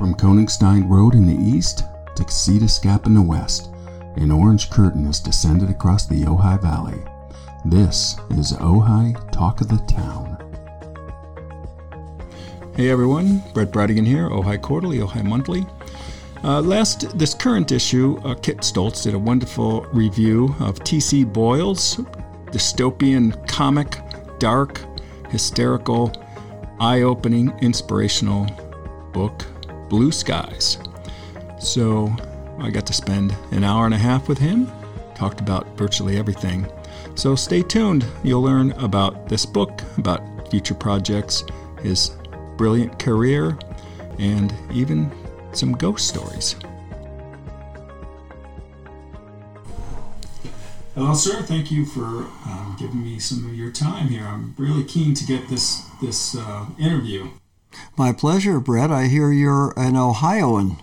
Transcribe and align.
From 0.00 0.14
Koenigstein 0.14 0.88
Road 0.88 1.14
in 1.14 1.26
the 1.26 1.36
east 1.36 1.84
to 2.16 2.24
Casitas 2.24 2.82
Gap 2.82 3.04
in 3.04 3.12
the 3.12 3.20
west, 3.20 3.68
an 4.16 4.30
orange 4.30 4.70
curtain 4.70 5.04
has 5.04 5.20
descended 5.20 5.68
across 5.68 6.06
the 6.06 6.22
Ojai 6.22 6.58
Valley. 6.62 6.98
This 7.66 8.16
is 8.30 8.54
Ojai 8.54 9.30
Talk 9.30 9.60
of 9.60 9.68
the 9.68 9.76
Town. 9.86 10.38
Hey 12.76 12.88
everyone, 12.88 13.42
Brett 13.52 13.70
Bradigan 13.70 14.06
here, 14.06 14.30
Ojai 14.30 14.62
Quarterly, 14.62 15.00
Ojai 15.00 15.22
Monthly. 15.22 15.66
Uh, 16.44 16.62
last, 16.62 17.18
this 17.18 17.34
current 17.34 17.70
issue, 17.70 18.18
uh, 18.24 18.34
Kit 18.36 18.62
Stolz 18.62 19.02
did 19.02 19.12
a 19.12 19.18
wonderful 19.18 19.82
review 19.92 20.54
of 20.60 20.82
T.C. 20.82 21.24
Boyle's 21.24 21.96
dystopian 22.46 23.46
comic, 23.46 23.98
dark, 24.38 24.80
hysterical, 25.28 26.10
eye 26.80 27.02
opening, 27.02 27.52
inspirational 27.60 28.46
book, 29.12 29.44
Blue 29.90 30.10
Skies. 30.10 30.78
So 31.58 32.14
I 32.58 32.70
got 32.70 32.86
to 32.86 32.94
spend 32.94 33.36
an 33.50 33.64
hour 33.64 33.84
and 33.84 33.92
a 33.92 33.98
half 33.98 34.28
with 34.28 34.38
him, 34.38 34.70
talked 35.14 35.40
about 35.40 35.66
virtually 35.76 36.16
everything. 36.16 36.66
So 37.16 37.34
stay 37.34 37.62
tuned. 37.62 38.06
You'll 38.22 38.42
learn 38.42 38.72
about 38.72 39.28
this 39.28 39.44
book, 39.44 39.82
about 39.98 40.48
future 40.48 40.74
projects, 40.74 41.44
his 41.82 42.12
brilliant 42.56 42.98
career, 42.98 43.58
and 44.18 44.54
even 44.72 45.10
some 45.52 45.72
ghost 45.72 46.08
stories. 46.08 46.56
Hello, 50.94 51.14
sir. 51.14 51.42
Thank 51.42 51.70
you 51.70 51.86
for 51.86 52.02
um, 52.46 52.76
giving 52.78 53.02
me 53.02 53.18
some 53.18 53.46
of 53.46 53.54
your 53.54 53.72
time 53.72 54.08
here. 54.08 54.24
I'm 54.24 54.54
really 54.58 54.84
keen 54.84 55.14
to 55.14 55.24
get 55.24 55.48
this 55.48 55.82
this 56.00 56.36
uh, 56.36 56.66
interview. 56.78 57.30
My 57.96 58.12
pleasure, 58.12 58.60
Brett. 58.60 58.90
I 58.90 59.06
hear 59.06 59.30
you're 59.30 59.72
an 59.76 59.96
Ohioan. 59.96 60.76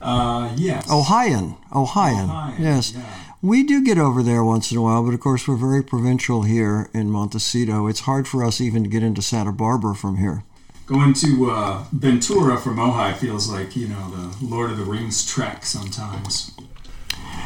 Uh, 0.00 0.52
yes. 0.56 0.90
Ohioan. 0.90 1.56
Ohioan. 1.74 2.30
Ohio, 2.30 2.54
yes. 2.58 2.92
yeah. 2.94 3.30
We 3.42 3.62
do 3.62 3.82
get 3.82 3.96
over 3.96 4.22
there 4.22 4.44
once 4.44 4.70
in 4.70 4.76
a 4.76 4.82
while, 4.82 5.02
but 5.02 5.14
of 5.14 5.20
course 5.20 5.48
we're 5.48 5.56
very 5.56 5.82
provincial 5.82 6.42
here 6.42 6.90
in 6.92 7.10
Montecito. 7.10 7.86
It's 7.86 8.00
hard 8.00 8.28
for 8.28 8.44
us 8.44 8.60
even 8.60 8.82
to 8.82 8.88
get 8.90 9.02
into 9.02 9.22
Santa 9.22 9.52
Barbara 9.52 9.94
from 9.94 10.18
here. 10.18 10.44
Going 10.86 11.14
to 11.14 11.50
uh, 11.50 11.84
Ventura 11.92 12.58
from 12.58 12.76
Ojai 12.76 13.16
feels 13.16 13.48
like 13.48 13.76
you 13.76 13.88
know 13.88 14.10
the 14.10 14.44
Lord 14.44 14.72
of 14.72 14.76
the 14.76 14.84
Rings 14.84 15.24
trek. 15.24 15.64
Sometimes 15.64 16.54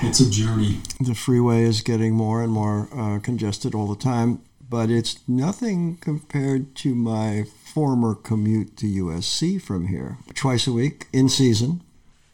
it's 0.03 0.19
a 0.19 0.29
journey. 0.29 0.81
The 0.99 1.15
freeway 1.15 1.63
is 1.63 1.81
getting 1.83 2.15
more 2.15 2.43
and 2.43 2.51
more 2.51 2.89
uh, 2.93 3.21
congested 3.21 3.75
all 3.75 3.87
the 3.87 4.03
time, 4.03 4.41
but 4.69 4.91
it's 4.91 5.21
nothing 5.29 5.97
compared 5.99 6.75
to 6.77 6.95
my 6.95 7.45
former 7.75 8.15
commute 8.15 8.77
to 8.77 8.87
USC 8.87 9.61
from 9.61 9.89
here. 9.89 10.19
Twice 10.33 10.69
a 10.69 10.73
week 10.73 11.09
in 11.13 11.29
season. 11.29 11.81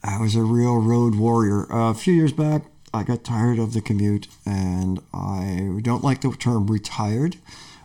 I 0.04 0.20
was 0.20 0.36
a 0.36 0.42
real 0.42 0.82
road 0.82 1.14
warrior. 1.14 1.72
Uh, 1.72 1.90
a 1.90 1.94
few 1.94 2.12
years 2.12 2.32
back, 2.32 2.64
I 2.92 3.04
got 3.04 3.24
tired 3.24 3.58
of 3.58 3.72
the 3.72 3.80
commute, 3.80 4.28
and 4.44 5.00
I 5.14 5.78
don't 5.80 6.04
like 6.04 6.20
the 6.20 6.32
term 6.32 6.66
retired. 6.66 7.36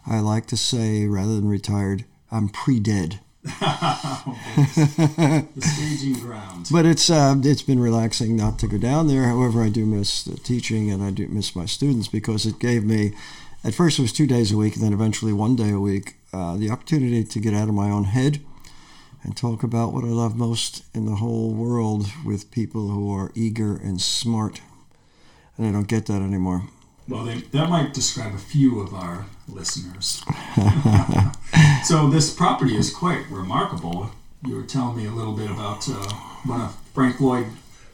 I 0.05 0.19
like 0.19 0.47
to 0.47 0.57
say, 0.57 1.07
rather 1.07 1.33
than 1.33 1.47
retired, 1.47 2.03
I'm 2.29 2.49
pre 2.49 2.81
dead. 2.81 3.21
the 3.43 3.51
staging 5.59 6.15
ground. 6.15 6.67
But 6.71 6.85
it's 6.85 7.09
uh, 7.09 7.35
it's 7.41 7.61
been 7.61 7.79
relaxing 7.79 8.35
not 8.35 8.59
to 8.59 8.67
go 8.67 8.77
down 8.77 9.07
there. 9.07 9.29
However, 9.29 9.63
I 9.63 9.69
do 9.69 9.85
miss 9.85 10.23
the 10.23 10.35
teaching 10.35 10.91
and 10.91 11.01
I 11.01 11.11
do 11.11 11.25
miss 11.29 11.55
my 11.55 11.65
students 11.65 12.09
because 12.09 12.45
it 12.45 12.59
gave 12.59 12.83
me, 12.83 13.13
at 13.63 13.75
first 13.75 13.97
it 13.97 14.01
was 14.01 14.11
two 14.11 14.27
days 14.27 14.51
a 14.51 14.57
week, 14.57 14.75
and 14.75 14.83
then 14.83 14.93
eventually 14.93 15.31
one 15.31 15.55
day 15.55 15.69
a 15.69 15.79
week, 15.79 16.15
uh, 16.35 16.57
the 16.57 16.69
opportunity 16.69 17.23
to 17.23 17.39
get 17.39 17.53
out 17.53 17.69
of 17.69 17.73
my 17.73 17.89
own 17.89 18.03
head 18.03 18.41
and 19.23 19.37
talk 19.37 19.63
about 19.63 19.93
what 19.93 20.03
I 20.03 20.07
love 20.07 20.35
most 20.35 20.83
in 20.93 21.05
the 21.05 21.15
whole 21.15 21.53
world 21.53 22.07
with 22.25 22.51
people 22.51 22.89
who 22.89 23.09
are 23.13 23.31
eager 23.33 23.77
and 23.77 24.01
smart. 24.01 24.59
And 25.57 25.65
I 25.65 25.71
don't 25.71 25.87
get 25.87 26.07
that 26.07 26.21
anymore. 26.21 26.63
Well, 27.07 27.23
they, 27.23 27.35
that 27.35 27.69
might 27.69 27.93
describe 27.93 28.35
a 28.35 28.37
few 28.37 28.81
of 28.81 28.93
our 28.93 29.27
listeners. 29.47 30.23
so 31.85 32.09
this 32.09 32.33
property 32.33 32.75
is 32.75 32.93
quite 32.93 33.29
remarkable. 33.29 34.11
You 34.45 34.57
were 34.57 34.63
telling 34.63 34.97
me 34.97 35.05
a 35.05 35.11
little 35.11 35.33
bit 35.33 35.49
about 35.49 35.87
uh, 35.87 36.11
one 36.45 36.61
of 36.61 36.75
Frank 36.93 37.21
Lloyd 37.21 37.47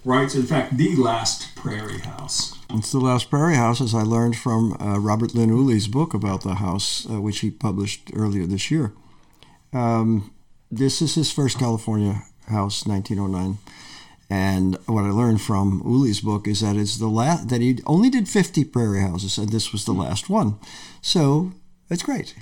Wright's, 0.03 0.33
in 0.33 0.43
fact, 0.43 0.77
the 0.77 0.95
last 0.95 1.55
prairie 1.55 1.99
house. 1.99 2.57
It's 2.73 2.91
the 2.91 2.99
last 2.99 3.29
prairie 3.29 3.55
house, 3.55 3.81
as 3.81 3.93
I 3.93 4.03
learned 4.03 4.37
from 4.37 4.77
uh, 4.79 4.97
Robert 4.99 5.35
Lynn 5.35 5.49
Uli's 5.49 5.87
book 5.87 6.13
about 6.13 6.41
the 6.41 6.55
house, 6.55 7.05
uh, 7.09 7.19
which 7.21 7.39
he 7.39 7.51
published 7.51 8.09
earlier 8.13 8.45
this 8.45 8.71
year. 8.71 8.93
Um, 9.73 10.31
this 10.71 11.01
is 11.01 11.15
his 11.15 11.31
first 11.31 11.59
California 11.59 12.23
house, 12.47 12.85
1909. 12.87 13.57
And 14.29 14.77
what 14.85 15.03
I 15.03 15.09
learned 15.11 15.41
from 15.41 15.81
Uli's 15.83 16.21
book 16.21 16.47
is 16.47 16.61
that 16.61 16.77
it's 16.77 16.97
the 16.97 17.07
last 17.07 17.49
that 17.49 17.59
he 17.61 17.79
only 17.85 18.09
did 18.09 18.29
50 18.29 18.63
prairie 18.65 19.01
houses, 19.01 19.37
and 19.37 19.49
this 19.49 19.73
was 19.73 19.83
the 19.83 19.91
last 19.93 20.29
one. 20.29 20.57
So 21.01 21.51
it's 21.89 22.03
great. 22.03 22.35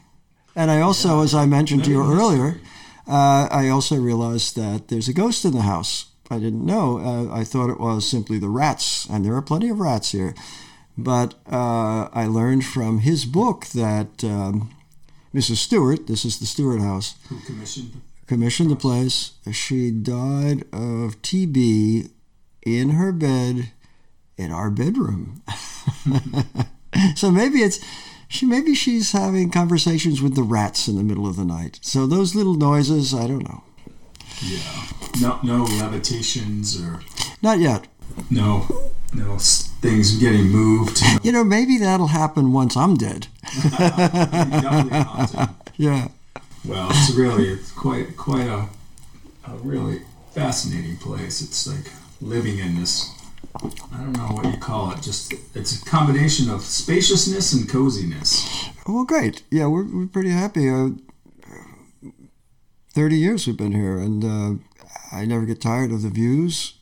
And 0.55 0.69
I 0.69 0.81
also, 0.81 1.17
Yeah. 1.17 1.23
as 1.23 1.33
I 1.33 1.45
mentioned 1.47 1.85
to 1.85 1.91
you 1.91 2.03
Very 2.03 2.17
earlier, 2.19 2.61
uh, 3.07 3.47
I 3.49 3.69
also 3.69 3.95
realized 3.95 4.55
that 4.55 4.89
there's 4.89 5.07
a 5.09 5.13
ghost 5.13 5.43
in 5.43 5.53
the 5.53 5.63
house. 5.63 6.05
I 6.29 6.37
didn't 6.39 6.65
know. 6.65 6.99
Uh, 6.99 7.33
I 7.33 7.43
thought 7.43 7.69
it 7.69 7.79
was 7.79 8.07
simply 8.07 8.37
the 8.37 8.49
rats, 8.49 9.05
and 9.09 9.25
there 9.25 9.35
are 9.35 9.41
plenty 9.41 9.69
of 9.69 9.79
rats 9.79 10.11
here. 10.11 10.35
But 10.97 11.33
uh, 11.51 12.09
I 12.13 12.27
learned 12.27 12.65
from 12.65 12.99
his 12.99 13.25
book 13.25 13.65
that 13.67 14.23
um, 14.23 14.69
Mrs. 15.33 15.57
Stewart, 15.57 16.07
this 16.07 16.25
is 16.25 16.39
the 16.39 16.45
Stewart 16.45 16.81
house, 16.81 17.15
Who 17.29 17.39
commissioned? 17.39 18.01
commissioned 18.27 18.69
the 18.69 18.75
place. 18.75 19.31
She 19.51 19.91
died 19.91 20.61
of 20.73 21.21
TB 21.21 22.09
in 22.65 22.89
her 22.91 23.11
bed 23.11 23.71
in 24.37 24.51
our 24.51 24.69
bedroom. 24.69 25.41
so 27.15 27.31
maybe 27.31 27.59
it's 27.59 27.79
she 28.27 28.45
maybe 28.45 28.75
she's 28.75 29.11
having 29.11 29.49
conversations 29.49 30.21
with 30.21 30.35
the 30.35 30.43
rats 30.43 30.87
in 30.87 30.95
the 30.95 31.03
middle 31.03 31.27
of 31.27 31.35
the 31.35 31.45
night. 31.45 31.79
So 31.81 32.05
those 32.05 32.35
little 32.35 32.53
noises, 32.53 33.13
I 33.13 33.25
don't 33.27 33.43
know. 33.43 33.63
Yeah. 34.41 34.85
No, 35.21 35.39
no 35.43 35.63
levitations 35.63 36.79
or 36.81 37.01
Not 37.41 37.59
yet. 37.59 37.87
no, 38.29 38.67
no 39.13 39.37
things 39.39 40.17
getting 40.17 40.47
moved. 40.49 41.01
You 41.23 41.31
know, 41.33 41.43
maybe 41.43 41.77
that'll 41.77 42.07
happen 42.07 42.53
once 42.53 42.77
I'm 42.77 42.95
dead. 42.95 43.27
Yeah. 45.77 46.09
Well, 46.65 46.89
it's 46.91 47.11
really 47.15 47.49
it's 47.49 47.71
quite 47.71 48.17
quite 48.17 48.47
a, 48.47 48.67
a 49.47 49.53
really 49.63 50.01
fascinating 50.33 50.97
place. 50.97 51.41
It's 51.41 51.67
like 51.67 51.91
living 52.21 52.59
in 52.59 52.79
this. 52.79 53.09
I 53.55 53.97
don't 53.97 54.13
know 54.13 54.27
what 54.35 54.45
you 54.45 54.57
call 54.57 54.91
it. 54.91 55.01
Just 55.01 55.33
it's 55.55 55.81
a 55.81 55.85
combination 55.85 56.49
of 56.49 56.61
spaciousness 56.61 57.53
and 57.53 57.67
coziness. 57.69 58.69
Well, 58.85 59.05
great. 59.05 59.43
Yeah, 59.49 59.67
we're, 59.67 59.85
we're 59.85 60.07
pretty 60.07 60.31
happy. 60.31 60.69
Uh, 60.69 60.89
30 62.99 63.15
years 63.15 63.47
we've 63.47 63.55
been 63.55 63.71
here, 63.71 63.97
and 63.97 64.25
uh, 64.25 65.15
I 65.15 65.23
never 65.23 65.45
get 65.45 65.61
tired 65.61 65.93
of 65.93 66.01
the 66.01 66.09
views. 66.09 66.73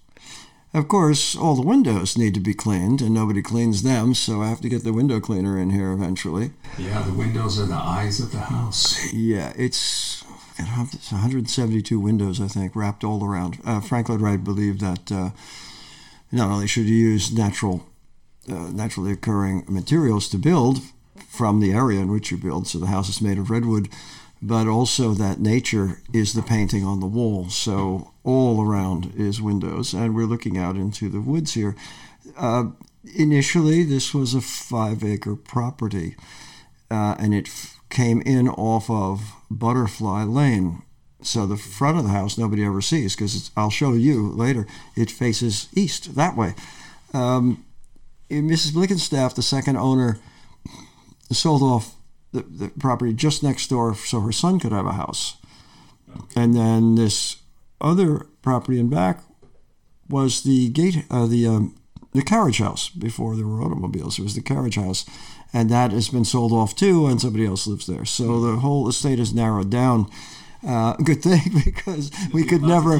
Of 0.73 0.87
course, 0.87 1.35
all 1.35 1.53
the 1.53 1.61
windows 1.61 2.17
need 2.17 2.33
to 2.33 2.39
be 2.39 2.55
cleaned, 2.55 3.01
and 3.03 3.13
nobody 3.13 3.43
cleans 3.43 3.83
them, 3.83 4.15
so 4.15 4.41
I 4.41 4.49
have 4.49 4.59
to 4.61 4.67
get 4.67 4.83
the 4.83 4.93
window 4.93 5.19
cleaner 5.19 5.59
in 5.59 5.69
here 5.69 5.91
eventually. 5.91 6.53
Yeah, 6.75 7.03
the 7.03 7.13
windows 7.13 7.59
are 7.59 7.67
the 7.67 7.75
eyes 7.75 8.19
of 8.19 8.31
the 8.31 8.39
house. 8.39 9.13
Yeah, 9.13 9.53
it's, 9.55 10.23
it's 10.57 11.11
172 11.11 11.99
windows, 11.99 12.41
I 12.41 12.47
think, 12.47 12.75
wrapped 12.75 13.03
all 13.03 13.23
around. 13.23 13.59
Uh, 13.63 13.79
Frank 13.79 14.09
Lloyd 14.09 14.21
Wright 14.21 14.43
believed 14.43 14.81
that 14.81 15.11
uh, 15.11 15.29
not 16.31 16.49
only 16.49 16.65
should 16.65 16.85
you 16.85 16.95
use 16.95 17.31
natural, 17.31 17.85
uh, 18.49 18.71
naturally 18.71 19.11
occurring 19.11 19.65
materials 19.67 20.29
to 20.29 20.39
build 20.39 20.79
from 21.29 21.59
the 21.59 21.73
area 21.73 21.99
in 21.99 22.09
which 22.11 22.31
you 22.31 22.37
build, 22.37 22.65
so 22.65 22.79
the 22.79 22.87
house 22.87 23.07
is 23.07 23.21
made 23.21 23.37
of 23.37 23.51
redwood, 23.51 23.87
but 24.41 24.67
also 24.67 25.13
that 25.13 25.39
nature 25.39 26.01
is 26.13 26.33
the 26.33 26.41
painting 26.41 26.83
on 26.83 26.99
the 26.99 27.07
wall. 27.07 27.49
So 27.49 28.13
all 28.23 28.63
around 28.63 29.13
is 29.15 29.41
windows, 29.41 29.93
and 29.93 30.15
we're 30.15 30.25
looking 30.25 30.57
out 30.57 30.75
into 30.75 31.09
the 31.09 31.21
woods 31.21 31.53
here. 31.53 31.75
Uh, 32.37 32.65
initially, 33.15 33.83
this 33.83 34.13
was 34.13 34.33
a 34.33 34.41
five 34.41 35.03
acre 35.03 35.35
property, 35.35 36.15
uh, 36.91 37.15
and 37.19 37.33
it 37.33 37.47
f- 37.47 37.79
came 37.89 38.21
in 38.21 38.47
off 38.47 38.89
of 38.89 39.33
Butterfly 39.49 40.23
Lane. 40.23 40.83
So 41.21 41.47
the 41.47 41.57
front 41.57 41.97
of 41.97 42.03
the 42.03 42.11
house 42.11 42.37
nobody 42.37 42.63
ever 42.63 42.81
sees 42.81 43.15
because 43.15 43.49
I'll 43.57 43.71
show 43.71 43.93
you 43.93 44.29
later. 44.29 44.67
It 44.95 45.09
faces 45.09 45.67
east 45.73 46.15
that 46.15 46.37
way. 46.37 46.53
Um, 47.13 47.65
Mrs. 48.29 48.73
Blickenstaff, 48.73 49.33
the 49.33 49.41
second 49.41 49.77
owner, 49.77 50.19
sold 51.31 51.63
off 51.63 51.96
the, 52.37 52.65
the 52.65 52.71
property 52.79 53.13
just 53.13 53.43
next 53.43 53.67
door 53.69 53.95
so 53.95 54.21
her 54.21 54.31
son 54.31 54.59
could 54.59 54.71
have 54.71 54.85
a 54.85 54.93
house. 54.93 55.37
And 56.35 56.55
then 56.55 56.95
this 56.95 57.37
other 57.81 58.27
property 58.41 58.79
in 58.79 58.89
back 58.89 59.21
was 60.09 60.43
the 60.43 60.69
gate, 60.69 61.05
uh, 61.11 61.25
the 61.27 61.47
um, 61.47 61.75
the 62.13 62.23
carriage 62.23 62.57
house 62.57 62.89
before 62.89 63.35
there 63.35 63.45
were 63.45 63.61
automobiles. 63.61 64.17
It 64.17 64.23
was 64.23 64.35
the 64.35 64.41
carriage 64.41 64.75
house, 64.75 65.05
and 65.53 65.69
that 65.69 65.91
has 65.91 66.09
been 66.09 66.25
sold 66.25 66.51
off 66.51 66.75
too, 66.75 67.05
and 67.05 67.21
somebody 67.21 67.45
else 67.45 67.67
lives 67.67 67.85
there. 67.85 68.05
So 68.05 68.39
the 68.39 68.59
whole 68.59 68.87
estate 68.87 69.19
is 69.19 69.33
narrowed 69.33 69.69
down. 69.69 70.09
Uh, 70.67 70.93
good 70.97 71.23
thing 71.23 71.39
because 71.65 72.11
we 72.33 72.43
could 72.43 72.61
never 72.61 72.95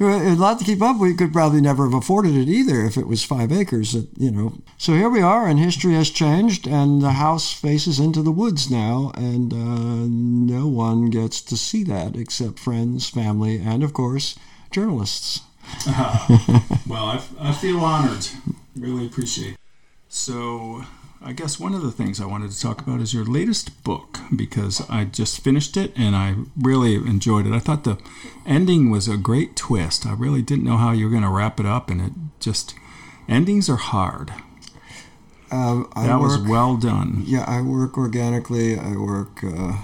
a 0.00 0.34
lot 0.34 0.58
to 0.58 0.64
keep 0.64 0.82
up. 0.82 0.98
We 0.98 1.14
could 1.14 1.32
probably 1.32 1.60
never 1.60 1.84
have 1.84 1.94
afforded 1.94 2.34
it 2.34 2.48
either 2.48 2.84
if 2.84 2.96
it 2.96 3.06
was 3.06 3.22
five 3.22 3.52
acres. 3.52 3.92
That, 3.92 4.08
you 4.18 4.32
know. 4.32 4.54
So 4.76 4.94
here 4.94 5.08
we 5.08 5.22
are, 5.22 5.46
and 5.46 5.58
history 5.58 5.94
has 5.94 6.10
changed, 6.10 6.66
and 6.66 7.00
the 7.00 7.12
house 7.12 7.52
faces 7.52 8.00
into 8.00 8.22
the 8.22 8.32
woods 8.32 8.70
now, 8.70 9.12
and 9.14 9.52
uh, 9.52 10.06
no 10.08 10.66
one 10.66 11.10
gets 11.10 11.40
to 11.42 11.56
see 11.56 11.84
that 11.84 12.16
except 12.16 12.58
friends, 12.58 13.08
family, 13.08 13.58
and 13.64 13.84
of 13.84 13.92
course 13.92 14.36
journalists. 14.72 15.42
Well, 16.86 17.04
I, 17.04 17.22
I 17.40 17.52
feel 17.52 17.80
honored. 17.80 18.26
Really 18.76 19.06
appreciate 19.06 19.52
it. 19.52 19.58
So, 20.08 20.84
I 21.24 21.32
guess 21.32 21.60
one 21.60 21.72
of 21.72 21.82
the 21.82 21.92
things 21.92 22.20
I 22.20 22.26
wanted 22.26 22.50
to 22.50 22.60
talk 22.60 22.80
about 22.80 23.00
is 23.00 23.14
your 23.14 23.24
latest 23.24 23.84
book 23.84 24.18
because 24.34 24.82
I 24.90 25.04
just 25.04 25.40
finished 25.40 25.76
it 25.76 25.92
and 25.96 26.16
I 26.16 26.34
really 26.60 26.96
enjoyed 26.96 27.46
it. 27.46 27.52
I 27.52 27.60
thought 27.60 27.84
the 27.84 27.98
ending 28.44 28.90
was 28.90 29.06
a 29.06 29.16
great 29.16 29.54
twist. 29.54 30.04
I 30.04 30.14
really 30.14 30.42
didn't 30.42 30.64
know 30.64 30.78
how 30.78 30.90
you 30.90 31.04
were 31.04 31.10
going 31.10 31.22
to 31.22 31.28
wrap 31.28 31.60
it 31.60 31.66
up, 31.66 31.90
and 31.90 32.00
it 32.00 32.12
just 32.40 32.74
endings 33.28 33.70
are 33.70 33.76
hard. 33.76 34.32
Uh, 35.50 35.84
I 35.94 36.06
That 36.06 36.18
was 36.18 36.38
well 36.38 36.76
done. 36.76 37.22
Yeah, 37.24 37.44
I 37.46 37.60
work 37.60 37.96
organically. 37.96 38.76
I 38.76 38.96
work 38.96 39.44
uh, 39.44 39.76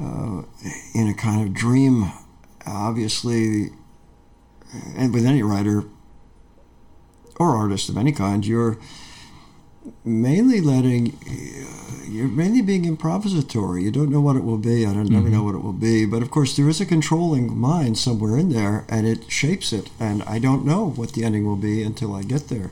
uh, 0.00 0.42
in 0.94 1.08
a 1.08 1.14
kind 1.14 1.46
of 1.46 1.52
dream. 1.52 2.10
Obviously, 2.66 3.70
and 4.96 5.12
with 5.12 5.26
any 5.26 5.42
writer 5.42 5.84
or 7.38 7.56
artist 7.56 7.88
of 7.88 7.96
any 7.98 8.12
kind, 8.12 8.46
you're 8.46 8.78
mainly 10.04 10.60
letting, 10.60 11.18
uh, 11.26 12.04
you're 12.08 12.28
mainly 12.28 12.62
being 12.62 12.84
improvisatory. 12.84 13.82
You 13.82 13.90
don't 13.90 14.10
know 14.10 14.20
what 14.20 14.36
it 14.36 14.44
will 14.44 14.58
be. 14.58 14.86
I 14.86 14.92
don't 14.92 15.10
never 15.10 15.28
know 15.28 15.42
what 15.42 15.54
it 15.54 15.62
will 15.62 15.72
be. 15.72 16.06
But 16.06 16.22
of 16.22 16.30
course, 16.30 16.56
there 16.56 16.68
is 16.68 16.80
a 16.80 16.86
controlling 16.86 17.56
mind 17.56 17.98
somewhere 17.98 18.36
in 18.38 18.50
there, 18.50 18.84
and 18.88 19.06
it 19.06 19.30
shapes 19.30 19.72
it. 19.72 19.90
And 19.98 20.22
I 20.24 20.38
don't 20.38 20.64
know 20.64 20.90
what 20.90 21.12
the 21.12 21.24
ending 21.24 21.46
will 21.46 21.56
be 21.56 21.82
until 21.82 22.14
I 22.14 22.22
get 22.22 22.48
there. 22.48 22.70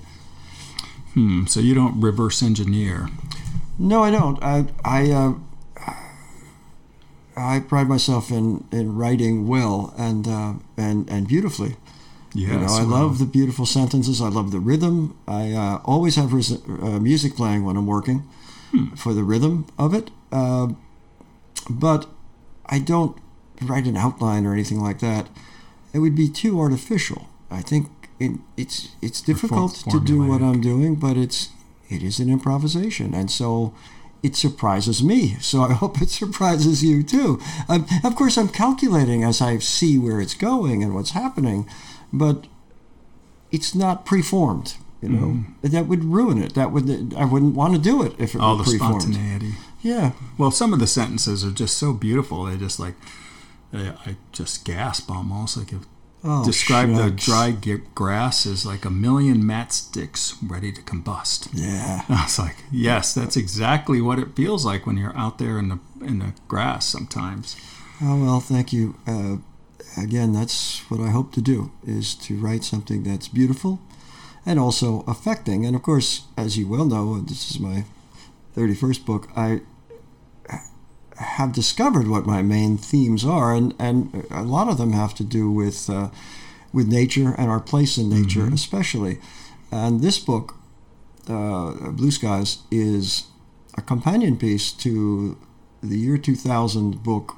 Hmm. 1.14 1.46
So 1.46 1.60
you 1.60 1.74
don't 1.74 2.00
reverse 2.00 2.42
engineer. 2.42 3.08
No, 3.78 4.02
I 4.02 4.10
don't. 4.10 4.42
I 4.42 4.66
I 4.84 5.10
uh, 5.10 5.34
I 7.36 7.60
pride 7.60 7.88
myself 7.88 8.30
in, 8.30 8.64
in 8.70 8.96
writing 8.96 9.48
well 9.48 9.94
and 9.98 10.26
uh, 10.28 10.54
and 10.76 11.08
and 11.10 11.26
beautifully. 11.26 11.76
Yes. 12.34 12.52
you 12.52 12.58
know, 12.58 12.66
I 12.66 12.78
well, 12.80 13.06
love 13.06 13.18
the 13.18 13.26
beautiful 13.26 13.64
sentences. 13.64 14.20
I 14.20 14.28
love 14.28 14.50
the 14.50 14.58
rhythm. 14.58 15.16
I 15.28 15.52
uh, 15.52 15.80
always 15.84 16.16
have 16.16 16.32
res- 16.32 16.52
uh, 16.52 16.98
music 17.00 17.36
playing 17.36 17.64
when 17.64 17.76
I'm 17.76 17.86
working 17.86 18.28
for 18.96 19.14
the 19.14 19.22
rhythm 19.22 19.66
of 19.78 19.94
it. 19.94 20.10
Uh, 20.32 20.72
but 21.70 22.06
I 22.66 22.78
don't 22.78 23.16
write 23.62 23.86
an 23.86 23.96
outline 23.96 24.46
or 24.46 24.52
anything 24.52 24.80
like 24.80 25.00
that. 25.00 25.28
It 25.92 26.00
would 26.00 26.14
be 26.14 26.28
too 26.28 26.60
artificial. 26.60 27.28
I 27.50 27.62
think 27.62 27.88
it, 28.18 28.32
it's 28.56 28.88
it's 29.00 29.20
difficult 29.20 29.74
to 29.90 30.00
do 30.00 30.26
what. 30.26 30.42
I'm 30.42 30.60
doing, 30.60 30.96
but 30.96 31.16
it's 31.16 31.50
it 31.88 32.02
is 32.02 32.18
an 32.18 32.28
improvisation, 32.28 33.14
and 33.14 33.30
so 33.30 33.74
it 34.22 34.34
surprises 34.34 35.02
me. 35.02 35.36
So 35.40 35.62
I 35.62 35.72
hope 35.82 36.02
it 36.02 36.10
surprises 36.10 36.82
you 36.82 37.02
too. 37.02 37.40
Um, 37.68 37.86
of 38.02 38.16
course, 38.16 38.36
I'm 38.36 38.48
calculating 38.48 39.22
as 39.22 39.40
I 39.40 39.58
see 39.58 39.98
where 39.98 40.20
it's 40.20 40.34
going 40.34 40.82
and 40.82 40.94
what's 40.94 41.10
happening, 41.10 41.68
but 42.18 42.46
it's 43.50 43.74
not 43.74 44.04
preformed. 44.06 44.74
You 45.02 45.08
know, 45.10 45.26
Mm-hmm. 45.26 45.68
that 45.68 45.86
would 45.86 46.02
ruin 46.04 46.42
it. 46.42 46.54
That 46.54 46.72
would 46.72 47.14
I 47.14 47.24
wouldn't 47.26 47.54
want 47.54 47.74
to 47.74 47.80
do 47.80 48.02
it 48.02 48.14
if 48.18 48.34
it 48.34 48.40
all 48.40 48.56
were 48.56 48.64
the 48.64 48.70
preformed. 48.70 49.02
spontaneity. 49.02 49.52
Yeah, 49.82 50.12
Well, 50.38 50.50
some 50.50 50.72
of 50.72 50.78
the 50.80 50.86
sentences 50.86 51.44
are 51.44 51.50
just 51.50 51.76
so 51.76 51.92
beautiful. 51.92 52.44
They 52.46 52.56
just 52.56 52.80
like, 52.80 52.94
I 53.70 53.92
I 54.06 54.16
just 54.32 54.64
gasp 54.64 55.10
almost. 55.10 55.56
Like, 55.58 55.72
if, 55.74 55.80
Oh, 56.26 56.42
describe 56.42 56.94
the 56.94 57.10
dry 57.10 57.50
g- 57.52 57.82
grass 57.94 58.46
as 58.46 58.64
like 58.64 58.86
a 58.86 58.90
million 58.90 59.42
matchsticks 59.44 60.34
ready 60.42 60.72
to 60.72 60.80
combust. 60.80 61.50
yeah. 61.52 62.00
I 62.08 62.22
was 62.24 62.38
like, 62.38 62.56
yes, 62.72 63.12
that's 63.12 63.36
exactly 63.36 64.00
what 64.00 64.18
it 64.18 64.34
feels 64.34 64.64
like 64.64 64.86
when 64.86 64.96
you're 64.96 65.14
out 65.18 65.36
there 65.36 65.58
in 65.58 65.68
the 65.68 65.78
in 66.00 66.20
the 66.20 66.32
grass. 66.48 66.86
Sometimes. 66.86 67.56
Oh 68.00 68.16
well, 68.24 68.40
thank 68.40 68.72
you. 68.72 68.94
Uh, 69.06 69.36
again, 69.96 70.32
that's 70.32 70.80
what 70.90 71.00
I 71.00 71.10
hope 71.10 71.32
to 71.32 71.40
do: 71.40 71.72
is 71.86 72.14
to 72.16 72.38
write 72.38 72.64
something 72.64 73.02
that's 73.02 73.28
beautiful, 73.28 73.80
and 74.46 74.58
also 74.58 75.04
affecting. 75.06 75.64
And 75.66 75.76
of 75.76 75.82
course, 75.82 76.22
as 76.36 76.56
you 76.56 76.68
well 76.68 76.84
know, 76.84 77.20
this 77.20 77.50
is 77.50 77.60
my 77.60 77.84
thirty-first 78.54 79.04
book. 79.06 79.28
I 79.36 79.60
have 81.16 81.52
discovered 81.52 82.08
what 82.08 82.26
my 82.26 82.42
main 82.42 82.76
themes 82.76 83.24
are, 83.24 83.54
and, 83.54 83.74
and 83.78 84.26
a 84.30 84.42
lot 84.42 84.68
of 84.68 84.78
them 84.78 84.92
have 84.92 85.14
to 85.14 85.24
do 85.24 85.50
with 85.50 85.88
uh, 85.88 86.08
with 86.72 86.88
nature 86.88 87.34
and 87.38 87.48
our 87.50 87.60
place 87.60 87.96
in 87.96 88.08
nature, 88.08 88.48
especially. 88.52 89.20
And 89.70 90.00
this 90.00 90.18
book, 90.18 90.56
uh, 91.28 91.90
Blue 91.90 92.10
Skies, 92.10 92.58
is 92.70 93.24
a 93.76 93.82
companion 93.82 94.36
piece 94.36 94.72
to 94.72 95.38
the 95.82 95.98
year 95.98 96.18
2000 96.18 97.02
book, 97.02 97.36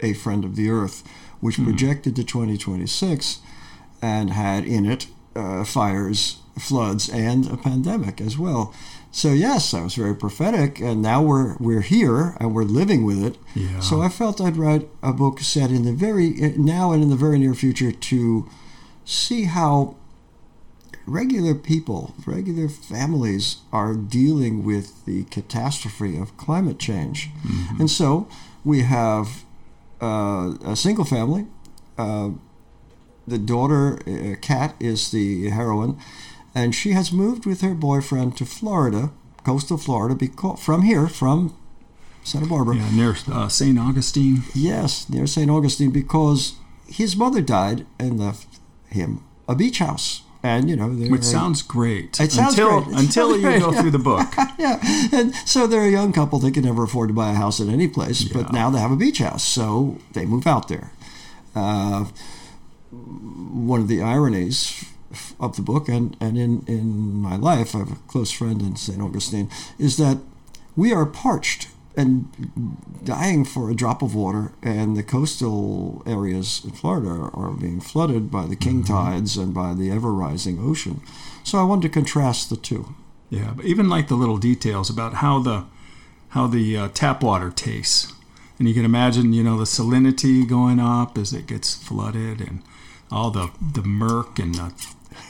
A 0.00 0.12
Friend 0.12 0.44
of 0.44 0.54
the 0.54 0.70
Earth, 0.70 1.02
which 1.40 1.56
hmm. 1.56 1.64
projected 1.64 2.16
to 2.16 2.24
2026 2.24 3.40
and 4.02 4.30
had 4.30 4.64
in 4.64 4.86
it 4.86 5.06
uh, 5.34 5.64
fires, 5.64 6.38
floods, 6.58 7.08
and 7.08 7.50
a 7.50 7.56
pandemic 7.56 8.20
as 8.20 8.38
well. 8.38 8.74
So 9.10 9.32
yes, 9.32 9.72
I 9.72 9.82
was 9.82 9.94
very 9.94 10.14
prophetic, 10.14 10.78
and 10.78 11.00
now 11.00 11.22
we're 11.22 11.56
we're 11.56 11.80
here 11.80 12.36
and 12.38 12.54
we're 12.54 12.64
living 12.64 13.04
with 13.04 13.24
it. 13.24 13.38
Yeah. 13.54 13.80
So 13.80 14.02
I 14.02 14.10
felt 14.10 14.40
I'd 14.40 14.58
write 14.58 14.88
a 15.02 15.12
book 15.12 15.40
set 15.40 15.70
in 15.70 15.84
the 15.84 15.92
very 15.92 16.34
eh, 16.40 16.52
now 16.56 16.92
and 16.92 17.02
in 17.02 17.08
the 17.08 17.16
very 17.16 17.38
near 17.38 17.54
future 17.54 17.92
to 17.92 18.50
see 19.06 19.44
how 19.44 19.96
regular 21.06 21.54
people, 21.54 22.14
regular 22.26 22.68
families 22.68 23.58
are 23.72 23.94
dealing 23.94 24.64
with 24.64 25.04
the 25.06 25.24
catastrophe 25.24 26.18
of 26.18 26.36
climate 26.36 26.78
change. 26.78 27.30
Mm-hmm. 27.42 27.80
And 27.80 27.90
so 27.90 28.28
we 28.64 28.82
have 28.82 29.45
uh, 30.00 30.54
a 30.64 30.76
single 30.76 31.04
family. 31.04 31.46
Uh, 31.98 32.30
the 33.26 33.38
daughter, 33.38 33.98
uh, 34.06 34.36
Kat, 34.40 34.74
is 34.78 35.10
the 35.10 35.50
heroine, 35.50 35.98
and 36.54 36.74
she 36.74 36.92
has 36.92 37.12
moved 37.12 37.44
with 37.44 37.60
her 37.60 37.74
boyfriend 37.74 38.36
to 38.36 38.44
Florida, 38.44 39.10
coastal 39.44 39.78
Florida, 39.78 40.14
because, 40.14 40.60
from 40.60 40.82
here, 40.82 41.08
from 41.08 41.56
Santa 42.22 42.46
Barbara. 42.46 42.76
Yeah, 42.76 42.90
near 42.90 43.16
uh, 43.30 43.48
St. 43.48 43.78
Augustine. 43.78 44.42
Yes, 44.54 45.08
near 45.08 45.26
St. 45.26 45.50
Augustine, 45.50 45.90
because 45.90 46.54
his 46.86 47.16
mother 47.16 47.40
died 47.40 47.86
and 47.98 48.18
left 48.18 48.60
him 48.88 49.24
a 49.48 49.54
beach 49.54 49.78
house. 49.78 50.22
And, 50.46 50.70
you 50.70 50.76
know, 50.76 50.88
Which 50.88 51.24
sounds 51.24 51.60
great. 51.62 52.20
It 52.20 52.30
sounds 52.30 52.56
until 52.56 52.82
great. 52.82 52.98
Until 52.98 53.36
you 53.36 53.58
go 53.58 53.72
through 53.72 53.90
the 53.90 53.98
book. 53.98 54.28
yeah, 54.58 54.78
and 55.12 55.34
so 55.44 55.66
they're 55.66 55.82
a 55.86 55.90
young 55.90 56.12
couple. 56.12 56.38
They 56.38 56.52
can 56.52 56.64
never 56.64 56.84
afford 56.84 57.08
to 57.08 57.14
buy 57.14 57.30
a 57.30 57.34
house 57.34 57.58
in 57.58 57.68
any 57.68 57.88
place, 57.88 58.22
but 58.22 58.52
now 58.52 58.70
they 58.70 58.78
have 58.78 58.92
a 58.92 58.96
beach 58.96 59.18
house, 59.18 59.42
so 59.42 59.98
they 60.12 60.24
move 60.24 60.46
out 60.46 60.68
there. 60.68 60.92
Uh, 61.56 62.04
one 62.92 63.80
of 63.80 63.88
the 63.88 64.00
ironies 64.02 64.84
of 65.40 65.56
the 65.56 65.62
book, 65.62 65.88
and, 65.88 66.16
and 66.20 66.38
in, 66.38 66.64
in 66.68 67.14
my 67.14 67.36
life, 67.36 67.74
I 67.74 67.78
have 67.78 67.92
a 67.92 67.96
close 68.06 68.30
friend 68.30 68.62
in 68.62 68.76
St. 68.76 69.02
Augustine, 69.02 69.50
is 69.78 69.96
that 69.96 70.18
we 70.76 70.92
are 70.92 71.06
parched 71.06 71.68
and 71.96 72.28
dying 73.04 73.44
for 73.44 73.70
a 73.70 73.74
drop 73.74 74.02
of 74.02 74.14
water, 74.14 74.52
and 74.62 74.96
the 74.96 75.02
coastal 75.02 76.02
areas 76.06 76.62
in 76.64 76.70
Florida 76.72 77.30
are 77.32 77.52
being 77.52 77.80
flooded 77.80 78.30
by 78.30 78.46
the 78.46 78.56
king 78.56 78.84
tides 78.84 79.36
and 79.38 79.54
by 79.54 79.72
the 79.72 79.90
ever 79.90 80.12
rising 80.12 80.58
ocean. 80.60 81.00
So 81.42 81.58
I 81.58 81.64
wanted 81.64 81.82
to 81.82 82.00
contrast 82.00 82.50
the 82.50 82.56
two. 82.56 82.94
Yeah, 83.30 83.54
but 83.56 83.64
even 83.64 83.88
like 83.88 84.08
the 84.08 84.14
little 84.14 84.38
details 84.38 84.90
about 84.90 85.14
how 85.14 85.38
the 85.40 85.64
how 86.30 86.46
the 86.46 86.76
uh, 86.76 86.88
tap 86.92 87.22
water 87.22 87.50
tastes, 87.50 88.12
and 88.58 88.68
you 88.68 88.74
can 88.74 88.84
imagine, 88.84 89.32
you 89.32 89.42
know, 89.42 89.56
the 89.56 89.64
salinity 89.64 90.46
going 90.46 90.78
up 90.78 91.16
as 91.16 91.32
it 91.32 91.46
gets 91.46 91.74
flooded, 91.74 92.40
and 92.40 92.62
all 93.10 93.30
the 93.30 93.50
the 93.60 93.82
murk 93.82 94.38
and 94.38 94.54
the, 94.54 94.72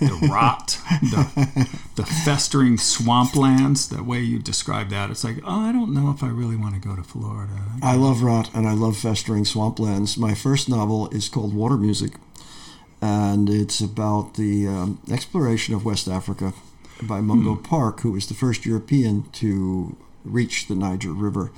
the 0.00 0.28
rot, 0.30 0.78
the 1.02 1.68
the 1.96 2.04
festering 2.04 2.76
swamplands. 2.76 3.88
The 3.88 4.02
way 4.02 4.20
you 4.20 4.38
describe 4.38 4.90
that, 4.90 5.10
it's 5.10 5.24
like, 5.24 5.38
oh, 5.44 5.60
I 5.60 5.72
don't 5.72 5.92
know 5.94 6.10
if 6.10 6.22
I 6.22 6.28
really 6.28 6.56
want 6.56 6.74
to 6.74 6.80
go 6.80 6.96
to 6.96 7.02
Florida. 7.02 7.52
I 7.82 7.96
love 7.96 8.22
rot 8.22 8.50
and 8.54 8.66
I 8.68 8.72
love 8.72 8.96
festering 8.96 9.44
swamplands. 9.44 10.18
My 10.18 10.34
first 10.34 10.68
novel 10.68 11.08
is 11.08 11.28
called 11.28 11.54
Water 11.54 11.76
Music, 11.76 12.14
and 13.00 13.48
it's 13.48 13.80
about 13.80 14.34
the 14.34 14.66
um, 14.66 15.00
exploration 15.10 15.74
of 15.74 15.84
West 15.84 16.08
Africa 16.08 16.52
by 17.02 17.20
Mungo 17.20 17.56
Park, 17.56 18.00
who 18.00 18.12
was 18.12 18.26
the 18.26 18.34
first 18.34 18.64
European 18.64 19.30
to 19.32 19.96
reach 20.24 20.66
the 20.68 20.74
Niger 20.74 21.12
River. 21.12 21.52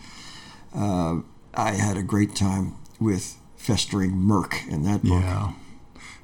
Uh, 0.75 1.21
I 1.55 1.73
had 1.73 1.97
a 1.97 2.03
great 2.03 2.35
time 2.35 2.77
with 3.01 3.37
festering 3.57 4.13
murk 4.13 4.63
in 4.69 4.83
that 4.85 5.03
book. 5.03 5.23
Yeah. 5.23 5.53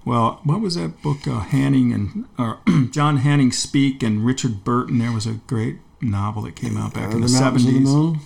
Well, 0.05 0.41
what 0.45 0.61
was 0.61 0.75
that 0.75 1.01
book? 1.03 1.27
Uh, 1.27 1.41
Hanning 1.41 1.93
and 1.93 2.27
or 2.39 2.59
John 2.91 3.19
Hanning 3.19 3.53
Speke 3.53 4.03
and 4.03 4.25
Richard 4.25 4.63
Burton. 4.65 4.99
There 4.99 5.13
was 5.13 5.27
a 5.27 5.35
great 5.47 5.79
novel 6.01 6.43
that 6.43 6.57
came 6.57 6.77
out 6.77 6.93
back 6.95 7.13
Uh, 7.13 7.17
in 7.17 7.21
the 7.23 7.27
the 7.29 7.33
Mountains 7.41 7.65
of 7.67 7.73
the 7.73 7.79
seventies. 7.81 8.21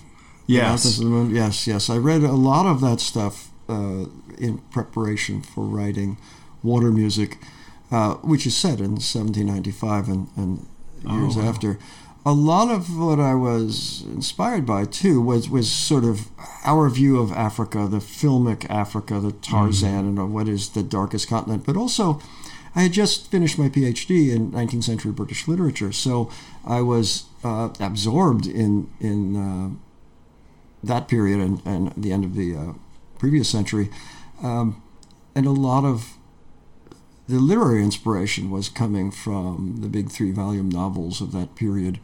Yes. 0.47 0.97
The 0.97 1.05
Moon. 1.05 1.33
Yes, 1.35 1.67
yes. 1.67 1.89
I 1.89 1.97
read 1.97 2.23
a 2.23 2.33
lot 2.33 2.65
of 2.65 2.81
that 2.81 2.99
stuff 2.99 3.51
uh, 3.69 4.05
in 4.37 4.57
preparation 4.71 5.41
for 5.41 5.63
writing 5.63 6.17
water 6.63 6.91
music, 6.91 7.37
uh, 7.91 8.15
which 8.15 8.45
is 8.45 8.57
set 8.57 8.79
in 8.79 8.97
1795 8.99 10.09
and, 10.09 10.27
and 10.35 10.57
years 11.05 11.37
Oh, 11.37 11.41
wow. 11.41 11.47
after. 11.49 11.79
A 12.29 12.33
lot 12.33 12.69
of 12.69 12.95
what 12.95 13.19
I 13.19 13.33
was 13.33 14.03
inspired 14.03 14.63
by 14.63 14.85
too 14.85 15.19
was 15.19 15.49
was 15.49 15.71
sort 15.71 16.03
of 16.03 16.27
our 16.63 16.87
view 16.87 17.19
of 17.19 17.31
Africa, 17.31 17.87
the 17.87 17.97
filmic 17.97 18.69
Africa, 18.69 19.19
the 19.19 19.31
Tarzan, 19.31 20.05
and 20.05 20.31
what 20.31 20.47
is 20.47 20.69
the 20.69 20.83
darkest 20.83 21.27
continent. 21.27 21.65
But 21.65 21.75
also, 21.75 22.21
I 22.75 22.83
had 22.83 22.93
just 22.93 23.31
finished 23.31 23.57
my 23.57 23.67
PhD 23.67 24.29
in 24.29 24.51
19th 24.51 24.83
century 24.83 25.11
British 25.11 25.47
literature, 25.47 25.91
so 25.91 26.29
I 26.63 26.81
was 26.81 27.23
uh, 27.43 27.69
absorbed 27.79 28.45
in 28.45 28.91
in 28.99 29.35
uh, 29.35 29.69
that 30.83 31.07
period 31.07 31.39
and, 31.39 31.63
and 31.65 31.91
the 31.97 32.11
end 32.11 32.25
of 32.25 32.35
the 32.35 32.55
uh, 32.55 32.73
previous 33.17 33.49
century, 33.49 33.89
um, 34.43 34.83
and 35.33 35.47
a 35.47 35.61
lot 35.69 35.83
of 35.83 36.13
the 37.27 37.39
literary 37.39 37.81
inspiration 37.81 38.51
was 38.51 38.69
coming 38.69 39.09
from 39.09 39.77
the 39.81 39.87
big 39.87 40.11
three 40.11 40.31
volume 40.31 40.69
novels 40.69 41.21
of 41.21 41.31
that 41.31 41.55
period. 41.55 41.99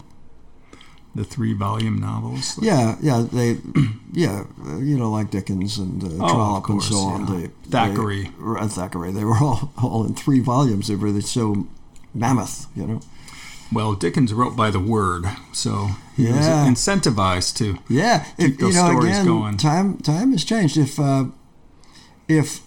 The 1.16 1.24
three 1.24 1.54
volume 1.54 1.98
novels. 2.00 2.60
Yeah, 2.62 2.98
yeah, 3.02 3.26
they, 3.32 3.58
yeah, 4.12 4.44
uh, 4.68 4.78
you 4.80 4.98
know, 4.98 5.10
like 5.12 5.32
Dickens 5.32 5.78
and 5.78 6.04
uh, 6.04 6.08
Oh, 6.20 6.28
Trollope 6.30 6.70
and 6.70 6.84
so 6.84 6.98
on. 6.98 7.22
yeah. 7.34 7.40
They, 7.40 7.48
Thackeray. 7.70 8.24
they, 8.24 8.60
uh, 8.60 8.68
Thackeray. 8.68 9.12
They 9.14 9.24
were 9.24 9.38
all 9.42 9.72
all 9.82 10.06
in 10.06 10.14
three 10.14 10.42
volumes. 10.42 10.88
They 10.90 10.96
were 10.96 11.22
so 11.22 11.68
mammoth, 12.14 12.68
you 12.76 12.86
know. 12.86 13.00
Well, 13.72 13.94
Dickens 13.96 14.34
wrote 14.34 14.56
by 14.58 14.70
the 14.72 14.80
word, 14.80 15.26
so 15.54 15.90
he 16.18 16.28
Yeah. 16.28 16.36
was 16.38 16.48
incentivized 16.70 17.56
to. 17.58 17.78
Yeah, 17.90 18.26
Keep 18.38 18.56
if, 18.56 18.60
you 18.60 18.66
know, 18.74 18.90
stories 18.92 19.06
again, 19.16 19.26
going. 19.26 19.58
time 19.58 19.98
time 20.00 20.32
has 20.34 20.44
changed. 20.44 20.76
If 20.78 21.00
uh, 21.00 21.26
if 22.28 22.60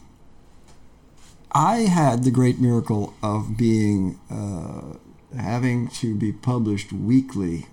I 1.52 1.81
had 1.81 2.25
the 2.25 2.31
great 2.31 2.59
miracle 2.61 3.14
of 3.23 3.57
being 3.57 4.19
uh, 4.31 4.97
having 5.38 5.88
to 5.88 6.14
be 6.14 6.33
published 6.33 6.93
weekly, 6.93 7.67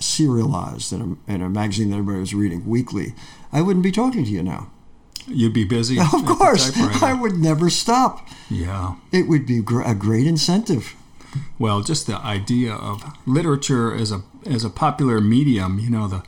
serialized 0.00 0.92
in 0.92 1.18
a, 1.28 1.32
in 1.32 1.42
a 1.42 1.48
magazine 1.48 1.90
that 1.90 1.96
everybody 1.96 2.20
was 2.20 2.34
reading 2.34 2.66
weekly, 2.66 3.14
I 3.52 3.62
wouldn't 3.62 3.82
be 3.82 3.92
talking 3.92 4.24
to 4.24 4.30
you 4.30 4.42
now. 4.42 4.70
You'd 5.26 5.54
be 5.54 5.64
busy. 5.64 5.98
Of 6.12 6.26
course. 6.26 6.72
I 7.02 7.14
would 7.14 7.38
never 7.38 7.70
stop. 7.70 8.28
Yeah. 8.50 8.96
It 9.12 9.26
would 9.26 9.46
be 9.46 9.60
gr- 9.60 9.82
a 9.82 9.94
great 9.94 10.26
incentive. 10.26 10.94
Well, 11.58 11.82
just 11.82 12.06
the 12.06 12.16
idea 12.18 12.72
of 12.74 13.02
literature 13.26 13.92
as 13.94 14.12
a 14.12 14.22
as 14.46 14.64
a 14.64 14.70
popular 14.70 15.20
medium, 15.20 15.78
you 15.78 15.90
know, 15.90 16.06
the 16.06 16.22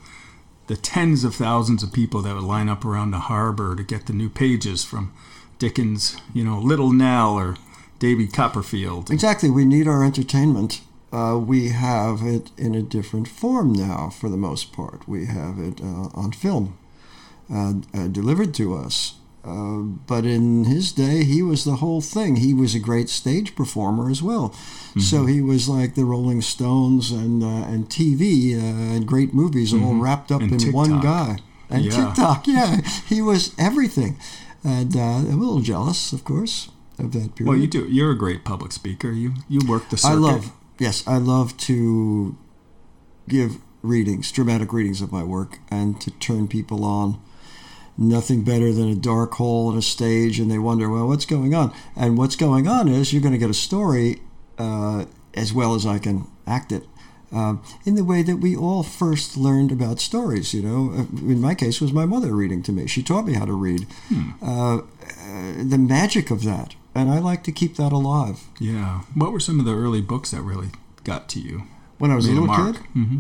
the 0.67 0.77
tens 0.77 1.23
of 1.23 1.35
thousands 1.35 1.83
of 1.83 1.93
people 1.93 2.23
that 2.23 2.35
would 2.35 2.43
line 2.43 2.69
up 2.69 2.85
around 2.85 3.13
the 3.13 3.21
harbor 3.21 3.77
to 3.77 3.85
get 3.85 4.07
the 4.07 4.13
new 4.13 4.29
pages 4.29 4.83
from 4.85 5.13
Dickens, 5.59 6.17
you 6.35 6.43
know, 6.45 6.59
Little 6.59 6.93
Nell 6.93 7.35
or 7.35 7.57
David 7.99 8.33
Copperfield. 8.33 9.11
Exactly. 9.11 9.49
We 9.49 9.65
need 9.65 9.87
our 9.87 10.05
entertainment. 10.05 10.81
Uh, 11.17 11.39
we 11.39 11.61
have 11.71 12.19
it 12.23 12.51
in 12.59 12.75
a 12.75 12.83
different 12.83 13.27
form 13.29 13.73
now, 13.73 14.11
for 14.11 14.29
the 14.29 14.37
most 14.37 14.73
part. 14.73 15.09
We 15.09 15.27
have 15.27 15.59
it 15.59 15.81
uh, 15.81 16.09
on 16.23 16.33
film, 16.33 16.77
uh, 17.51 17.75
uh, 17.95 18.09
delivered 18.09 18.53
to 18.55 18.75
us. 18.75 19.15
Uh, 19.45 19.79
but 20.13 20.25
in 20.27 20.65
his 20.65 20.91
day, 20.93 21.23
he 21.25 21.41
was 21.41 21.65
the 21.65 21.77
whole 21.77 22.01
thing. 22.01 22.37
He 22.37 22.53
was 22.53 22.75
a 22.75 22.81
great 22.81 23.09
stage 23.09 23.55
performer 23.55 24.11
as 24.11 24.21
well. 24.23 24.53
So 24.99 25.27
he 25.27 25.41
was 25.43 25.69
like 25.69 25.95
the 25.95 26.05
Rolling 26.05 26.43
Stones 26.43 27.11
and 27.13 27.43
uh, 27.43 27.73
and 27.73 27.89
TV 27.89 28.55
uh, 28.57 28.95
and 28.97 29.07
great 29.07 29.33
movies 29.35 29.73
all 29.75 29.95
wrapped 29.95 30.33
up 30.33 30.41
And 30.41 30.63
in 30.63 30.73
one 30.73 31.01
guy. 31.01 31.37
And 31.71 31.85
Yeah. 31.85 32.07
TikTok, 32.07 32.47
yeah, 32.57 32.81
he 33.07 33.21
was 33.23 33.55
everything. 33.59 34.17
And 34.65 34.97
uh, 34.97 35.01
I'm 35.31 35.41
a 35.41 35.45
little 35.45 35.61
jealous, 35.61 36.13
of 36.13 36.25
course, 36.25 36.71
of 36.99 37.13
that 37.13 37.35
period. 37.37 37.49
Well, 37.51 37.59
you 37.59 37.69
do. 37.69 37.87
You're 37.89 38.11
a 38.13 38.19
great 38.19 38.43
public 38.45 38.73
speaker. 38.73 39.11
You 39.13 39.35
you 39.49 39.61
work 39.69 39.91
the 39.91 39.97
circuit. 39.99 40.15
I 40.15 40.19
love, 40.19 40.53
yes, 40.79 41.07
I 41.07 41.19
love 41.19 41.57
to 41.59 42.37
give 43.29 43.59
readings, 43.83 44.33
dramatic 44.33 44.73
readings 44.73 45.01
of 45.01 45.13
my 45.13 45.23
work, 45.23 45.59
and 45.71 46.01
to 46.01 46.11
turn 46.13 46.49
people 46.49 46.85
on. 46.85 47.21
Nothing 47.99 48.43
better 48.43 48.73
than 48.73 48.89
a 48.89 48.95
dark 48.95 49.35
hole 49.35 49.73
in 49.73 49.79
a 49.79 49.83
stage, 49.83 50.39
and 50.39 50.51
they 50.51 50.59
wonder, 50.59 50.91
well, 50.91 51.09
what's 51.09 51.25
going 51.25 51.55
on? 51.55 51.73
And 51.97 52.19
what's 52.19 52.37
going 52.37 52.69
on 52.69 52.89
is 52.89 53.13
you're 53.13 53.23
going 53.23 53.33
to 53.33 53.39
get 53.39 53.49
a 53.49 53.55
story 53.55 54.21
uh, 54.59 55.07
as 55.35 55.53
well 55.55 55.75
as 55.75 55.87
I 55.87 55.99
can 55.99 56.27
act 56.47 56.73
it. 56.73 56.85
Um, 57.33 57.63
in 57.85 57.95
the 57.95 58.05
way 58.05 58.23
that 58.23 58.37
we 58.37 58.55
all 58.55 58.83
first 58.83 59.37
learned 59.37 59.73
about 59.73 59.99
stories, 59.99 60.55
you 60.55 60.63
know, 60.63 60.93
Uh, 60.93 61.07
in 61.23 61.41
my 61.41 61.55
case, 61.55 61.77
it 61.77 61.83
was 61.83 61.93
my 61.93 62.07
mother 62.07 62.33
reading 62.35 62.63
to 62.65 62.73
me. 62.73 62.87
She 62.87 63.03
taught 63.03 63.27
me 63.27 63.35
how 63.35 63.47
to 63.47 63.53
read. 63.53 63.87
Uh, 64.43 64.77
uh, 64.77 64.83
the 65.59 65.79
magic 65.79 66.31
of 66.31 66.45
that, 66.45 66.77
and 66.97 67.11
I 67.11 67.19
like 67.19 67.43
to 67.45 67.53
keep 67.53 67.77
that 67.77 67.93
alive. 67.93 68.41
Yeah. 68.61 69.03
What 69.15 69.33
were 69.33 69.41
some 69.41 69.61
of 69.61 69.67
the 69.67 69.75
early 69.75 70.01
books 70.01 70.31
that 70.33 70.43
really 70.43 70.69
got 71.05 71.29
to 71.31 71.41
you? 71.41 71.63
When 71.99 72.11
I 72.11 72.17
was 72.17 72.27
a 72.27 72.31
Made 72.31 72.39
a 72.39 72.41
little 72.41 72.57
mark. 72.57 72.77
kid, 72.77 72.83
hmm 72.93 73.19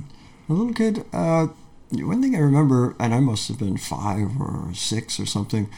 A 0.49 0.52
little 0.52 0.73
kid. 0.75 1.04
Uh, 1.12 1.47
one 1.92 2.21
thing 2.23 2.35
I 2.35 2.40
remember, 2.40 2.95
and 2.99 3.14
I 3.14 3.21
must 3.21 3.49
have 3.49 3.59
been 3.59 3.76
five 3.76 4.28
or 4.40 4.71
six 4.75 5.18
or 5.21 5.26
something. 5.26 5.68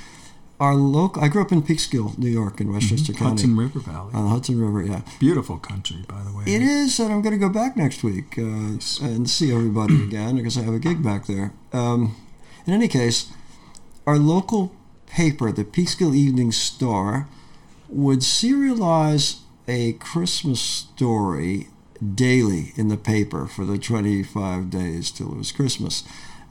Our 0.61 0.75
local. 0.75 1.23
I 1.23 1.29
grew 1.29 1.43
up 1.43 1.53
in 1.53 1.63
Peekskill, 1.63 2.19
New 2.19 2.29
York, 2.31 2.61
in 2.61 2.73
Westchester 2.73 3.13
County, 3.13 3.31
Hudson 3.43 3.57
River 3.57 3.79
Valley. 3.79 4.13
on 4.13 4.25
the 4.25 4.31
Hudson 4.31 4.61
River. 4.61 4.83
Yeah, 4.83 5.03
Beautiful 5.21 5.57
country, 5.59 6.05
by 6.09 6.21
the 6.25 6.33
way. 6.37 6.43
it 6.47 6.63
is, 6.63 6.99
and 6.99 7.13
I'm 7.13 7.23
going 7.23 7.35
to 7.35 7.39
go 7.39 7.49
back 7.49 7.77
next 7.77 8.03
week 8.03 8.37
uh, 8.39 8.43
and 8.43 9.31
see 9.31 9.53
everybody 9.53 10.03
again 10.09 10.37
because 10.37 10.59
I 10.59 10.63
have 10.63 10.75
a 10.75 10.81
gig 10.81 11.01
back 11.01 11.27
there. 11.27 11.53
Um, 11.73 12.17
in 12.67 12.73
any 12.75 12.89
case, 12.89 13.31
our 14.05 14.19
local 14.19 14.73
paper, 15.07 15.53
the 15.53 15.63
Peekskill 15.65 16.17
Evening 16.17 16.51
Star, 16.51 17.29
would 17.89 18.21
serialize 18.21 19.41
a 19.67 19.93
Christmas 19.95 20.61
story 20.61 21.69
daily 22.15 22.73
in 22.77 22.89
the 22.89 22.97
paper 22.97 23.47
for 23.47 23.65
the 23.65 23.79
25 23.79 24.71
days 24.71 25.11
till 25.11 25.33
it 25.33 25.37
was 25.39 25.53
Christmas. 25.53 26.05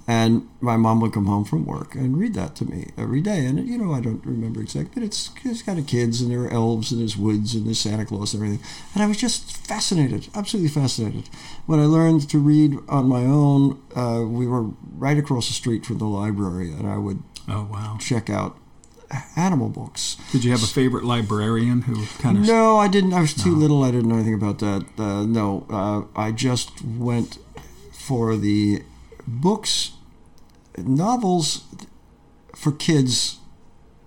And 0.09 0.47
my 0.61 0.77
mom 0.77 1.01
would 1.01 1.11
come 1.11 1.25
home 1.25 1.43
from 1.43 1.65
work 1.65 1.93
and 1.93 2.17
read 2.17 2.33
that 2.35 2.55
to 2.57 2.65
me 2.65 2.91
every 2.97 3.19
day. 3.19 3.45
And, 3.45 3.67
you 3.67 3.77
know, 3.77 3.91
I 3.93 3.99
don't 3.99 4.25
remember 4.25 4.61
exactly, 4.61 4.91
but 4.93 5.03
it's, 5.03 5.29
it's 5.43 5.61
got 5.61 5.77
of 5.77 5.85
kids 5.85 6.21
and 6.21 6.31
there 6.31 6.43
are 6.45 6.53
elves 6.53 6.93
and 6.93 7.01
there's 7.01 7.17
woods 7.17 7.55
and 7.55 7.65
there's 7.65 7.79
Santa 7.79 8.05
Claus 8.05 8.33
and 8.33 8.41
everything. 8.41 8.65
And 8.93 9.03
I 9.03 9.07
was 9.07 9.17
just 9.17 9.57
fascinated, 9.67 10.29
absolutely 10.33 10.69
fascinated. 10.69 11.29
When 11.65 11.81
I 11.81 11.85
learned 11.85 12.29
to 12.29 12.39
read 12.39 12.77
on 12.87 13.09
my 13.09 13.23
own, 13.25 13.81
uh, 13.97 14.23
we 14.25 14.47
were 14.47 14.67
right 14.95 15.17
across 15.17 15.47
the 15.49 15.53
street 15.53 15.85
from 15.85 15.97
the 15.97 16.05
library 16.05 16.71
and 16.71 16.87
I 16.87 16.97
would 16.97 17.21
Oh 17.49 17.67
wow. 17.69 17.97
check 17.99 18.29
out 18.29 18.57
animal 19.35 19.69
books. 19.69 20.17
Did 20.31 20.43
you 20.43 20.51
have 20.51 20.63
a 20.63 20.67
favorite 20.67 21.03
librarian 21.05 21.83
who 21.83 22.05
kind 22.21 22.37
of? 22.39 22.45
No, 22.45 22.77
I 22.77 22.87
didn't. 22.87 23.13
I 23.13 23.21
was 23.21 23.33
too 23.33 23.55
little. 23.55 23.83
I 23.83 23.91
didn't 23.91 24.09
know 24.09 24.15
anything 24.15 24.33
about 24.33 24.59
that. 24.59 24.85
Uh, 24.97 25.23
no, 25.25 25.65
uh, 25.69 26.03
I 26.19 26.31
just 26.31 26.83
went 26.83 27.37
for 27.91 28.35
the 28.35 28.83
books, 29.27 29.91
novels 30.77 31.63
for 32.55 32.71
kids 32.71 33.37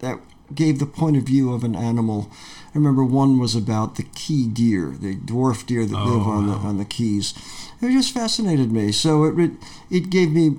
that 0.01 0.19
gave 0.55 0.79
the 0.79 0.87
point 0.87 1.17
of 1.17 1.23
view 1.25 1.53
of 1.53 1.63
an 1.65 1.75
animal. 1.77 2.31
I 2.75 2.79
remember 2.79 3.05
one 3.05 3.39
was 3.39 3.55
about 3.55 3.97
the 3.97 4.03
key 4.03 4.47
deer, 4.47 4.95
the 4.99 5.17
dwarf 5.17 5.67
deer 5.67 5.85
that 5.87 5.97
live 5.97 6.27
Oh, 6.27 6.31
on 6.31 6.47
the 6.47 6.55
on 6.55 6.79
the 6.79 6.85
keys. 6.85 7.35
It 7.81 7.91
just 7.93 8.13
fascinated 8.13 8.71
me. 8.73 8.93
So 8.93 9.25
it 9.25 9.39
it, 9.39 9.51
it 9.91 10.11
gave 10.11 10.33
me 10.33 10.57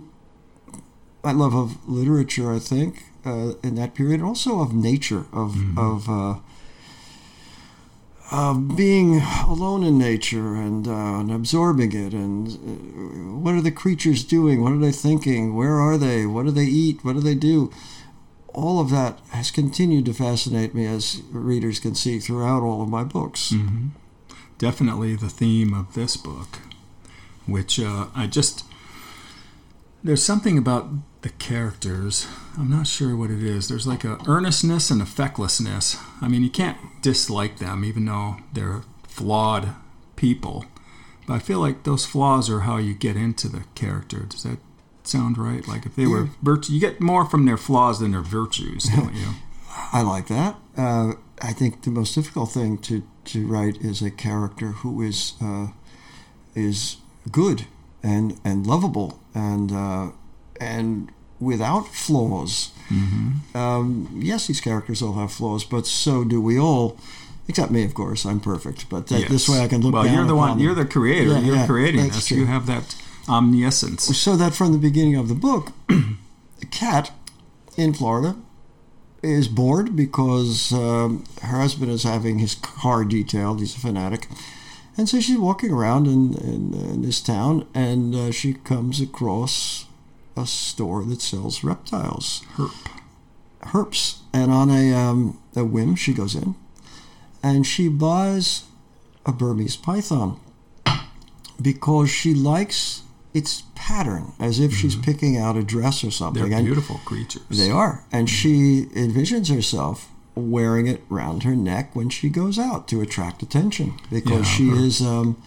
my 1.23 1.31
love 1.31 1.53
of 1.53 1.87
literature. 1.87 2.51
I 2.51 2.59
think 2.59 3.03
uh, 3.25 3.53
in 3.63 3.75
that 3.75 3.93
period, 3.93 4.21
also 4.21 4.59
of 4.61 4.73
nature, 4.73 5.25
of 5.33 5.55
of. 5.77 6.09
Uh, 6.09 6.35
uh, 8.33 8.53
being 8.53 9.19
alone 9.45 9.83
in 9.83 9.97
nature 9.97 10.55
and, 10.55 10.87
uh, 10.87 11.19
and 11.19 11.31
absorbing 11.31 11.91
it, 11.91 12.13
and 12.13 12.47
uh, 12.47 13.35
what 13.37 13.53
are 13.53 13.61
the 13.61 13.71
creatures 13.71 14.23
doing? 14.23 14.63
What 14.63 14.71
are 14.71 14.77
they 14.77 14.93
thinking? 14.93 15.53
Where 15.53 15.75
are 15.81 15.97
they? 15.97 16.25
What 16.25 16.45
do 16.45 16.51
they 16.51 16.63
eat? 16.63 17.03
What 17.03 17.15
do 17.15 17.19
they 17.19 17.35
do? 17.35 17.71
All 18.53 18.79
of 18.79 18.89
that 18.89 19.19
has 19.31 19.51
continued 19.51 20.05
to 20.05 20.13
fascinate 20.13 20.73
me, 20.73 20.85
as 20.85 21.21
readers 21.31 21.79
can 21.79 21.93
see 21.93 22.19
throughout 22.19 22.63
all 22.63 22.81
of 22.81 22.89
my 22.89 23.03
books. 23.03 23.51
hmm 23.51 23.87
Definitely 24.57 25.15
the 25.15 25.29
theme 25.29 25.73
of 25.73 25.93
this 25.95 26.15
book, 26.15 26.59
which 27.47 27.79
uh, 27.79 28.05
I 28.15 28.27
just 28.27 28.63
there's 30.03 30.23
something 30.23 30.57
about 30.57 30.89
the 31.21 31.29
characters. 31.29 32.27
I'm 32.57 32.69
not 32.69 32.87
sure 32.87 33.15
what 33.15 33.29
it 33.29 33.43
is. 33.43 33.67
There's 33.67 33.87
like 33.87 34.03
a 34.03 34.17
earnestness 34.27 34.89
and 34.89 35.01
a 35.01 35.05
fecklessness. 35.05 35.97
I 36.21 36.27
mean, 36.27 36.43
you 36.43 36.49
can't 36.49 36.77
dislike 37.01 37.59
them, 37.59 37.85
even 37.85 38.05
though 38.05 38.37
they're 38.53 38.81
flawed 39.07 39.69
people. 40.15 40.65
But 41.27 41.35
I 41.35 41.39
feel 41.39 41.59
like 41.59 41.83
those 41.83 42.05
flaws 42.05 42.49
are 42.49 42.61
how 42.61 42.77
you 42.77 42.93
get 42.93 43.15
into 43.15 43.47
the 43.47 43.63
character. 43.75 44.21
Does 44.21 44.43
that 44.43 44.57
sound 45.03 45.37
right? 45.37 45.67
Like 45.67 45.85
if 45.85 45.95
they 45.95 46.07
were 46.07 46.29
virtue, 46.41 46.73
you 46.73 46.79
get 46.79 46.99
more 46.99 47.25
from 47.25 47.45
their 47.45 47.57
flaws 47.57 47.99
than 47.99 48.11
their 48.11 48.21
virtues, 48.21 48.83
don't 48.95 49.13
you? 49.15 49.27
I 49.93 50.01
like 50.01 50.27
that. 50.27 50.55
Uh, 50.75 51.13
I 51.41 51.53
think 51.53 51.83
the 51.83 51.91
most 51.91 52.15
difficult 52.15 52.51
thing 52.51 52.77
to, 52.79 53.03
to 53.25 53.47
write 53.47 53.77
is 53.77 54.01
a 54.01 54.11
character 54.11 54.67
who 54.67 55.01
is 55.01 55.33
uh, 55.41 55.67
is 56.55 56.97
good 57.31 57.65
and 58.03 58.39
and 58.43 58.65
lovable 58.67 59.19
and 59.33 59.71
uh, 59.71 60.11
and 60.59 61.11
without 61.39 61.87
flaws. 61.87 62.71
Mm-hmm. 62.89 63.57
Um, 63.57 64.09
yes, 64.21 64.47
these 64.47 64.61
characters 64.61 65.01
all 65.01 65.13
have 65.13 65.31
flaws, 65.31 65.63
but 65.63 65.85
so 65.87 66.23
do 66.23 66.41
we 66.41 66.59
all. 66.59 66.97
Except 67.47 67.71
me, 67.71 67.83
of 67.83 67.93
course. 67.93 68.23
I'm 68.25 68.39
perfect, 68.39 68.87
but 68.89 69.07
that, 69.07 69.21
Yes. 69.21 69.29
this 69.29 69.49
way 69.49 69.61
I 69.61 69.67
can 69.67 69.81
look. 69.81 69.93
Well, 69.93 70.07
you're 70.07 70.25
the 70.25 70.35
one. 70.35 70.51
them. 70.51 70.59
You're 70.59 70.75
the 70.75 70.85
creator. 70.85 71.31
Yeah, 71.31 71.39
you're 71.39 71.55
yeah, 71.55 71.65
creating 71.65 72.07
this. 72.07 72.27
true. 72.27 72.37
You 72.37 72.45
have 72.45 72.65
that 72.67 72.95
omniscience. 73.27 74.03
So 74.17 74.35
that 74.37 74.53
from 74.53 74.71
the 74.71 74.77
beginning 74.77 75.15
of 75.15 75.27
the 75.27 75.35
book, 75.35 75.71
Kat 76.69 77.11
in 77.77 77.93
Florida 77.93 78.35
is 79.23 79.47
bored 79.47 79.95
because 79.95 80.71
um, 80.71 81.23
her 81.41 81.59
husband 81.59 81.91
is 81.91 82.03
having 82.03 82.39
his 82.39 82.55
car 82.55 83.03
detailed. 83.03 83.59
He's 83.59 83.75
a 83.75 83.79
fanatic. 83.79 84.27
And 85.01 85.09
so 85.09 85.19
she's 85.19 85.39
walking 85.39 85.71
around 85.71 86.05
in, 86.05 86.35
in, 86.35 86.75
in 86.75 87.01
this 87.01 87.21
town 87.21 87.67
and 87.73 88.13
uh, 88.13 88.31
she 88.31 88.53
comes 88.53 89.01
across 89.01 89.87
a 90.37 90.45
store 90.45 91.03
that 91.05 91.23
sells 91.23 91.63
reptiles, 91.63 92.43
Herp. 92.53 92.71
herps. 93.61 94.19
And 94.31 94.51
on 94.51 94.69
a, 94.69 94.93
um, 94.93 95.41
a 95.55 95.65
whim, 95.65 95.95
she 95.95 96.13
goes 96.13 96.35
in 96.35 96.53
and 97.41 97.65
she 97.65 97.87
buys 97.87 98.65
a 99.25 99.31
Burmese 99.31 99.75
python 99.75 100.39
because 101.59 102.11
she 102.11 102.35
likes 102.35 103.01
its 103.33 103.63
pattern, 103.73 104.33
as 104.39 104.59
if 104.59 104.71
she's 104.71 104.95
picking 104.95 105.35
out 105.35 105.57
a 105.57 105.63
dress 105.63 106.03
or 106.03 106.11
something. 106.11 106.43
Mm-hmm. 106.43 106.51
They're 106.51 106.59
And 106.59 106.67
beautiful 106.67 106.99
creatures. 107.05 107.41
They 107.49 107.71
are. 107.71 108.05
And 108.11 108.29
she 108.29 108.85
envisions 108.93 109.51
herself 109.51 110.11
wearing 110.35 110.87
it 110.87 111.01
round 111.09 111.43
her 111.43 111.55
neck 111.55 111.95
when 111.95 112.09
she 112.09 112.29
goes 112.29 112.57
out 112.57 112.87
to 112.87 113.01
attract 113.01 113.43
attention 113.43 113.93
because 114.09 114.39
Yeah, 114.47 114.55
she 114.55 114.69
her- 114.69 114.75
is 114.85 115.01
um, 115.01 115.41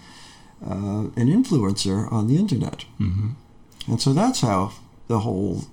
uh, 0.64 1.08
an 1.16 1.28
influencer 1.28 2.10
on 2.12 2.26
the 2.28 2.36
internet. 2.36 2.84
hmm 2.98 3.30
And 3.88 4.00
so 4.00 4.12
that's 4.12 4.40
how 4.40 4.72
the 5.08 5.20
whole 5.20 5.64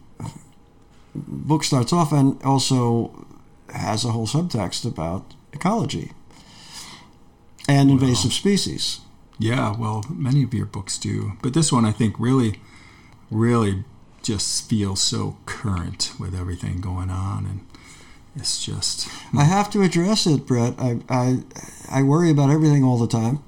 book 1.16 1.64
starts 1.64 1.92
off 1.94 2.12
and 2.14 2.42
also 2.44 3.26
has 3.74 4.06
a 4.06 4.12
whole 4.12 4.28
subtext 4.28 4.86
about 4.86 5.34
ecology 5.54 6.12
and 7.68 7.90
invasive 7.92 8.34
species. 8.34 9.00
Yeah, 9.40 9.76
well, 9.78 10.04
many 10.10 10.44
of 10.44 10.54
your 10.54 10.66
books 10.66 10.98
do, 10.98 11.34
but 11.42 11.54
this 11.54 11.72
one 11.72 11.86
I 11.86 11.92
think 11.92 12.16
really, 12.20 12.60
really 13.30 13.84
just 14.22 14.70
feels 14.70 15.02
so 15.02 15.38
current 15.46 16.12
with 16.20 16.36
everything 16.36 16.80
going 16.82 17.10
on, 17.10 17.46
and 17.46 17.60
it's 18.36 18.64
just 18.64 19.08
I 19.34 19.44
have 19.44 19.70
to 19.72 19.82
address 19.82 20.26
it, 20.28 20.46
Brett. 20.48 20.76
I, 20.80 21.00
I, 21.10 21.40
I 21.90 22.04
worry 22.04 22.30
about 22.30 22.50
everything 22.50 22.84
all 22.84 22.98
the 22.98 23.08
time, 23.08 23.40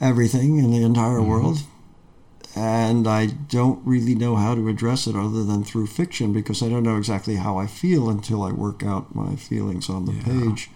everything 0.00 0.58
in 0.58 0.70
the 0.70 0.82
entire 0.82 1.18
Mhm. 1.18 1.26
world, 1.28 1.58
and 2.54 3.06
I 3.06 3.26
don't 3.26 3.80
really 3.84 4.14
know 4.14 4.36
how 4.36 4.54
to 4.54 4.68
address 4.68 5.06
it 5.06 5.16
other 5.16 5.44
than 5.44 5.64
through 5.64 5.88
fiction 5.88 6.32
because 6.32 6.62
I 6.62 6.68
don't 6.68 6.82
know 6.84 6.96
exactly 6.96 7.36
how 7.36 7.58
I 7.58 7.66
feel 7.66 8.08
until 8.08 8.42
I 8.42 8.52
work 8.52 8.82
out 8.82 9.14
my 9.14 9.36
feelings 9.36 9.88
on 9.90 10.06
the 10.06 10.12
Yeah. 10.12 10.22
page. 10.22 10.70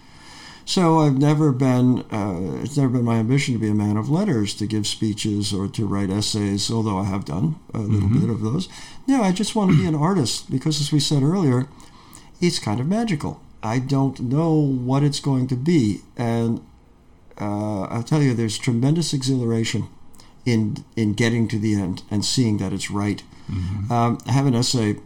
So 0.66 1.00
I've 1.00 1.18
never 1.18 1.50
been. 1.52 2.04
Uh, 2.12 2.60
it's 2.62 2.76
never 2.76 2.90
been 2.90 3.04
my 3.04 3.16
ambition 3.16 3.54
to 3.54 3.58
be 3.60 3.68
a 3.70 3.74
man 3.74 3.96
of 3.96 4.08
letters, 4.10 4.54
to 4.54 4.66
give 4.66 4.86
speeches 4.86 5.52
or 5.52 5.66
to 5.68 5.86
write 5.86 6.10
essays. 6.10 6.70
Although 6.70 6.98
I 6.98 7.04
have 7.04 7.24
done 7.24 7.56
a 7.74 7.78
little 7.78 8.08
Mhm. 8.08 8.20
bit 8.20 8.30
of 8.30 8.40
those. 8.42 8.68
No, 9.08 9.22
I 9.22 9.32
just 9.32 9.56
want 9.56 9.72
to 9.72 9.76
be 9.76 9.86
an 9.86 9.96
artist 9.96 10.48
because, 10.50 10.80
as 10.80 10.92
we 10.92 11.00
said 11.00 11.22
earlier, 11.24 11.66
it's 12.40 12.58
kind 12.58 12.80
of 12.80 12.86
magical. 12.86 13.40
I 13.62 13.78
don't 13.78 14.18
know 14.20 14.52
what 14.54 15.02
it's 15.02 15.20
going 15.20 15.46
to 15.48 15.56
be, 15.56 16.00
and 16.16 16.60
uh, 17.40 17.82
I'll 17.82 18.02
tell 18.02 18.22
you, 18.22 18.34
there's 18.34 18.58
tremendous 18.58 19.12
exhilaration 19.12 19.88
in 20.46 20.84
in 20.96 21.12
getting 21.14 21.48
to 21.48 21.58
the 21.58 21.74
end 21.74 22.02
and 22.10 22.24
seeing 22.24 22.58
that 22.58 22.72
it's 22.72 22.90
right. 22.90 23.22
mhm. 23.50 23.90
Um, 23.90 24.18
I 24.26 24.32
have 24.32 24.46
an 24.46 24.54
essay 24.54 24.96
uh, 24.96 24.98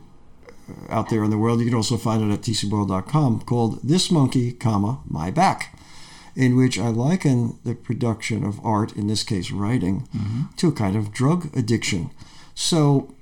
out 0.97 1.09
there 1.11 1.25
in 1.25 1.31
the 1.31 1.39
world. 1.39 1.61
You 1.61 1.67
can 1.67 1.75
also 1.75 1.97
find 1.97 2.23
it 2.23 2.33
at 2.33 2.43
tcboyle.com 2.43 3.41
called 3.41 3.81
"This 3.83 4.11
Monkey, 4.11 4.53
comma 4.53 5.01
My 5.09 5.31
Back," 5.33 5.77
in 6.37 6.55
which 6.57 6.79
I 6.79 6.89
liken 6.89 7.59
the 7.65 7.75
production 7.75 8.45
of 8.45 8.61
art, 8.65 8.93
in 8.97 9.07
this 9.09 9.25
case 9.25 9.51
writing, 9.51 10.07
Mhm. 10.17 10.55
to 10.57 10.69
a 10.69 10.73
kind 10.73 10.97
of 10.97 11.11
drug 11.13 11.41
addiction. 11.57 12.11
So 12.55 13.15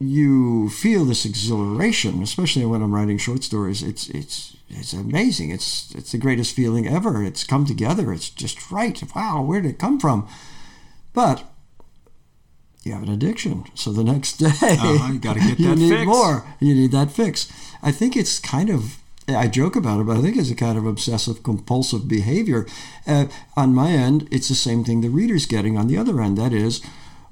you 0.00 0.68
feel 0.70 1.04
this 1.04 1.24
exhilaration, 1.24 2.22
especially 2.22 2.64
when 2.64 2.82
I'm 2.82 2.94
writing 2.94 3.18
short 3.18 3.42
stories. 3.44 3.82
It's 3.82 4.08
it's 4.10 4.56
it's 4.68 4.92
amazing. 4.92 5.50
It's 5.50 5.92
it's 5.94 6.12
the 6.12 6.18
greatest 6.18 6.54
feeling 6.54 6.86
ever. 6.86 7.22
It's 7.24 7.44
come 7.44 7.64
together. 7.66 8.12
It's 8.12 8.30
just 8.30 8.70
right. 8.70 9.00
Wow, 9.14 9.42
where 9.42 9.60
did 9.60 9.70
it 9.72 9.78
come 9.78 9.98
from? 9.98 10.28
But 11.12 11.44
you 12.84 12.92
have 12.92 13.02
an 13.02 13.10
addiction, 13.10 13.64
so 13.74 13.92
the 13.92 14.04
next 14.04 14.36
day 14.38 14.46
Uh-huh, 14.46 15.12
you 15.12 15.18
gotta 15.18 15.40
get 15.40 15.58
you 15.58 15.68
that 15.68 15.78
need 15.78 15.90
fix. 15.90 16.06
more. 16.06 16.46
You 16.60 16.74
need 16.74 16.92
that 16.92 17.10
fix. 17.10 17.50
I 17.82 17.92
think 17.92 18.16
it's 18.16 18.38
kind 18.38 18.70
of. 18.70 18.98
I 19.30 19.46
joke 19.46 19.76
about 19.76 20.00
it, 20.00 20.04
but 20.06 20.16
I 20.16 20.22
think 20.22 20.38
it's 20.38 20.50
a 20.50 20.54
kind 20.54 20.78
of 20.78 20.86
obsessive 20.86 21.42
compulsive 21.42 22.08
behavior. 22.08 22.66
Uh, 23.06 23.26
on 23.58 23.74
my 23.74 23.90
end, 23.90 24.26
it's 24.30 24.48
the 24.48 24.54
same 24.54 24.84
thing 24.84 25.02
the 25.02 25.10
reader's 25.10 25.44
getting 25.44 25.76
on 25.76 25.86
the 25.86 25.98
other 25.98 26.22
end. 26.22 26.38
That 26.38 26.54
is, 26.54 26.80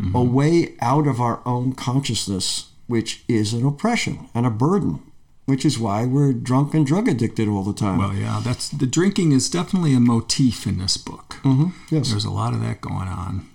Mm-hmm. 0.01 0.15
a 0.15 0.23
way 0.23 0.75
out 0.81 1.07
of 1.07 1.21
our 1.23 1.41
own 1.47 1.73
consciousness, 1.73 2.71
which 2.87 3.25
is 3.29 3.55
an 3.55 3.65
oppression 3.67 4.29
and 4.35 4.45
a 4.45 4.51
burden, 4.51 5.01
which 5.47 5.65
is 5.65 5.79
why 5.79 6.05
we're 6.05 6.35
drunk 6.35 6.75
and 6.75 6.87
drug 6.87 7.09
addicted 7.09 7.49
all 7.49 7.63
the 7.63 7.73
time. 7.73 7.99
Well, 7.99 8.13
yeah, 8.13 8.43
that's 8.45 8.69
the 8.69 8.87
drinking 8.87 9.33
is 9.33 9.49
definitely 9.49 9.95
a 9.95 10.01
motif 10.01 10.67
in 10.67 10.79
this 10.79 10.99
book. 10.99 11.37
hmm 11.43 11.69
Yes. 11.91 12.11
There's 12.11 12.27
a 12.27 12.31
lot 12.31 12.53
of 12.53 12.61
that 12.61 12.83
going 12.83 13.09
on. 13.09 13.49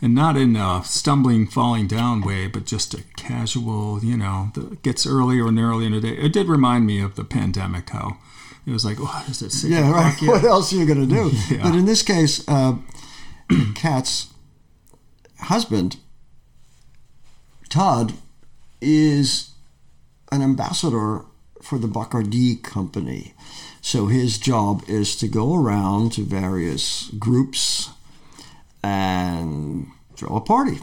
And 0.00 0.14
not 0.14 0.36
in 0.36 0.56
a 0.56 0.82
stumbling, 0.84 1.46
falling 1.46 1.86
down 1.86 2.20
way, 2.22 2.46
but 2.46 2.66
just 2.66 2.94
a 2.94 3.02
casual, 3.16 4.02
you 4.04 4.16
know, 4.16 4.50
that 4.54 4.82
gets 4.82 5.06
earlier 5.06 5.46
and 5.46 5.58
earlier 5.58 5.86
in 5.86 5.92
the 5.92 6.00
day. 6.00 6.16
It 6.16 6.32
did 6.32 6.46
remind 6.48 6.86
me 6.86 7.00
of 7.00 7.14
the 7.16 7.24
pandemic, 7.24 7.90
how 7.90 8.18
it 8.66 8.70
was 8.70 8.84
like, 8.84 8.98
what 8.98 9.28
is 9.28 9.40
it? 9.42 9.52
six 9.52 9.70
yeah, 9.72 9.88
o'clock 9.88 10.04
right. 10.04 10.18
yet?" 10.22 10.28
What 10.30 10.44
else 10.44 10.72
are 10.72 10.76
you 10.76 10.86
going 10.86 11.06
to 11.08 11.14
do? 11.14 11.30
Yeah. 11.54 11.62
But 11.62 11.74
in 11.74 11.84
this 11.84 12.02
case, 12.02 12.42
uh, 12.48 12.76
Kat's 13.74 14.28
husband, 15.38 15.96
Todd, 17.68 18.14
is 18.80 19.50
an 20.30 20.42
ambassador 20.42 21.24
for 21.62 21.78
the 21.78 21.88
Bacardi 21.88 22.62
company. 22.62 23.34
So 23.80 24.06
his 24.06 24.38
job 24.38 24.82
is 24.88 25.16
to 25.16 25.28
go 25.28 25.54
around 25.54 26.12
to 26.12 26.22
various 26.22 27.10
groups 27.18 27.90
and 28.82 29.86
throw 30.16 30.36
a 30.36 30.40
party. 30.40 30.80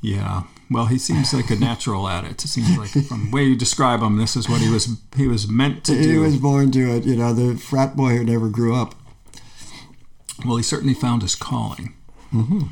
Yeah. 0.00 0.44
Well, 0.70 0.86
he 0.86 0.98
seems 0.98 1.32
like 1.32 1.50
a 1.50 1.56
natural 1.56 2.08
at 2.08 2.24
it. 2.24 2.44
It 2.44 2.48
seems 2.48 2.76
like 2.76 2.90
from 3.06 3.26
the 3.26 3.30
way 3.30 3.44
you 3.44 3.56
describe 3.56 4.00
him, 4.00 4.16
this 4.16 4.36
is 4.36 4.48
what 4.48 4.60
he 4.60 4.70
was 4.70 4.88
he 5.16 5.28
was 5.28 5.48
meant 5.48 5.84
to 5.84 5.92
do. 5.92 6.10
He 6.10 6.18
was 6.18 6.36
born 6.36 6.72
to 6.72 6.96
it, 6.96 7.04
you 7.04 7.16
know, 7.16 7.32
the 7.32 7.56
frat 7.56 7.96
boy 7.96 8.16
who 8.16 8.24
never 8.24 8.48
grew 8.48 8.74
up. 8.74 8.94
Well, 10.44 10.56
he 10.56 10.62
certainly 10.62 10.94
found 10.94 11.22
his 11.22 11.34
calling. 11.34 11.94
hmm 12.30 12.64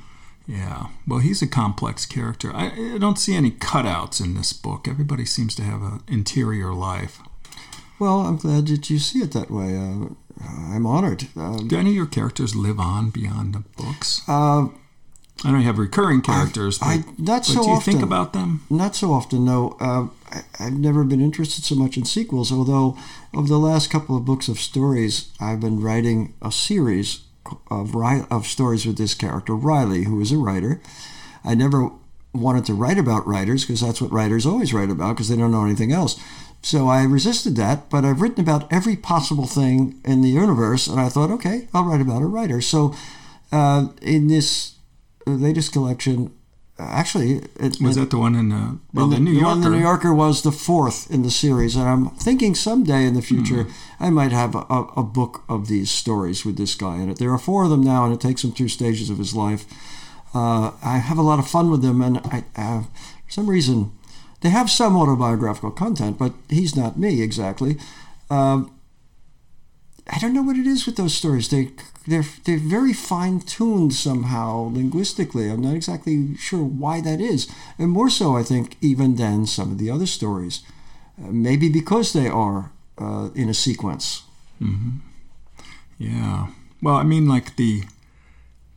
Yeah. 0.53 0.89
Well, 1.09 1.21
he's 1.21 1.41
a 1.41 1.47
complex 1.47 2.05
character. 2.05 2.53
I, 2.55 2.95
I 2.95 2.99
don't 2.99 3.19
see 3.19 3.35
any 3.35 3.51
cutouts 3.51 4.23
in 4.23 4.35
this 4.35 4.53
book. 4.53 4.87
Everybody 4.87 5.25
seems 5.25 5.55
to 5.55 5.63
have 5.63 5.81
an 5.83 6.01
interior 6.09 6.75
life. 6.75 7.21
Well, 7.99 8.21
I'm 8.21 8.37
glad 8.37 8.67
that 8.67 8.91
you 8.91 8.99
see 8.99 9.21
it 9.21 9.33
that 9.33 9.51
way. 9.51 9.77
Uh, 9.77 10.09
I'm 10.75 10.87
honored. 10.87 11.29
Um, 11.37 11.69
Do 11.69 11.79
any 11.79 11.91
of 11.91 11.97
your 11.97 12.07
characters 12.07 12.55
live 12.55 12.79
on 12.79 13.11
beyond 13.11 13.55
the 13.55 13.61
books? 13.83 14.23
uh, 14.29 14.67
I 15.45 15.51
know 15.51 15.59
you 15.59 15.65
have 15.65 15.79
recurring 15.79 16.21
characters, 16.21 16.79
but, 16.79 16.87
I, 16.87 17.05
not 17.19 17.45
so 17.47 17.63
do 17.63 17.69
you 17.71 17.75
often. 17.77 17.93
think 17.95 18.05
about 18.05 18.33
them? 18.33 18.65
Not 18.71 18.95
so 18.95 19.13
often, 19.13 19.45
no. 19.45 19.77
Uh, 19.81 20.07
I, 20.31 20.43
I've 20.67 20.75
never 20.79 21.03
been 21.03 21.21
interested 21.21 21.65
so 21.65 21.75
much 21.75 21.97
in 21.97 22.05
sequels, 22.05 22.53
although 22.53 22.97
of 23.35 23.49
the 23.49 23.59
last 23.59 23.91
couple 23.91 24.17
of 24.17 24.25
books 24.25 24.49
of 24.49 24.61
stories, 24.61 25.31
I've 25.41 25.61
been 25.61 25.81
writing 25.81 26.35
a 26.43 26.53
series 26.53 27.21
of, 27.71 27.95
of 28.31 28.47
stories 28.47 28.87
with 28.87 28.99
this 28.99 29.15
character, 29.15 29.55
Riley, 29.55 30.05
who 30.05 30.21
is 30.21 30.33
a 30.33 30.39
writer. 30.39 30.81
I 31.45 31.55
never 31.55 31.91
wanted 32.35 32.65
to 32.67 32.75
write 32.75 32.99
about 32.99 33.27
writers 33.27 33.65
because 33.65 33.81
that's 33.81 34.01
what 34.01 34.13
writers 34.13 34.47
always 34.47 34.73
write 34.73 34.91
about 34.91 35.17
because 35.17 35.29
they 35.29 35.37
don't 35.37 35.51
know 35.51 35.65
anything 35.65 35.93
else. 35.93 36.19
So 36.63 36.89
I 36.89 37.03
resisted 37.03 37.57
that, 37.57 37.91
but 37.91 38.05
I've 38.05 38.21
written 38.21 38.41
about 38.41 38.73
every 38.73 38.97
possible 38.97 39.47
thing 39.47 40.01
in 40.05 40.23
the 40.23 40.29
universe, 40.29 40.87
and 40.87 41.01
I 41.01 41.09
thought, 41.09 41.31
okay, 41.31 41.69
I'll 41.75 41.85
write 41.85 42.01
about 42.01 42.23
a 42.23 42.27
writer. 42.27 42.61
So 42.61 42.95
uh, 43.51 43.89
in 44.01 44.29
this 44.29 44.77
latest 45.27 45.73
collection, 45.73 46.33
actually, 46.91 47.43
it, 47.61 47.81
Was 47.81 47.97
it- 47.97 48.01
that 48.01 48.11
the 48.11 48.19
one 48.19 48.35
in 48.35 48.49
the, 48.51 48.79
well, 48.93 49.05
and 49.05 49.13
the, 49.15 49.21
New 49.21 49.33
Yorker? 49.39 49.61
the 49.61 49.71
New 49.71 49.81
Yorker 49.81 50.15
was 50.15 50.43
the 50.43 50.53
fourth 50.53 51.11
in 51.11 51.23
the 51.23 51.31
series, 51.31 51.77
and 51.77 51.89
I'm 51.89 52.11
thinking 52.11 52.55
someday 52.55 53.07
in 53.07 53.15
the 53.15 53.23
future 53.23 53.65
Hmm. 53.65 53.71
I 54.05 54.11
might 54.11 54.33
have 54.33 54.55
a, 54.55 54.65
a, 54.71 54.83
a 54.99 55.03
book 55.03 55.45
of 55.49 55.69
these 55.69 55.91
stories 55.91 56.45
with 56.45 56.57
this 56.57 56.75
guy 56.75 56.97
in 56.97 57.09
it. 57.11 57.19
There 57.19 57.31
are 57.33 57.39
four 57.39 57.65
of 57.65 57.71
them 57.71 57.83
now, 57.83 58.05
and 58.05 58.13
it 58.15 58.21
takes 58.21 58.43
him 58.45 58.53
through 58.53 58.69
stages 58.69 59.11
of 59.11 59.19
his 59.19 59.35
life. 59.35 59.65
Uh, 60.35 60.73
I 60.83 60.99
have 60.99 61.19
a 61.19 61.23
lot 61.23 61.39
of 61.39 61.47
fun 61.49 61.71
with 61.71 61.83
them, 61.83 62.01
and 62.03 62.19
I, 62.19 62.45
uh, 62.57 62.83
for 63.27 63.31
some 63.31 63.49
reason, 63.51 63.93
they 64.41 64.49
have 64.51 64.71
some 64.71 64.97
autobiographical 64.97 65.71
content, 65.71 66.19
but 66.19 66.33
he's 66.49 66.75
not 66.75 66.99
me 66.99 67.23
exactly. 67.23 67.77
Um, 68.31 68.73
I 70.09 70.19
don't 70.19 70.35
know 70.35 70.43
what 70.43 70.57
it 70.57 70.67
is 70.67 70.85
with 70.87 70.97
those 70.97 71.15
stories. 71.15 71.49
They 71.49 71.71
they're 72.07 72.25
they're 72.45 72.59
very 72.59 72.93
fine 72.93 73.41
tuned 73.41 73.95
somehow 73.95 74.71
linguistically. 74.73 75.49
I'm 75.49 75.63
not 75.63 75.75
exactly 75.75 76.37
sure 76.37 76.63
why 76.63 77.01
that 77.01 77.21
is, 77.21 77.49
and 77.79 77.91
more 77.91 78.11
so, 78.11 78.37
I 78.37 78.43
think, 78.43 78.77
even 78.81 79.17
than 79.17 79.47
some 79.47 79.73
of 79.73 79.79
the 79.79 79.91
other 79.91 80.07
stories. 80.07 80.63
Uh, 81.23 81.31
maybe 81.31 81.69
because 81.69 82.13
they 82.13 82.29
are 82.29 82.73
uh, 82.99 83.31
in 83.35 83.49
a 83.49 83.55
sequence. 83.55 84.23
Mm-hmm. 84.61 84.99
Yeah. 85.99 86.49
Well, 86.83 86.97
I 86.97 87.05
mean, 87.05 87.29
like 87.29 87.57
the 87.57 87.85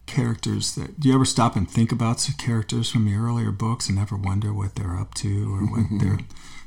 characters 0.06 0.76
that. 0.76 1.00
Do 1.00 1.10
you 1.10 1.16
ever 1.16 1.26
stop 1.26 1.56
and 1.56 1.70
think 1.70 1.92
about 1.92 2.20
some 2.20 2.36
characters 2.36 2.90
from 2.90 3.06
the 3.06 3.18
earlier 3.18 3.52
books 3.52 3.90
and 3.90 3.98
ever 3.98 4.16
wonder 4.16 4.54
what 4.54 4.76
they're 4.76 4.98
up 4.98 5.14
to 5.16 5.56
or 5.56 5.66
what 5.66 5.86
they're 6.00 6.20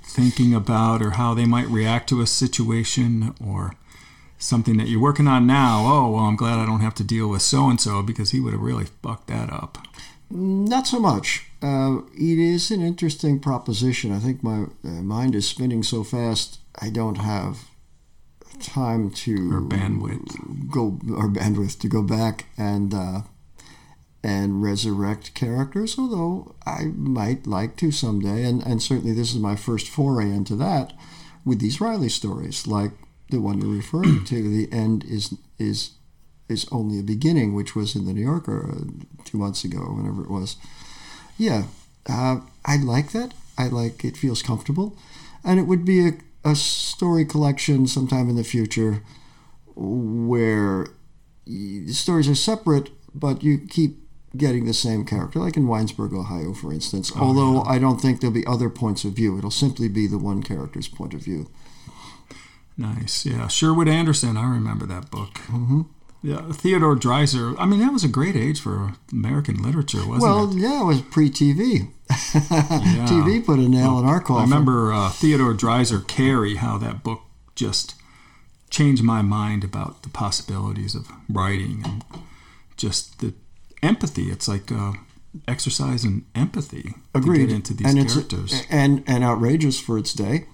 thinking 0.03 0.55
about 0.55 1.03
or 1.03 1.11
how 1.13 1.35
they 1.35 1.45
might 1.45 1.67
react 1.69 2.09
to 2.09 2.21
a 2.21 2.27
situation 2.27 3.35
or 3.45 3.75
something 4.39 4.77
that 4.79 4.89
you're 4.89 5.01
working 5.01 5.29
on 5.29 5.47
now? 5.47 5.85
Oh, 5.87 6.11
well, 6.13 6.25
I'm 6.25 6.37
glad 6.37 6.59
I 6.59 6.67
don't 6.67 6.81
have 6.81 6.95
to 6.97 7.05
deal 7.05 7.29
with 7.29 7.43
so 7.43 7.69
and 7.69 7.81
so 7.81 8.03
because 8.03 8.31
he 8.31 8.41
would 8.41 8.53
have 8.53 8.63
really 8.63 8.87
fucked 9.03 9.27
that 9.29 9.53
up. 9.53 9.79
Not 10.31 10.87
so 10.87 11.01
much. 11.01 11.47
Uh, 11.63 12.03
it 12.15 12.39
is 12.39 12.71
an 12.71 12.83
interesting 12.83 13.41
proposition. 13.41 14.13
I 14.13 14.19
think 14.19 14.43
my 14.43 14.67
uh, 14.85 15.03
mind 15.03 15.35
is 15.35 15.49
spinning 15.49 15.83
so 15.83 16.05
fast, 16.05 16.61
I 16.81 16.91
don't 16.91 17.17
have 17.17 17.69
time 18.61 19.11
to 19.11 19.35
or 19.53 19.61
bandwidth 19.61 20.71
go 20.71 20.99
or 21.15 21.29
bandwidth 21.29 21.79
to 21.81 21.89
go 21.89 22.03
back 22.03 22.47
and 22.57 22.93
uh, 22.93 23.21
and 24.23 24.63
resurrect 24.63 25.35
characters. 25.35 25.99
Although 25.99 26.55
I 26.67 26.87
might 26.95 27.47
like 27.47 27.77
to 27.79 27.91
someday, 27.91 28.45
and 28.45 28.63
and 28.65 28.83
certainly 28.83 29.15
this 29.15 29.33
is 29.33 29.41
my 29.41 29.57
first 29.57 29.89
foray 29.89 30.31
into 30.31 30.55
that 30.57 30.93
with 31.45 31.61
these 31.61 31.81
Riley 31.81 32.09
stories, 32.09 32.67
like 32.67 32.93
the 33.31 33.41
one 33.41 33.61
you're 33.61 33.75
referring 33.75 34.25
to. 34.25 34.43
The 34.49 34.73
end 34.73 35.05
is 35.05 35.35
is 35.59 35.93
is 36.49 36.67
only 36.73 36.99
a 36.99 37.03
beginning, 37.03 37.55
which 37.55 37.77
was 37.77 37.95
in 37.95 38.07
the 38.07 38.13
New 38.13 38.23
Yorker 38.23 38.71
uh, 38.71 39.05
two 39.25 39.39
months 39.39 39.65
ago, 39.65 39.81
whenever 39.81 40.23
it 40.23 40.31
was. 40.31 40.57
Yeah, 41.37 41.65
uh, 42.09 42.41
I 42.65 42.77
like 42.77 43.13
that. 43.13 43.35
I 43.57 43.69
like 43.69 44.05
it 44.05 44.17
feels 44.17 44.43
comfortable, 44.43 44.97
and 45.45 45.61
it 45.61 45.65
would 45.65 45.85
be 45.85 46.09
a, 46.09 46.13
a 46.45 46.55
story 46.55 47.25
collection 47.25 47.87
sometime 47.87 48.29
in 48.29 48.37
the 48.37 48.45
future 48.45 49.03
where 49.75 50.89
the 51.47 51.93
stories 51.93 52.29
are 52.29 52.35
separate, 52.35 52.91
but 53.15 53.43
you 53.43 53.59
keep 53.59 53.99
getting 54.37 54.67
the 54.67 54.75
same 54.75 55.05
character, 55.05 55.39
like 55.39 55.57
in 55.57 55.67
Winesburg, 55.67 56.13
Ohio, 56.13 56.53
for 56.53 56.73
instance. 56.73 57.11
Oh, 57.15 57.21
Although 57.21 57.55
yeah. 57.65 57.71
I 57.71 57.79
don't 57.79 58.01
think 58.01 58.21
there'll 58.21 58.35
be 58.35 58.47
other 58.47 58.69
points 58.69 59.05
of 59.05 59.13
view. 59.13 59.39
It'll 59.39 59.51
simply 59.51 59.89
be 59.89 60.07
the 60.07 60.19
one 60.19 60.43
character's 60.43 60.89
point 60.89 61.15
of 61.15 61.21
view. 61.21 61.49
Nice, 62.79 63.27
yeah. 63.27 63.49
Sherwood 63.49 63.89
Anderson, 63.89 64.37
I 64.37 64.49
remember 64.49 64.87
that 64.87 65.11
book. 65.11 65.35
Mm-hmm. 65.49 65.83
Yeah, 66.23 66.53
Theodore 66.53 66.97
Dreiser. 66.97 67.55
I 67.59 67.67
mean, 67.67 67.81
that 67.81 67.93
was 67.93 68.05
a 68.05 68.09
great 68.09 68.37
age 68.37 68.61
for 68.61 68.95
American 69.13 69.63
literature, 69.63 70.07
wasn't 70.07 70.23
well, 70.23 70.45
it? 70.45 70.47
Well, 70.47 70.57
yeah, 70.57 70.83
it 70.83 70.87
was 70.87 71.01
pre-TV. 71.03 71.91
yeah. 72.09 73.07
TV 73.07 73.45
put 73.45 73.59
a 73.59 73.69
nail 73.69 73.95
well, 73.95 73.99
in 74.01 74.07
our 74.07 74.21
coffin. 74.21 74.37
I 74.37 74.43
remember 74.43 74.93
uh, 74.93 75.11
Theodore 75.11 75.55
Dreiser, 75.55 76.07
Carrie, 76.07 76.57
how 76.57 76.79
that 76.79 77.03
book 77.03 77.23
just 77.55 77.95
changed 78.71 79.03
my 79.03 79.23
mind 79.23 79.65
about 79.65 80.03
the 80.03 80.09
possibilities 80.09 80.95
of 80.95 81.09
writing 81.29 81.83
and 81.85 82.05
just 82.77 83.21
the 83.21 83.35
empathy. 83.83 84.31
It's 84.31 84.49
like 84.49 84.71
uh, 84.71 84.93
exercise 85.47 86.05
in 86.05 86.27
empathy 86.35 86.95
Agreed. 87.15 87.39
to 87.39 87.47
get 87.47 87.55
into 87.55 87.75
these 87.75 87.95
and 87.95 88.09
characters. 88.09 88.63
and, 88.71 89.05
and 89.07 89.25
outrageous 89.25 89.81
for 89.81 89.99
its 89.99 90.13
day. 90.13 90.47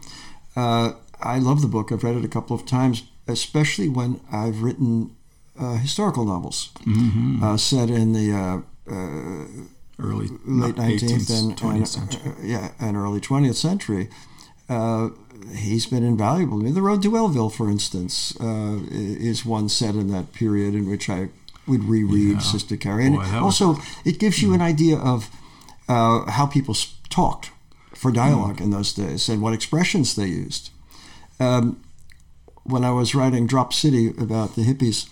Uh, 0.56 0.92
I 1.20 1.38
love 1.38 1.62
the 1.62 1.68
book. 1.68 1.92
I've 1.92 2.04
read 2.04 2.16
it 2.16 2.24
a 2.24 2.28
couple 2.28 2.56
of 2.56 2.66
times, 2.66 3.04
especially 3.26 3.88
when 3.88 4.20
I've 4.32 4.62
written 4.62 5.14
uh, 5.58 5.76
historical 5.76 6.24
novels 6.24 6.70
mm-hmm. 6.80 7.42
uh, 7.42 7.56
set 7.56 7.88
in 7.90 8.12
the 8.12 8.32
uh, 8.32 8.92
uh 8.92 9.46
early 10.00 10.26
late 10.44 10.76
nineteenth 10.76 11.30
and, 11.30 11.56
20th 11.56 11.86
century. 11.86 12.20
uh, 12.26 12.34
yeah, 12.42 12.72
and 12.80 12.96
early 12.96 13.20
twentieth 13.20 13.56
century. 13.56 14.08
Uh, 14.68 15.10
he's 15.54 15.86
been 15.86 16.02
invaluable 16.02 16.58
to 16.58 16.64
me. 16.64 16.72
The 16.72 16.82
Road 16.82 17.02
to 17.02 17.10
Wellville, 17.10 17.52
for 17.52 17.70
instance, 17.70 18.34
is 18.40 19.44
one 19.44 19.68
set 19.68 19.94
in 19.94 20.08
that 20.08 20.32
period 20.32 20.74
in 20.74 20.88
which 20.88 21.08
I 21.08 21.28
would 21.66 21.84
reread 21.84 22.32
Yeah. 22.32 22.38
Sister 22.38 22.76
Carrie, 22.76 23.06
and 23.06 23.16
Boy, 23.16 23.38
also 23.38 23.76
it 24.04 24.18
gives 24.18 24.42
you 24.42 24.54
an 24.54 24.62
idea 24.62 24.96
of 24.96 25.30
how 25.86 26.48
people 26.50 26.74
talked 27.10 27.52
for 27.94 28.10
dialogue 28.10 28.60
in 28.60 28.70
those 28.70 28.92
days 28.92 29.28
and 29.28 29.40
what 29.40 29.54
expressions 29.54 30.16
they 30.16 30.26
used. 30.26 30.70
Um, 31.40 31.80
when 32.64 32.84
I 32.84 32.92
was 32.92 33.14
writing 33.14 33.46
Drop 33.46 33.72
City 33.72 34.08
about 34.08 34.54
the 34.54 34.62
hippies, 34.62 35.08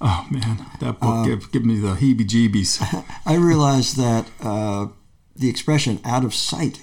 Oh 0.00 0.26
man, 0.30 0.66
that 0.80 0.98
book 1.00 1.02
Uh, 1.02 1.24
give 1.24 1.52
give 1.52 1.64
me 1.64 1.78
the 1.78 1.94
heebie-jeebies. 1.94 3.04
I 3.26 3.34
realized 3.34 3.96
that 3.96 4.26
uh, 4.42 4.88
the 5.36 5.48
expression 5.48 6.00
"out 6.04 6.24
of 6.24 6.34
sight," 6.34 6.80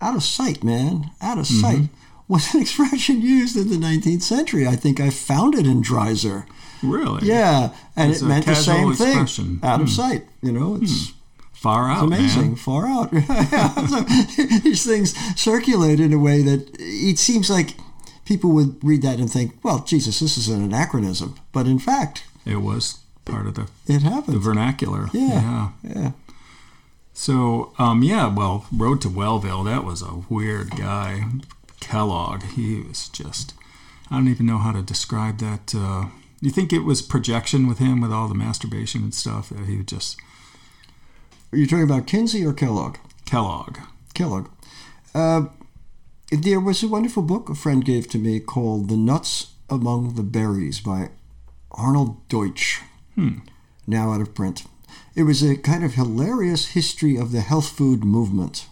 out 0.00 0.14
of 0.16 0.22
sight, 0.22 0.62
man, 0.64 1.10
out 1.20 1.38
of 1.38 1.46
sight, 1.46 1.88
was 2.28 2.54
an 2.54 2.60
expression 2.66 3.20
used 3.20 3.56
in 3.56 3.68
the 3.68 3.76
19th 3.76 4.22
century. 4.22 4.66
I 4.66 4.76
think 4.76 5.00
I 5.00 5.10
found 5.10 5.54
it 5.56 5.66
in 5.66 5.82
Dreiser. 5.82 6.46
really? 6.82 7.26
Yeah, 7.26 7.70
and 7.96 8.12
It's 8.12 8.22
it 8.22 8.26
meant 8.26 8.46
the 8.46 8.54
same 8.54 8.90
expression. 8.92 9.58
thing. 9.58 9.68
Out 9.68 9.80
of 9.80 9.88
Hmm. 9.88 9.94
sight, 9.94 10.28
you 10.42 10.52
know, 10.52 10.78
it's. 10.80 11.12
Far 11.60 11.90
out, 11.90 12.04
amazing, 12.04 12.46
man. 12.48 12.56
far 12.56 12.86
out. 12.86 13.10
so 13.88 14.00
these 14.62 14.86
things 14.86 15.14
circulate 15.40 15.98
in 16.00 16.12
a 16.12 16.18
way 16.18 16.42
that 16.42 16.68
it 16.78 17.18
seems 17.18 17.50
like 17.50 17.74
people 18.24 18.50
would 18.52 18.76
read 18.82 19.02
that 19.02 19.18
and 19.18 19.28
think, 19.30 19.58
"Well, 19.64 19.80
Jesus, 19.84 20.20
this 20.20 20.38
is 20.38 20.48
an 20.48 20.62
anachronism," 20.62 21.34
but 21.52 21.66
in 21.66 21.78
fact, 21.80 22.22
It 22.46 22.62
was 22.62 22.98
part 23.24 23.46
of 23.46 23.54
the, 23.54 23.62
it 23.88 23.98
the 24.02 24.10
happened. 24.10 24.40
vernacular. 24.40 25.08
Yeah. 25.12 25.70
Yeah, 25.82 26.12
So, 27.12 27.72
um, 27.78 28.02
yeah, 28.02 28.28
well, 28.32 28.66
Road 28.72 29.00
to 29.02 29.08
Wellville, 29.08 29.64
that 29.64 29.84
was 29.84 30.00
a 30.02 30.22
weird 30.28 30.70
guy. 30.76 31.24
Kellogg, 31.80 32.42
he 32.54 32.80
was 32.82 33.08
just, 33.08 33.54
I 34.10 34.16
don't 34.16 34.28
even 34.28 34.46
know 34.46 34.58
how 34.58 34.72
to 34.72 34.82
describe 34.82 35.38
that. 35.38 35.74
Uh, 35.74 36.06
you 36.40 36.50
think 36.50 36.72
it 36.72 36.84
was 36.84 37.02
projection 37.02 37.66
with 37.66 37.78
him 37.78 38.00
with 38.00 38.12
all 38.12 38.28
the 38.28 38.34
masturbation 38.34 39.02
and 39.02 39.14
stuff? 39.14 39.48
That 39.50 39.66
he 39.66 39.76
would 39.76 39.88
just, 39.88 40.16
Are 41.52 41.58
you 41.58 41.66
talking 41.66 41.84
about 41.84 42.06
Kinsey 42.06 42.44
or 42.44 42.52
Kellogg? 42.52 42.98
Kellogg. 43.24 43.78
Kellogg. 44.14 44.48
Uh, 45.14 45.46
there 46.30 46.60
was 46.60 46.82
a 46.82 46.88
wonderful 46.88 47.22
book 47.22 47.48
a 47.48 47.54
friend 47.54 47.84
gave 47.84 48.08
to 48.08 48.18
me 48.18 48.38
called 48.38 48.88
"The 48.88 48.96
Nuts 48.96 49.52
Among 49.70 50.14
the 50.14 50.22
Berries" 50.22 50.80
by 50.80 51.10
Arnold 51.70 52.28
Deutsch. 52.28 52.82
Hmm. 53.14 53.38
now 53.86 54.12
out 54.12 54.20
of 54.20 54.34
print. 54.34 54.64
It 55.16 55.22
was 55.24 55.42
a 55.42 55.56
kind 55.56 55.82
of 55.82 55.94
hilarious 55.94 56.68
history 56.68 57.16
of 57.16 57.32
the 57.32 57.40
health 57.40 57.70
food 57.70 58.04
movement. 58.04 58.66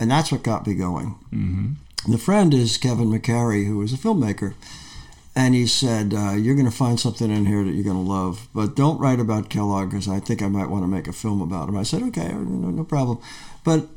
And 0.00 0.10
that's 0.10 0.32
what 0.32 0.42
got 0.42 0.66
me 0.66 0.74
going. 0.74 1.14
Mm-hmm. 1.32 2.10
The 2.10 2.18
friend 2.18 2.52
is 2.52 2.78
Kevin 2.78 3.10
McCary, 3.10 3.66
who 3.66 3.80
is 3.82 3.92
a 3.92 3.96
filmmaker. 3.96 4.54
And 5.34 5.54
he 5.54 5.66
said, 5.66 6.12
uh, 6.12 6.32
You're 6.32 6.54
going 6.54 6.70
to 6.70 6.76
find 6.76 7.00
something 7.00 7.30
in 7.30 7.46
here 7.46 7.64
that 7.64 7.72
you're 7.72 7.84
going 7.84 8.04
to 8.04 8.10
love, 8.12 8.48
but 8.54 8.76
don't 8.76 8.98
write 9.00 9.18
about 9.20 9.48
Kellogg 9.48 9.90
because 9.90 10.08
I 10.08 10.20
think 10.20 10.42
I 10.42 10.48
might 10.48 10.68
want 10.68 10.82
to 10.84 10.88
make 10.88 11.08
a 11.08 11.12
film 11.12 11.40
about 11.40 11.68
him. 11.68 11.76
I 11.76 11.84
said, 11.84 12.02
Okay, 12.02 12.28
no, 12.28 12.70
no 12.70 12.84
problem. 12.84 13.18
But 13.64 13.88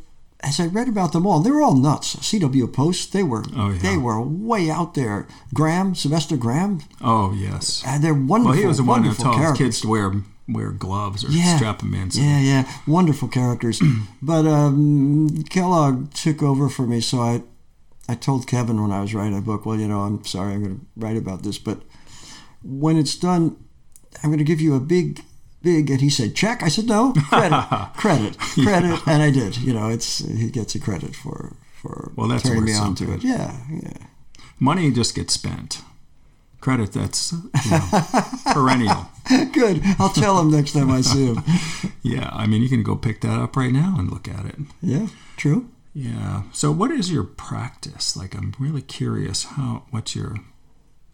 as 0.42 0.60
I 0.60 0.68
read 0.68 0.88
about 0.88 1.12
them 1.12 1.26
all, 1.28 1.40
they 1.42 1.52
were 1.52 1.62
all 1.62 1.76
nuts. 1.76 2.16
CW 2.18 2.72
Post, 2.72 3.12
they 3.12 3.24
were 3.24 3.44
Oh, 3.56 3.70
yeah. 3.72 3.80
they 3.80 3.98
were 3.98 4.22
way 4.22 4.70
out 4.70 4.94
there. 4.94 5.28
Graham, 5.54 5.94
Sylvester 5.96 6.38
Graham, 6.38 6.80
Oh, 7.02 7.34
yes. 7.34 7.84
and 7.86 8.02
they're 8.04 8.14
wonderful. 8.14 8.52
Well, 8.52 8.60
he 8.62 8.66
was 8.66 8.78
the 8.78 8.84
one 8.84 9.02
that 9.02 9.08
wonderful 9.10 9.26
told 9.26 9.36
characters. 9.38 9.58
kids 9.66 9.82
to 9.82 9.88
wear 9.90 10.14
wear 10.48 10.70
gloves 10.72 11.26
or 11.26 11.30
Yeah. 11.32 11.56
strap 11.58 11.80
them 11.80 11.96
in. 11.96 12.12
So 12.12 12.22
Yeah, 12.22 12.40
yeah, 12.40 12.72
wonderful 12.86 13.28
characters. 13.28 13.82
but 14.22 14.46
um, 14.46 15.44
Kellogg 15.50 16.14
took 16.14 16.44
over 16.44 16.70
for 16.70 16.86
me, 16.86 17.02
so 17.02 17.20
I, 17.20 17.42
I 18.08 18.16
told 18.16 18.48
Kevin 18.48 18.82
when 18.82 18.92
I 18.92 19.02
was 19.02 19.14
writing 19.14 19.38
a 19.38 19.42
book, 19.42 19.66
well, 19.66 19.80
you 19.80 19.88
know, 19.88 20.02
I'm 20.02 20.24
sorry, 20.26 20.54
I'm 20.54 20.64
going 20.64 20.80
to 20.80 20.86
write 20.96 21.18
about 21.18 21.44
this, 21.44 21.58
but 21.58 21.80
when 22.64 22.98
it's 22.98 23.16
done, 23.16 23.58
I'm 24.24 24.30
going 24.30 24.38
to 24.38 24.44
give 24.44 24.62
you 24.62 24.76
a 24.76 24.80
big, 24.80 25.22
big. 25.62 25.90
And 25.90 26.02
he 26.02 26.10
said, 26.10 26.36
check. 26.36 26.62
I 26.64 26.68
said, 26.70 26.86
no, 26.86 27.14
credit, 27.30 27.66
credit, 27.98 28.38
credit, 28.38 29.00
and 29.08 29.22
I 29.24 29.32
did. 29.32 29.58
You 29.58 29.74
know, 29.74 29.90
it's 29.90 30.20
he 30.20 30.50
gets 30.50 30.76
a 30.76 30.80
credit 30.80 31.16
for 31.16 31.56
for 31.82 32.12
Well, 32.16 32.28
that's 32.28 32.44
turning 32.44 32.66
me 32.66 32.76
on 32.76 32.96
to 32.96 33.14
it. 33.14 33.24
Yeah, 33.24 33.58
yeah. 33.72 34.08
Money 34.60 34.92
just 34.92 35.16
gets 35.16 35.34
spent. 35.34 35.82
Credit 36.62 36.92
that's 36.92 37.32
you 37.32 37.72
know, 37.72 37.90
perennial. 38.54 39.08
Good. 39.52 39.82
I'll 40.00 40.10
tell 40.10 40.40
him 40.40 40.50
next 40.50 40.72
time 40.72 40.90
I 40.90 41.02
see 41.02 41.28
him. 41.28 41.44
Yeah, 42.02 42.30
I 42.32 42.46
mean, 42.46 42.62
you 42.62 42.70
can 42.70 42.84
go 42.84 42.96
pick 42.96 43.22
that 43.22 43.40
up 43.40 43.56
right 43.56 43.72
now 43.72 43.96
and 43.98 44.12
look 44.12 44.28
at 44.28 44.46
it. 44.46 44.56
Yeah, 44.80 45.08
true. 45.38 45.72
Yeah. 45.96 46.44
So, 46.52 46.72
what 46.74 46.92
is 46.92 47.10
your 47.10 47.24
practice? 47.24 48.18
Like, 48.18 48.36
I'm 48.36 48.54
really 48.60 48.82
curious. 48.82 49.46
How? 49.46 49.84
What's 49.92 50.14
your 50.14 50.36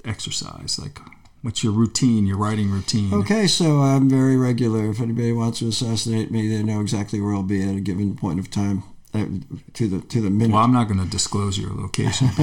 exercise? 0.03 0.79
Like, 0.81 0.99
what's 1.43 1.63
your 1.63 1.71
routine? 1.71 2.25
Your 2.25 2.37
writing 2.37 2.71
routine? 2.71 3.13
Okay, 3.13 3.45
so 3.45 3.81
I'm 3.81 4.09
very 4.09 4.35
regular. 4.35 4.89
If 4.89 4.99
anybody 4.99 5.33
wants 5.33 5.59
to 5.59 5.67
assassinate 5.67 6.31
me, 6.31 6.47
they 6.49 6.63
know 6.63 6.81
exactly 6.81 7.21
where 7.21 7.31
I'll 7.31 7.43
be 7.43 7.61
at 7.61 7.75
a 7.75 7.79
given 7.79 8.15
point 8.15 8.39
of 8.39 8.49
time. 8.49 8.83
uh, 9.13 9.25
to 9.73 9.87
the 9.87 10.01
to 10.07 10.19
the 10.19 10.31
minute. 10.31 10.55
Well, 10.55 10.63
I'm 10.63 10.73
not 10.73 10.87
going 10.87 10.99
to 10.99 11.09
disclose 11.09 11.59
your 11.59 11.71
location 11.75 12.27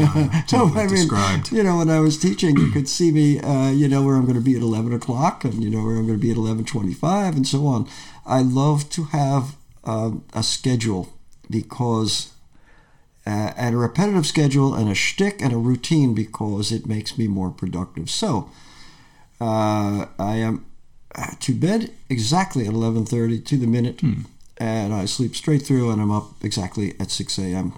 what 0.67 0.77
I 0.77 0.87
mean, 0.87 0.89
described. 0.91 1.51
you 1.51 1.65
know, 1.65 1.79
when 1.79 1.91
I 1.91 1.99
was 1.99 2.19
teaching, 2.19 2.57
you 2.57 2.71
could 2.71 2.89
see 2.89 3.11
me. 3.11 3.41
Uh, 3.41 3.71
you 3.73 3.89
know 3.89 4.05
where 4.05 4.15
I'm 4.15 4.27
going 4.27 4.37
to 4.37 4.41
be 4.41 4.55
at 4.55 4.63
11 4.63 4.93
o'clock, 4.93 5.45
and 5.45 5.65
you 5.65 5.71
know 5.71 5.83
where 5.83 5.97
I'm 5.97 6.07
going 6.07 6.21
to 6.21 6.23
be 6.23 6.31
at 6.31 6.37
11:25, 6.37 7.35
and 7.37 7.47
so 7.49 7.67
on. 7.67 7.89
I 8.25 8.43
love 8.43 8.89
to 8.91 9.05
have 9.05 9.57
uh, 9.83 10.13
a 10.35 10.45
schedule 10.45 11.18
because, 11.51 12.33
uh, 13.27 13.53
and 13.57 13.75
a 13.75 13.79
repetitive 13.79 14.27
schedule, 14.27 14.75
and 14.75 14.89
a 14.89 14.95
shtick, 14.95 15.41
and 15.43 15.53
a 15.53 15.57
routine 15.57 16.15
because 16.15 16.73
it 16.73 16.87
makes 16.87 17.17
me 17.19 17.27
more 17.29 17.51
productive. 17.51 18.09
So, 18.11 18.51
uh, 19.41 20.07
I 20.19 20.37
am 20.37 20.67
uh, 21.15 21.33
to 21.41 21.55
bed 21.55 21.93
exactly 22.09 22.67
at 22.67 22.75
11:30 22.75 23.45
to 23.47 23.57
the 23.57 23.67
minute, 23.67 24.03
and 24.59 24.93
I 24.93 25.07
sleep 25.07 25.35
straight 25.37 25.63
through, 25.63 25.91
and 25.91 26.01
I'm 26.01 26.11
up 26.11 26.33
exactly 26.43 26.95
at 27.01 27.11
6 27.11 27.39
a.m. 27.39 27.73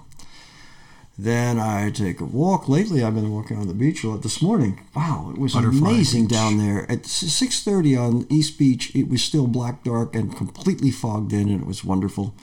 Then 1.19 1.59
I 1.59 1.91
take 1.91 2.21
a 2.23 2.25
walk. 2.25 2.67
Lately, 2.67 3.05
I've 3.05 3.15
been 3.15 3.31
walking 3.31 3.59
on 3.59 3.69
the 3.69 3.75
beach 3.75 4.05
a 4.05 4.09
lot. 4.09 4.23
This 4.23 4.41
morning, 4.41 4.81
wow, 4.97 5.31
it 5.31 5.39
was 5.39 5.53
Butterfly 5.53 5.91
amazing 5.91 6.29
Beach. 6.29 6.39
down 6.39 6.57
there. 6.57 6.91
At 6.91 7.03
6:30 7.03 7.95
on 7.97 8.27
East 8.31 8.57
Beach, 8.59 8.91
it 8.95 9.07
was 9.09 9.23
still 9.23 9.47
black 9.47 9.85
dark 9.85 10.15
and 10.17 10.35
completely 10.35 10.91
fogged 10.91 11.35
in, 11.35 11.51
and 11.51 11.61
it 11.61 11.67
was 11.67 11.85
wonderful. 11.85 12.35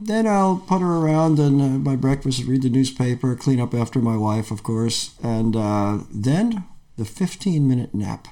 Then 0.00 0.26
I'll 0.26 0.56
putter 0.58 0.86
around 0.86 1.38
and 1.38 1.60
uh, 1.60 1.64
my 1.90 1.94
breakfast, 1.96 2.44
read 2.44 2.62
the 2.62 2.70
newspaper, 2.70 3.36
clean 3.36 3.60
up 3.60 3.74
after 3.74 4.00
my 4.00 4.16
wife, 4.16 4.50
of 4.50 4.62
course, 4.62 5.14
and 5.22 5.54
uh, 5.54 5.98
then 6.10 6.64
the 6.96 7.04
15 7.04 7.68
minute 7.68 7.94
nap. 7.94 8.28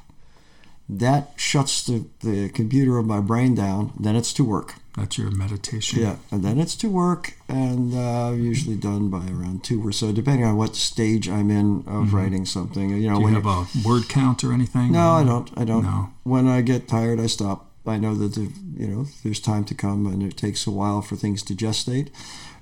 That 0.91 1.33
shuts 1.37 1.85
the, 1.85 2.07
the 2.21 2.49
computer 2.49 2.97
of 2.97 3.05
my 3.05 3.21
brain 3.21 3.55
down. 3.55 3.93
Then 4.01 4.17
it's 4.17 4.33
to 4.35 4.45
work. 4.45 4.77
That's 4.97 5.19
your 5.19 5.31
meditation. 5.31 6.01
Yeah, 6.01 6.17
and 6.31 6.43
then 6.43 6.59
it's 6.59 6.75
to 6.77 6.89
work, 6.89 7.35
and 7.47 7.95
uh, 7.95 8.33
usually 8.35 8.75
done 8.75 9.11
by 9.11 9.19
around 9.29 9.63
two 9.65 9.87
or 9.87 9.93
so, 9.93 10.13
depending 10.13 10.47
on 10.47 10.57
what 10.57 10.75
stage 10.77 11.29
I'm 11.29 11.51
in 11.51 11.85
of 11.87 12.15
writing 12.15 12.47
something. 12.47 12.89
You 12.91 13.11
know, 13.11 13.17
Do 13.17 13.21
you 13.21 13.25
when 13.27 13.35
have 13.35 13.47
a 13.47 13.67
word 13.87 14.09
count 14.09 14.43
or 14.43 14.53
anything? 14.55 14.91
no, 14.91 15.11
I 15.13 15.25
don't. 15.25 15.51
I 15.59 15.65
don't. 15.67 15.83
No. 15.85 16.09
When 16.25 16.49
I 16.49 16.63
get 16.63 16.89
tired, 16.89 17.21
I 17.21 17.27
stop. 17.27 17.68
I 17.89 17.99
know 17.99 18.15
that 18.15 18.35
the, 18.35 18.53
you 18.77 18.87
know 18.87 19.07
there's 19.23 19.41
time 19.41 19.65
to 19.65 19.75
come, 19.75 20.07
and 20.07 20.23
it 20.23 20.37
takes 20.37 20.67
a 20.67 20.71
while 20.71 21.03
for 21.03 21.17
things 21.17 21.43
to 21.45 21.55
gestate. 21.55 22.11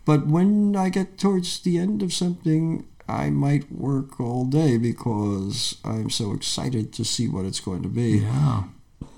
But 0.04 0.26
when 0.26 0.76
I 0.76 0.88
get 0.88 1.18
towards 1.18 1.60
the 1.60 1.78
end 1.78 2.02
of 2.02 2.12
something, 2.12 2.86
I 3.08 3.30
might 3.30 3.70
work 3.72 4.20
all 4.20 4.44
day 4.44 4.76
because 4.76 5.76
I'm 5.84 6.10
so 6.10 6.32
excited 6.32 6.92
to 6.94 7.04
see 7.04 7.28
what 7.28 7.44
it's 7.44 7.60
going 7.60 7.82
to 7.82 7.88
be. 7.88 8.18
Yeah. 8.18 8.64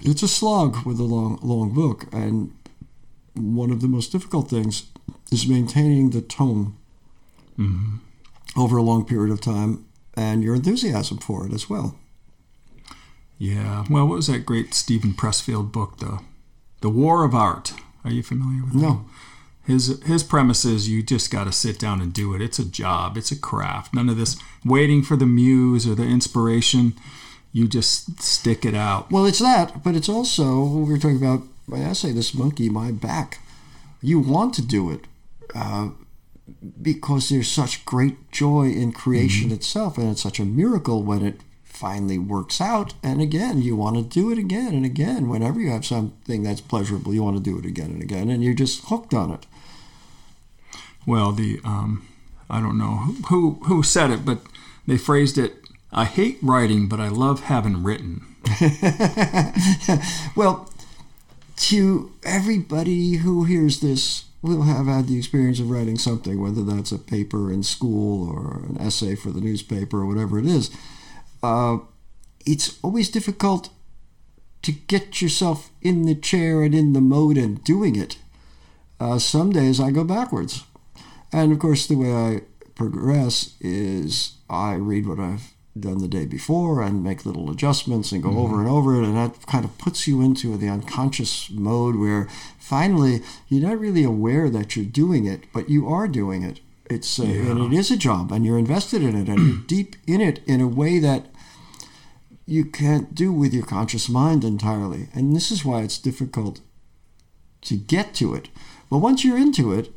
It's 0.01 0.23
a 0.23 0.29
slog 0.29 0.87
with 0.87 0.99
a 0.99 1.05
long, 1.05 1.38
long 1.42 1.73
book, 1.73 2.07
and 2.12 2.53
one 3.35 3.71
of 3.71 3.81
the 3.81 3.88
most 3.88 4.12
difficult 4.12 4.51
things 4.51 4.87
is 5.31 5.47
maintaining 5.47 6.11
the 6.11 6.23
tone 6.23 6.77
mm-hmm. 7.59 7.97
over 8.57 8.77
a 8.77 8.83
long 8.83 9.05
period 9.05 9.33
of 9.33 9.40
time 9.40 9.85
and 10.14 10.42
your 10.42 10.55
enthusiasm 10.55 11.18
for 11.18 11.47
it 11.47 11.53
as 11.53 11.71
well. 11.71 11.97
Yeah. 13.38 13.85
Well, 13.88 14.07
what 14.07 14.16
was 14.16 14.27
that 14.27 14.44
great 14.46 14.74
Steven 14.74 15.12
Pressfield 15.12 15.72
book, 15.72 15.98
the 15.98 16.20
The 16.81 16.90
War 16.90 17.24
of 17.24 17.35
Art? 17.35 17.72
Are 18.05 18.11
you 18.11 18.22
familiar 18.22 18.64
with 18.64 18.74
No. 18.74 19.07
His 19.64 20.03
his 20.05 20.22
premise 20.22 20.64
is 20.64 20.88
you 20.88 21.03
just 21.03 21.31
got 21.31 21.44
to 21.44 21.53
sit 21.53 21.79
down 21.79 22.01
and 22.01 22.12
do 22.12 22.35
it. 22.35 22.40
It's 22.40 22.59
a 22.59 22.64
job. 22.64 23.18
It's 23.18 23.31
a 23.31 23.38
craft. 23.38 23.94
None 23.94 24.09
of 24.09 24.16
this 24.16 24.37
waiting 24.64 25.03
for 25.03 25.14
the 25.14 25.27
muse 25.27 25.87
or 25.87 25.94
the 25.94 26.05
inspiration. 26.05 26.94
You 27.53 27.68
just 27.68 28.20
stick 28.22 28.64
it 28.64 28.74
out. 28.74 29.11
Well, 29.11 29.27
it's 29.27 29.40
that, 29.40 29.83
but 29.85 29.94
it's 29.94 30.09
also 30.09 30.64
we 30.64 30.90
were 30.90 30.98
talking 30.98 31.18
about 31.18 31.42
my 31.66 31.81
essay, 31.81 32.12
"This 32.12 32.33
Monkey, 32.33 32.70
My 32.70 32.92
Back." 32.92 33.40
You 34.01 34.20
want 34.20 34.55
to 34.55 34.62
do 34.62 34.90
it 34.90 35.07
uh, 35.55 35.90
because 36.81 37.29
there's 37.29 37.51
such 37.51 37.85
great 37.85 38.31
joy 38.31 38.68
in 38.70 38.92
creation 38.92 39.51
itself, 39.53 39.98
and 39.98 40.11
it's 40.11 40.22
such 40.22 40.40
a 40.40 40.44
miracle 40.46 41.03
when 41.03 41.22
it 41.27 41.40
finally 41.79 42.19
works 42.19 42.61
out. 42.61 42.95
And 43.03 43.21
again, 43.21 43.62
you 43.62 43.77
want 43.77 43.97
to 43.97 44.03
do 44.03 44.31
it 44.33 44.38
again 44.38 44.75
and 44.75 44.85
again. 44.85 45.29
Whenever 45.29 45.61
you 45.61 45.71
have 45.71 45.87
something 45.87 46.43
that's 46.43 46.61
pleasurable, 46.61 47.14
you 47.14 47.23
want 47.23 47.37
to 47.37 47.43
do 47.43 47.59
it 47.59 47.64
again 47.64 47.91
and 47.91 48.03
again, 48.03 48.29
and 48.29 48.43
you're 48.43 48.55
just 48.55 48.85
hooked 48.87 49.14
on 49.14 49.31
it. 49.31 49.47
Well, 51.07 51.33
the 51.33 51.61
um, 51.64 52.07
I 52.51 52.61
don't 52.61 52.79
know 52.79 52.97
who, 52.97 53.12
who 53.29 53.51
who 53.64 53.83
said 53.83 54.11
it, 54.11 54.25
but 54.25 54.41
they 54.87 54.99
phrased 54.99 55.38
it. 55.38 55.55
I 55.93 56.05
hate 56.05 56.38
writing, 56.43 56.88
but 56.88 57.01
I 57.01 57.09
love 57.09 57.45
having 57.45 57.83
written. 57.83 58.27
Well, 60.37 60.71
to 61.57 62.12
everybody 62.23 63.17
who 63.17 63.45
hears 63.45 63.81
this 63.81 64.27
will 64.43 64.62
have 64.62 64.87
had 64.87 65.09
the 65.09 65.19
experience 65.19 65.59
of 65.59 65.71
writing 65.71 65.99
something, 65.99 66.41
whether 66.41 66.62
that's 66.62 66.93
a 66.93 66.99
paper 66.99 67.53
in 67.53 67.64
school 67.64 68.31
or 68.31 68.62
an 68.69 68.79
essay 68.79 69.17
for 69.17 69.31
the 69.31 69.41
newspaper 69.41 70.01
or 70.01 70.07
whatever 70.07 70.38
it 70.38 70.47
is. 70.47 70.71
Uh, 71.42 71.79
it's 72.44 72.79
always 72.83 73.11
difficult 73.11 73.70
to 74.62 74.72
get 74.72 75.22
yourself 75.22 75.70
in 75.83 76.05
the 76.05 76.14
chair 76.14 76.62
and 76.62 76.74
in 76.74 76.92
the 76.92 77.01
mode 77.01 77.37
and 77.37 77.62
doing 77.64 77.96
it. 77.96 78.18
Uh, 79.01 79.18
some 79.18 79.53
days 79.53 79.81
I 79.81 79.90
go 79.90 80.05
backwards. 80.05 80.64
And 81.33 81.53
of 81.53 81.59
course, 81.59 81.87
the 81.87 81.96
way 81.96 82.12
I 82.12 82.40
progress 82.74 83.55
is 83.61 84.33
I 84.48 84.74
read 84.74 85.07
what 85.07 85.20
I've 85.20 85.53
done 85.79 85.98
the 85.98 86.09
day 86.09 86.27
before 86.27 86.83
and 86.83 87.05
make 87.05 87.24
little 87.24 87.51
adjustments 87.51 88.11
and 88.11 88.22
go 88.22 88.38
over 88.38 88.59
and 88.59 88.68
over 88.68 89.01
it. 89.01 89.05
And 89.07 89.16
that 89.16 89.46
kind 89.46 89.64
of 89.64 89.77
puts 89.79 90.09
you 90.09 90.20
into 90.22 90.57
the 90.57 90.68
unconscious 90.68 91.51
mode 91.51 91.96
where 91.96 92.29
finally 92.59 93.22
you're 93.48 93.68
not 93.68 93.79
really 93.79 94.05
aware 94.05 94.51
that 94.51 94.74
you're 94.74 94.85
doing 94.85 95.27
it, 95.27 95.44
but 95.53 95.68
you 95.68 95.88
are 95.88 96.09
doing 96.09 96.42
it. 96.42 96.61
It's 96.90 97.18
uh, 97.18 97.24
and 97.24 97.72
it 97.72 97.77
is 97.77 97.90
a 97.90 97.96
job, 97.96 98.33
and 98.33 98.44
you're 98.44 98.59
invested 98.59 99.03
in 99.03 99.16
it, 99.16 99.29
and 99.29 99.38
you're 99.38 99.62
deep 99.66 99.96
in 100.07 100.20
it 100.20 100.40
in 100.46 100.61
a 100.61 100.68
way 100.68 100.98
that 100.98 101.27
you 102.46 102.64
can't 102.64 103.14
do 103.14 103.31
with 103.31 103.53
your 103.53 103.66
conscious 103.66 104.09
mind 104.09 104.42
entirely. 104.42 105.09
And 105.14 105.37
this 105.37 105.51
is 105.51 105.64
why 105.64 105.83
it's 105.83 105.98
difficult 105.98 106.61
to 107.62 107.77
get 107.77 108.14
to 108.14 108.35
it. 108.35 108.48
But 108.88 108.98
once 108.98 109.22
you're 109.22 109.37
into 109.37 109.72
it, 109.72 109.92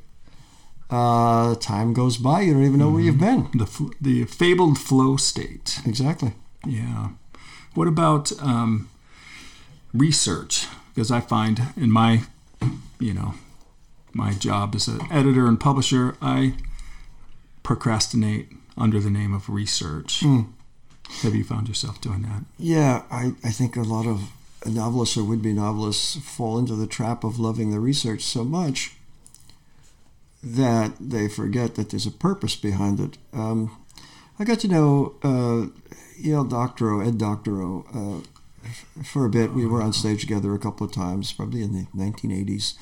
uh, 0.89 1.55
time 1.55 1.93
goes 1.93 2.17
by. 2.17 2.41
You 2.41 2.53
don't 2.53 2.65
even 2.65 2.79
know 2.79 2.89
where 2.91 3.01
you've 3.01 3.19
been. 3.19 3.49
The 3.53 3.65
fl- 3.65 3.93
the 4.01 4.25
fabled 4.25 4.77
flow 4.77 5.15
state. 5.15 5.79
Exactly. 5.85 6.33
Yeah. 6.67 7.11
What 7.73 7.87
about 7.87 8.31
um, 8.41 8.89
research? 9.93 10.67
Because 10.93 11.09
I 11.09 11.21
find 11.21 11.61
in 11.77 11.89
my, 11.89 12.23
you 12.99 13.13
know, 13.13 13.35
my 14.13 14.33
job 14.33 14.75
as 14.75 14.89
an 14.89 14.99
editor 15.09 15.47
and 15.47 15.57
publisher, 15.57 16.17
I 16.21 16.55
procrastinate 17.63 18.49
under 18.77 18.99
the 18.99 19.09
name 19.09 19.33
of 19.33 19.49
research. 19.49 20.23
Have 21.21 21.35
you 21.35 21.43
found 21.43 21.67
yourself 21.67 21.99
doing 22.01 22.21
that? 22.23 22.43
Yeah, 22.57 23.03
I, 23.11 23.33
I 23.43 23.51
think 23.51 23.75
a 23.75 23.81
lot 23.81 24.07
of 24.07 24.31
novelists 24.65 25.17
or 25.17 25.23
would 25.23 25.41
be 25.41 25.53
novelists 25.53 26.15
fall 26.17 26.57
into 26.57 26.75
the 26.75 26.87
trap 26.87 27.23
of 27.23 27.39
loving 27.39 27.71
the 27.71 27.79
research 27.79 28.21
so 28.21 28.43
much 28.43 28.93
that 30.43 30.93
they 30.99 31.27
forget 31.27 31.75
that 31.75 31.89
there's 31.89 32.05
a 32.07 32.11
purpose 32.11 32.55
behind 32.55 32.99
it. 32.99 33.17
Um, 33.33 33.75
I 34.39 34.43
got 34.43 34.59
to 34.61 34.67
know 34.67 35.15
uh, 35.23 35.67
E.L. 36.23 36.45
Doctorow, 36.45 37.01
Ed 37.01 37.17
Doctorow, 37.17 37.85
uh, 37.93 38.21
f- 38.65 38.85
for 39.05 39.25
a 39.25 39.29
bit. 39.29 39.53
We 39.53 39.65
were 39.67 39.81
on 39.81 39.93
stage 39.93 40.21
together 40.21 40.53
a 40.55 40.59
couple 40.59 40.85
of 40.85 40.93
times, 40.93 41.31
probably 41.31 41.61
in 41.61 41.73
the 41.73 41.85
1980s. 41.95 42.73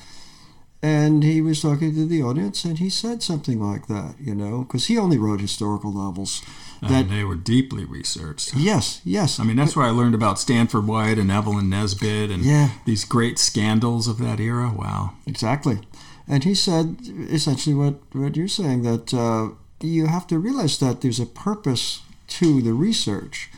And 0.82 1.22
he 1.22 1.42
was 1.42 1.60
talking 1.60 1.94
to 1.94 2.06
the 2.06 2.22
audience, 2.22 2.64
and 2.64 2.78
he 2.78 2.88
said 2.88 3.22
something 3.22 3.60
like 3.60 3.86
that, 3.88 4.14
you 4.18 4.34
know, 4.34 4.60
because 4.60 4.86
he 4.86 4.96
only 4.96 5.18
wrote 5.18 5.40
historical 5.42 5.92
novels. 5.92 6.42
That 6.80 6.90
and 6.92 7.10
they 7.10 7.22
were 7.24 7.36
deeply 7.36 7.84
researched. 7.84 8.54
yes, 8.56 9.02
yes. 9.04 9.38
I 9.38 9.44
mean, 9.44 9.56
that's 9.56 9.76
where 9.76 9.84
I 9.84 9.90
learned 9.90 10.14
about 10.14 10.38
Stanford 10.38 10.86
White 10.86 11.18
and 11.18 11.30
Evelyn 11.30 11.68
Nesbit 11.68 12.30
and 12.30 12.42
Yeah. 12.42 12.70
these 12.86 13.04
great 13.04 13.38
scandals 13.38 14.08
of 14.08 14.16
that 14.20 14.40
era. 14.40 14.72
Wow. 14.74 15.12
Exactly. 15.26 15.80
And 16.26 16.44
he 16.44 16.54
said 16.54 16.96
essentially 17.28 17.74
what, 17.74 18.00
what 18.12 18.34
you're 18.36 18.48
saying 18.48 18.82
that 18.84 19.12
uh, 19.12 19.50
you 19.84 20.06
have 20.06 20.26
to 20.28 20.38
realize 20.38 20.78
that 20.78 21.02
there's 21.02 21.20
a 21.20 21.26
purpose 21.26 22.00
to 22.28 22.62
the 22.62 22.72
research. 22.72 23.50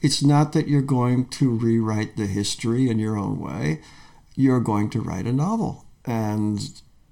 It's 0.00 0.22
not 0.22 0.54
that 0.54 0.66
you're 0.68 0.80
going 0.80 1.26
to 1.26 1.50
rewrite 1.50 2.16
the 2.16 2.26
history 2.26 2.88
in 2.88 2.98
your 2.98 3.18
own 3.18 3.38
way, 3.38 3.82
you're 4.36 4.60
going 4.60 4.88
to 4.90 5.02
write 5.02 5.26
a 5.26 5.32
novel. 5.34 5.84
And 6.10 6.58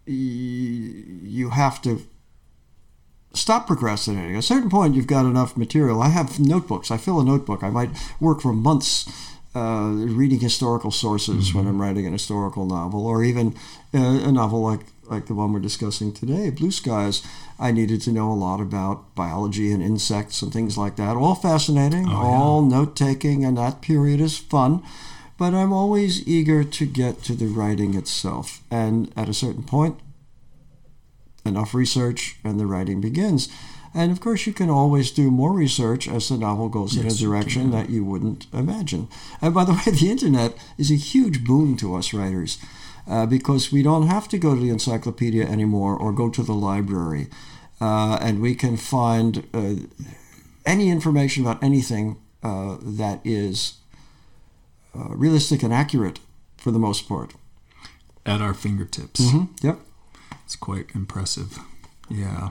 you 0.07 1.51
have 1.51 1.81
to 1.83 2.03
stop 3.33 3.67
procrastinating. 3.67 4.35
At 4.35 4.41
a 4.41 4.43
certain 4.43 4.71
point, 4.71 4.95
you've 4.95 5.07
got 5.07 5.27
enough 5.27 5.57
material. 5.57 6.03
I 6.03 6.09
have 6.09 6.41
notebooks. 6.41 6.91
I 6.91 6.97
fill 6.97 7.21
a 7.21 7.25
notebook. 7.25 7.63
I 7.63 7.71
might 7.71 7.91
work 8.21 8.41
for 8.41 8.53
months 8.53 8.91
uh, 9.55 9.91
reading 10.21 10.41
historical 10.41 10.91
sources 10.91 11.55
when 11.55 11.67
I'm 11.67 11.81
writing 11.81 12.07
an 12.07 12.13
historical 12.13 12.67
novel, 12.67 13.07
or 13.07 13.25
even 13.25 13.55
uh, 13.95 14.29
a 14.29 14.33
novel 14.33 14.63
like 14.63 14.87
like 15.11 15.27
the 15.27 15.35
one 15.35 15.53
we're 15.53 15.61
discussing 15.61 16.13
today, 16.13 16.51
Blue 16.51 16.71
Skies. 16.71 17.23
I 17.59 17.73
needed 17.73 18.03
to 18.03 18.13
know 18.13 18.31
a 18.31 18.35
lot 18.35 18.61
about 18.61 19.15
biology 19.15 19.73
and 19.73 19.83
insects 19.83 20.43
and 20.43 20.53
things 20.53 20.77
like 20.77 20.97
that. 20.97 21.17
All 21.17 21.35
fascinating, 21.35 22.09
all 22.09 22.63
note 22.63 22.95
taking, 22.95 23.45
and 23.45 23.57
that 23.57 23.81
period 23.81 24.21
is 24.21 24.37
fun. 24.39 24.83
But 25.39 25.55
I'm 25.55 25.73
always 25.73 26.27
eager 26.27 26.65
to 26.65 26.87
get 26.87 27.23
to 27.23 27.35
the 27.35 27.47
writing 27.47 27.95
itself. 27.95 28.61
And 28.71 29.13
at 29.17 29.29
a 29.29 29.35
certain 29.35 29.63
point, 29.63 29.99
enough 31.45 31.75
research, 31.75 32.37
and 32.45 32.61
the 32.61 32.67
writing 32.67 33.01
begins. 33.01 33.49
And 33.95 34.13
of 34.13 34.21
course, 34.21 34.47
you 34.47 34.53
can 34.53 34.69
always 34.69 35.11
do 35.11 35.31
more 35.31 35.53
research 35.53 36.09
as 36.09 36.29
the 36.29 36.37
novel 36.37 36.69
goes 36.69 36.97
in 36.97 37.03
a 37.03 37.05
Yes, 37.05 37.21
you 37.21 37.29
direction 37.29 37.71
that 37.71 37.89
you 37.89 38.05
wouldn't 38.05 38.47
imagine. 38.53 39.09
And 39.41 39.55
by 39.55 39.65
the 39.65 39.73
way, 39.73 39.83
the 39.93 40.11
internet 40.11 40.55
is 40.77 40.91
a 40.91 40.97
huge 40.97 41.45
boon 41.45 41.77
to 41.79 41.95
us 41.95 42.13
writers 42.13 42.59
uh, 43.09 43.27
because 43.27 43.73
we 43.73 43.83
don't 43.83 44.09
have 44.09 44.29
to 44.29 44.39
go 44.39 44.55
to 44.55 44.61
the 44.61 44.71
encyclopedia 44.71 45.47
anymore 45.47 45.97
or 45.97 46.13
go 46.13 46.29
to 46.29 46.43
the 46.43 46.53
library. 46.53 47.29
Uh, 47.81 48.19
and 48.21 48.41
we 48.41 48.55
can 48.55 48.77
find 48.77 49.47
uh, 49.55 49.75
any 50.67 50.91
information 50.91 51.45
about 51.45 51.63
anything 51.63 52.17
uh, 52.43 52.77
that 52.83 53.21
is 53.25 53.75
uh, 54.99 55.15
realistic 55.15 55.63
and 55.63 55.73
accurate 55.73 56.21
for 56.57 56.71
the 56.71 56.79
most 56.79 57.09
part. 57.09 57.35
At 58.27 58.43
our 58.43 58.53
fingertips. 58.53 59.23
Yep. 59.63 59.79
It's 60.45 60.57
quite 60.57 60.87
impressive. 60.95 61.59
Yeah. 62.11 62.51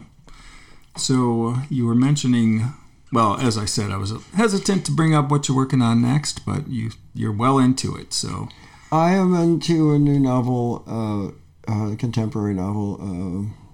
So 0.95 1.47
uh, 1.47 1.62
you 1.69 1.86
were 1.86 1.95
mentioning, 1.95 2.73
well, 3.13 3.38
as 3.39 3.57
I 3.57 3.65
said, 3.65 3.91
I 3.91 3.97
was 3.97 4.12
hesitant 4.33 4.86
to 4.86 4.91
bring 4.91 5.13
up 5.13 5.29
what 5.29 5.47
you're 5.47 5.57
working 5.57 5.81
on 5.81 6.01
next, 6.01 6.45
but 6.45 6.67
you 6.67 6.91
you're 7.13 7.31
well 7.31 7.60
into 7.60 7.95
it. 7.95 8.13
So 8.13 8.49
I 8.91 9.12
am 9.12 9.36
into 9.36 9.93
a 9.93 9.99
new 9.99 10.19
novel, 10.19 10.83
uh, 10.88 11.71
uh, 11.71 11.95
contemporary 11.97 12.53
novel, 12.53 12.97
uh, 13.01 13.66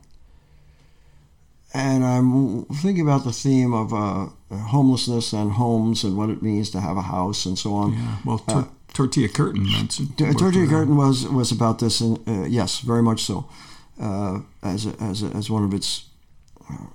and 1.74 2.06
I'm 2.06 2.66
thinking 2.66 3.02
about 3.02 3.24
the 3.24 3.32
theme 3.34 3.74
of 3.74 3.94
uh, 3.94 4.28
homelessness 4.56 5.34
and 5.34 5.52
homes 5.54 6.04
and 6.04 6.16
what 6.18 6.30
it 6.30 6.42
means 6.42 6.70
to 6.72 6.80
have 6.80 6.98
a 6.98 7.02
house 7.02 7.46
and 7.46 7.58
so 7.58 7.74
on. 7.74 7.94
yeah. 7.94 8.18
Well, 8.26 8.38
tor- 8.40 8.70
Tortilla 8.94 9.28
Curtain 9.28 9.64
mentioned. 9.72 10.18
T- 10.18 10.32
Tortilla. 10.34 10.68
Curtain 10.68 10.96
was 10.96 11.28
was 11.28 11.52
about 11.52 11.80
this, 11.80 12.00
and 12.00 12.20
uh, 12.28 12.46
yes, 12.46 12.80
very 12.80 13.02
much 13.02 13.24
so, 13.24 13.50
uh, 14.00 14.40
as 14.62 14.86
a, 14.86 14.96
as 15.02 15.24
a, 15.24 15.28
as 15.28 15.50
one 15.50 15.64
of 15.64 15.74
its 15.74 16.06
uh, 16.70 16.86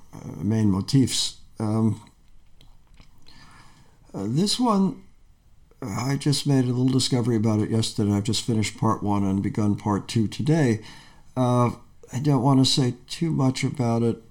main 0.42 0.70
motifs. 0.70 1.38
Um, 1.58 2.00
uh, 4.14 4.26
this 4.28 4.60
one, 4.60 5.02
I 5.82 6.16
just 6.16 6.46
made 6.46 6.64
a 6.64 6.68
little 6.68 6.86
discovery 6.88 7.36
about 7.36 7.58
it 7.60 7.70
yesterday. 7.70 8.12
I've 8.12 8.22
just 8.22 8.44
finished 8.46 8.78
part 8.78 9.02
one 9.02 9.24
and 9.24 9.42
begun 9.42 9.74
part 9.74 10.06
two 10.06 10.28
today. 10.28 10.80
Uh, 11.36 11.70
I 12.12 12.20
don't 12.22 12.42
want 12.42 12.60
to 12.60 12.64
say 12.64 12.94
too 13.08 13.30
much 13.32 13.64
about 13.64 14.02
it 14.02 14.22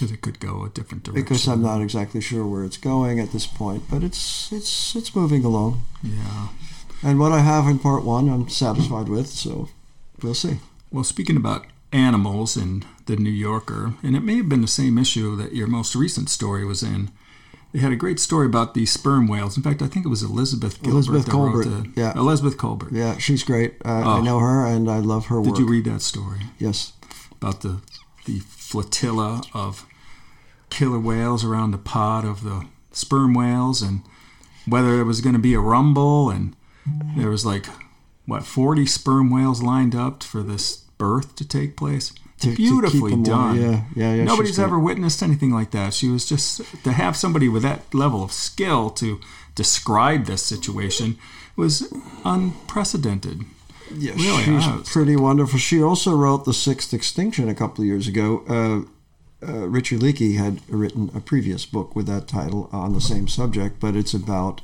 because 0.00 0.12
it 0.12 0.22
could 0.22 0.40
go 0.40 0.64
a 0.64 0.68
different 0.70 1.04
direction. 1.04 1.22
because 1.22 1.46
I'm 1.46 1.62
not 1.62 1.82
exactly 1.82 2.20
sure 2.22 2.46
where 2.46 2.64
it's 2.64 2.78
going 2.78 3.20
at 3.20 3.32
this 3.32 3.46
point, 3.46 3.82
but 3.90 4.02
it's 4.02 4.50
it's 4.52 4.96
it's 4.96 5.14
moving 5.14 5.44
along. 5.44 5.82
Yeah. 6.02 6.48
And 7.02 7.18
what 7.18 7.32
I 7.32 7.40
have 7.40 7.66
in 7.66 7.78
part 7.78 8.04
one, 8.04 8.28
I'm 8.28 8.48
satisfied 8.48 9.08
with. 9.08 9.26
So 9.26 9.68
we'll 10.22 10.34
see. 10.34 10.58
Well, 10.90 11.04
speaking 11.04 11.36
about 11.36 11.66
animals 11.92 12.56
in 12.56 12.84
the 13.06 13.16
New 13.16 13.30
Yorker, 13.30 13.94
and 14.02 14.16
it 14.16 14.20
may 14.20 14.36
have 14.36 14.48
been 14.48 14.60
the 14.62 14.68
same 14.68 14.96
issue 14.98 15.36
that 15.36 15.54
your 15.54 15.66
most 15.66 15.94
recent 15.94 16.30
story 16.30 16.64
was 16.64 16.82
in. 16.82 17.10
They 17.72 17.78
had 17.78 17.92
a 17.92 17.96
great 17.96 18.18
story 18.18 18.46
about 18.46 18.74
these 18.74 18.90
sperm 18.90 19.28
whales. 19.28 19.56
In 19.56 19.62
fact, 19.62 19.80
I 19.82 19.86
think 19.86 20.04
it 20.04 20.08
was 20.08 20.22
Elizabeth 20.24 20.82
Gilbert. 20.82 20.94
Elizabeth 20.94 21.26
that 21.26 21.32
wrote 21.34 21.52
Kolbert, 21.66 21.94
the- 21.94 22.00
yeah. 22.00 22.12
Elizabeth 22.16 22.56
Kolbert. 22.56 22.90
Yeah, 22.92 23.16
she's 23.18 23.44
great. 23.44 23.74
Uh, 23.84 23.88
I 23.88 24.18
Oh. 24.18 24.22
know 24.22 24.38
her, 24.40 24.66
and 24.66 24.90
I 24.90 24.98
love 24.98 25.26
her 25.26 25.40
Did 25.40 25.50
work. 25.50 25.58
you 25.60 25.66
read 25.68 25.84
that 25.84 26.02
story 26.02 26.40
Yes. 26.58 26.92
about 27.40 27.60
the 27.60 27.76
the 28.30 28.44
flotilla 28.46 29.42
of 29.52 29.86
killer 30.70 31.00
whales 31.00 31.44
around 31.44 31.70
the 31.72 31.78
pod 31.78 32.24
of 32.24 32.42
the 32.44 32.66
sperm 32.92 33.34
whales, 33.34 33.82
and 33.82 34.02
whether 34.66 34.94
there 34.96 35.04
was 35.04 35.20
going 35.20 35.34
to 35.34 35.40
be 35.40 35.54
a 35.54 35.60
rumble, 35.60 36.30
and 36.30 36.54
there 37.16 37.30
was 37.30 37.44
like 37.44 37.66
what 38.26 38.44
forty 38.44 38.86
sperm 38.86 39.30
whales 39.30 39.62
lined 39.62 39.94
up 39.94 40.22
for 40.22 40.42
this 40.42 40.76
birth 40.98 41.34
to 41.36 41.44
take 41.46 41.76
place. 41.76 42.12
To- 42.40 42.50
to 42.52 42.56
Beautifully 42.56 43.10
them 43.10 43.22
done. 43.22 43.60
Yeah, 43.60 43.84
yeah, 43.94 44.14
yeah. 44.14 44.24
Nobody's 44.24 44.58
ever 44.58 44.78
witnessed 44.78 45.22
anything 45.22 45.50
like 45.50 45.72
that. 45.72 45.92
She 45.92 46.08
was 46.08 46.24
just 46.24 46.62
to 46.84 46.92
have 46.92 47.14
somebody 47.14 47.48
with 47.50 47.62
that 47.64 47.92
level 47.92 48.22
of 48.24 48.32
skill 48.32 48.88
to 48.92 49.20
describe 49.54 50.24
this 50.24 50.42
situation 50.42 51.18
was 51.54 51.92
unprecedented. 52.24 53.44
Yeah, 53.96 54.12
Really, 54.12 54.44
she's 54.44 54.64
I 54.66 54.76
was- 54.76 54.88
pretty 54.90 55.16
wonderful. 55.16 55.58
She 55.58 55.82
also 55.82 56.14
wrote 56.16 56.44
The 56.44 56.54
Sixth 56.54 56.92
Extinction 56.94 57.48
a 57.48 57.54
couple 57.54 57.82
of 57.82 57.86
years 57.86 58.06
ago. 58.08 58.42
Uh, 58.48 59.46
uh, 59.46 59.68
Richard 59.68 60.00
Leakey 60.00 60.36
had 60.36 60.60
written 60.68 61.10
a 61.14 61.20
previous 61.20 61.64
book 61.66 61.96
with 61.96 62.06
that 62.06 62.28
title 62.28 62.68
on 62.72 62.92
the 62.92 63.00
same 63.00 63.26
subject, 63.26 63.80
but 63.80 63.96
it's 63.96 64.12
about, 64.12 64.60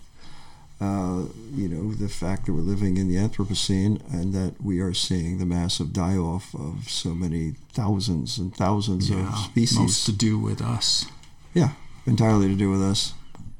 uh, 0.81 1.23
you 1.55 1.67
know, 1.69 1.95
the 1.95 2.09
fact 2.09 2.45
that 2.47 2.53
we're 2.53 2.61
living 2.61 2.99
in 2.99 3.09
the 3.09 3.17
Anthropocene 3.17 4.01
and 4.12 4.35
that 4.35 4.55
we 4.62 4.79
are 4.81 4.93
seeing 4.93 5.39
the 5.39 5.47
massive 5.47 5.93
die-off 5.95 6.55
of 6.55 6.89
so 6.91 7.15
many 7.15 7.55
thousands 7.73 8.37
and 8.39 8.55
thousands 8.55 9.09
of 9.11 9.35
species. 9.39 9.79
most 9.79 10.05
to 10.07 10.12
do 10.12 10.39
with 10.39 10.61
us. 10.61 11.07
Yeah, 11.55 11.71
entirely 12.07 12.49
to 12.49 12.55
do 12.55 12.71
with 12.71 12.83
us. 12.83 13.15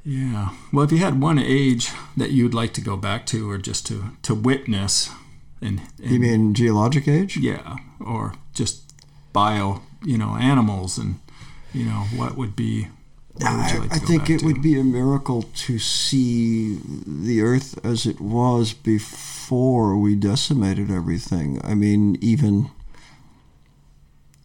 Yeah. 0.05 0.51
Well, 0.73 0.85
if 0.85 0.93
you 0.93 0.99
had 0.99 1.19
one 1.21 1.39
age 1.39 1.91
that 2.17 2.31
you'd 2.31 2.55
like 2.55 2.73
to 2.75 2.81
go 2.83 2.97
back 2.97 3.25
to, 3.27 3.51
or 3.51 3.57
just 3.59 3.87
to 3.87 4.11
to 4.23 4.35
witness, 4.35 5.11
and, 5.61 5.81
and 6.03 6.11
You 6.11 6.19
mean 6.21 6.55
geologic 6.55 7.09
age? 7.09 7.37
yeah, 7.37 7.77
or 8.01 8.35
just 8.55 8.92
bio, 9.33 9.83
you 10.05 10.19
know, 10.19 10.37
animals, 10.37 10.99
and 10.99 11.21
you 11.73 11.85
know, 11.85 12.05
what 12.16 12.37
would 12.37 12.55
be? 12.57 12.88
I, 13.45 13.77
like 13.79 13.92
I 13.92 13.99
think 13.99 14.31
it 14.31 14.38
to? 14.40 14.47
would 14.47 14.62
be 14.62 14.81
a 14.81 14.85
miracle 14.85 15.42
to 15.42 15.79
see 15.79 16.79
the 17.07 17.42
Earth 17.42 17.79
as 17.85 18.07
it 18.07 18.19
was 18.19 18.73
before 18.73 19.95
we 19.99 20.14
decimated 20.14 20.90
everything. 20.90 21.61
I 21.62 21.75
mean, 21.75 22.16
even 22.23 22.71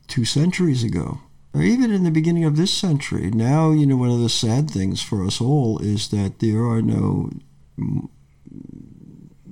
two 0.09 0.25
centuries 0.25 0.83
ago, 0.83 1.21
or 1.53 1.61
even 1.61 1.91
in 1.91 2.03
the 2.03 2.11
beginning 2.11 2.43
of 2.43 2.57
this 2.57 2.73
century. 2.73 3.31
Now, 3.31 3.71
you 3.71 3.85
know, 3.85 3.95
one 3.95 4.11
of 4.11 4.19
the 4.19 4.27
sad 4.29 4.69
things 4.69 5.01
for 5.01 5.25
us 5.25 5.39
all 5.39 5.79
is 5.79 6.09
that 6.09 6.39
there 6.39 6.65
are 6.65 6.81
no 6.81 7.29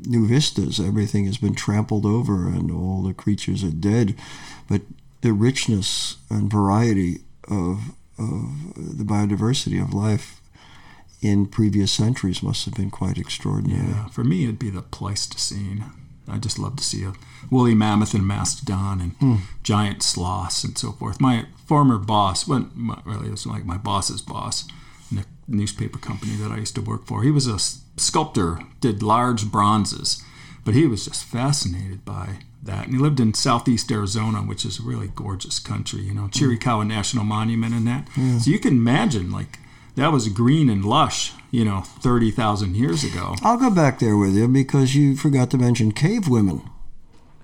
new 0.09 0.27
vistas. 0.27 0.79
Everything 0.79 1.25
has 1.25 1.37
been 1.37 1.55
trampled 1.55 2.05
over 2.05 2.47
and 2.47 2.71
all 2.71 3.03
the 3.03 3.13
creatures 3.13 3.63
are 3.63 3.71
dead. 3.71 4.15
But 4.67 4.81
the 5.21 5.33
richness 5.33 6.17
and 6.29 6.49
variety 6.51 7.19
of, 7.47 7.91
of 8.17 8.73
the 8.75 9.03
biodiversity 9.03 9.81
of 9.81 9.93
life 9.93 10.41
in 11.21 11.45
previous 11.45 11.91
centuries 11.91 12.41
must 12.41 12.65
have 12.65 12.73
been 12.73 12.89
quite 12.89 13.17
extraordinary. 13.17 13.89
Yeah, 13.89 14.07
for 14.07 14.23
me, 14.23 14.43
it'd 14.45 14.57
be 14.59 14.69
the 14.69 14.81
Pleistocene. 14.81 15.83
I 16.27 16.37
just 16.37 16.59
love 16.59 16.75
to 16.77 16.83
see 16.83 17.03
a 17.03 17.13
woolly 17.49 17.73
mammoth 17.75 18.13
and 18.13 18.25
mastodon 18.25 19.01
and 19.01 19.11
Hmm. 19.19 19.35
giant 19.63 20.03
sloths 20.03 20.63
and 20.63 20.77
so 20.77 20.91
forth. 20.93 21.19
My 21.19 21.45
former 21.65 21.97
boss, 21.97 22.47
well, 22.47 22.69
really, 23.05 23.27
it 23.27 23.31
was 23.31 23.45
like 23.45 23.65
my 23.65 23.77
boss's 23.77 24.21
boss 24.21 24.65
in 25.11 25.17
the 25.17 25.25
newspaper 25.47 25.97
company 25.97 26.35
that 26.35 26.51
I 26.51 26.57
used 26.57 26.75
to 26.75 26.81
work 26.81 27.05
for. 27.07 27.23
He 27.23 27.31
was 27.31 27.47
a 27.47 27.57
sculptor, 27.99 28.59
did 28.79 29.01
large 29.03 29.51
bronzes, 29.51 30.23
but 30.65 30.73
he 30.73 30.85
was 30.87 31.05
just 31.05 31.23
fascinated 31.23 32.05
by 32.05 32.39
that. 32.63 32.85
And 32.85 32.93
he 32.95 32.99
lived 32.99 33.19
in 33.19 33.33
southeast 33.33 33.91
Arizona, 33.91 34.39
which 34.39 34.65
is 34.65 34.79
a 34.79 34.83
really 34.83 35.07
gorgeous 35.15 35.59
country, 35.59 36.01
you 36.01 36.13
know, 36.13 36.23
Chiricahua 36.23 36.85
National 36.87 37.23
Monument 37.23 37.73
and 37.73 37.87
that. 37.87 38.07
So 38.41 38.51
you 38.51 38.59
can 38.59 38.73
imagine, 38.73 39.31
like, 39.31 39.59
that 39.95 40.11
was 40.11 40.27
green 40.29 40.69
and 40.69 40.83
lush, 40.85 41.33
you 41.51 41.65
know, 41.65 41.81
30,000 41.81 42.75
years 42.75 43.03
ago. 43.03 43.35
I'll 43.41 43.57
go 43.57 43.69
back 43.71 43.99
there 43.99 44.15
with 44.17 44.35
you 44.35 44.47
because 44.47 44.95
you 44.95 45.15
forgot 45.15 45.49
to 45.51 45.57
mention 45.57 45.91
cave 45.91 46.27
women. 46.27 46.61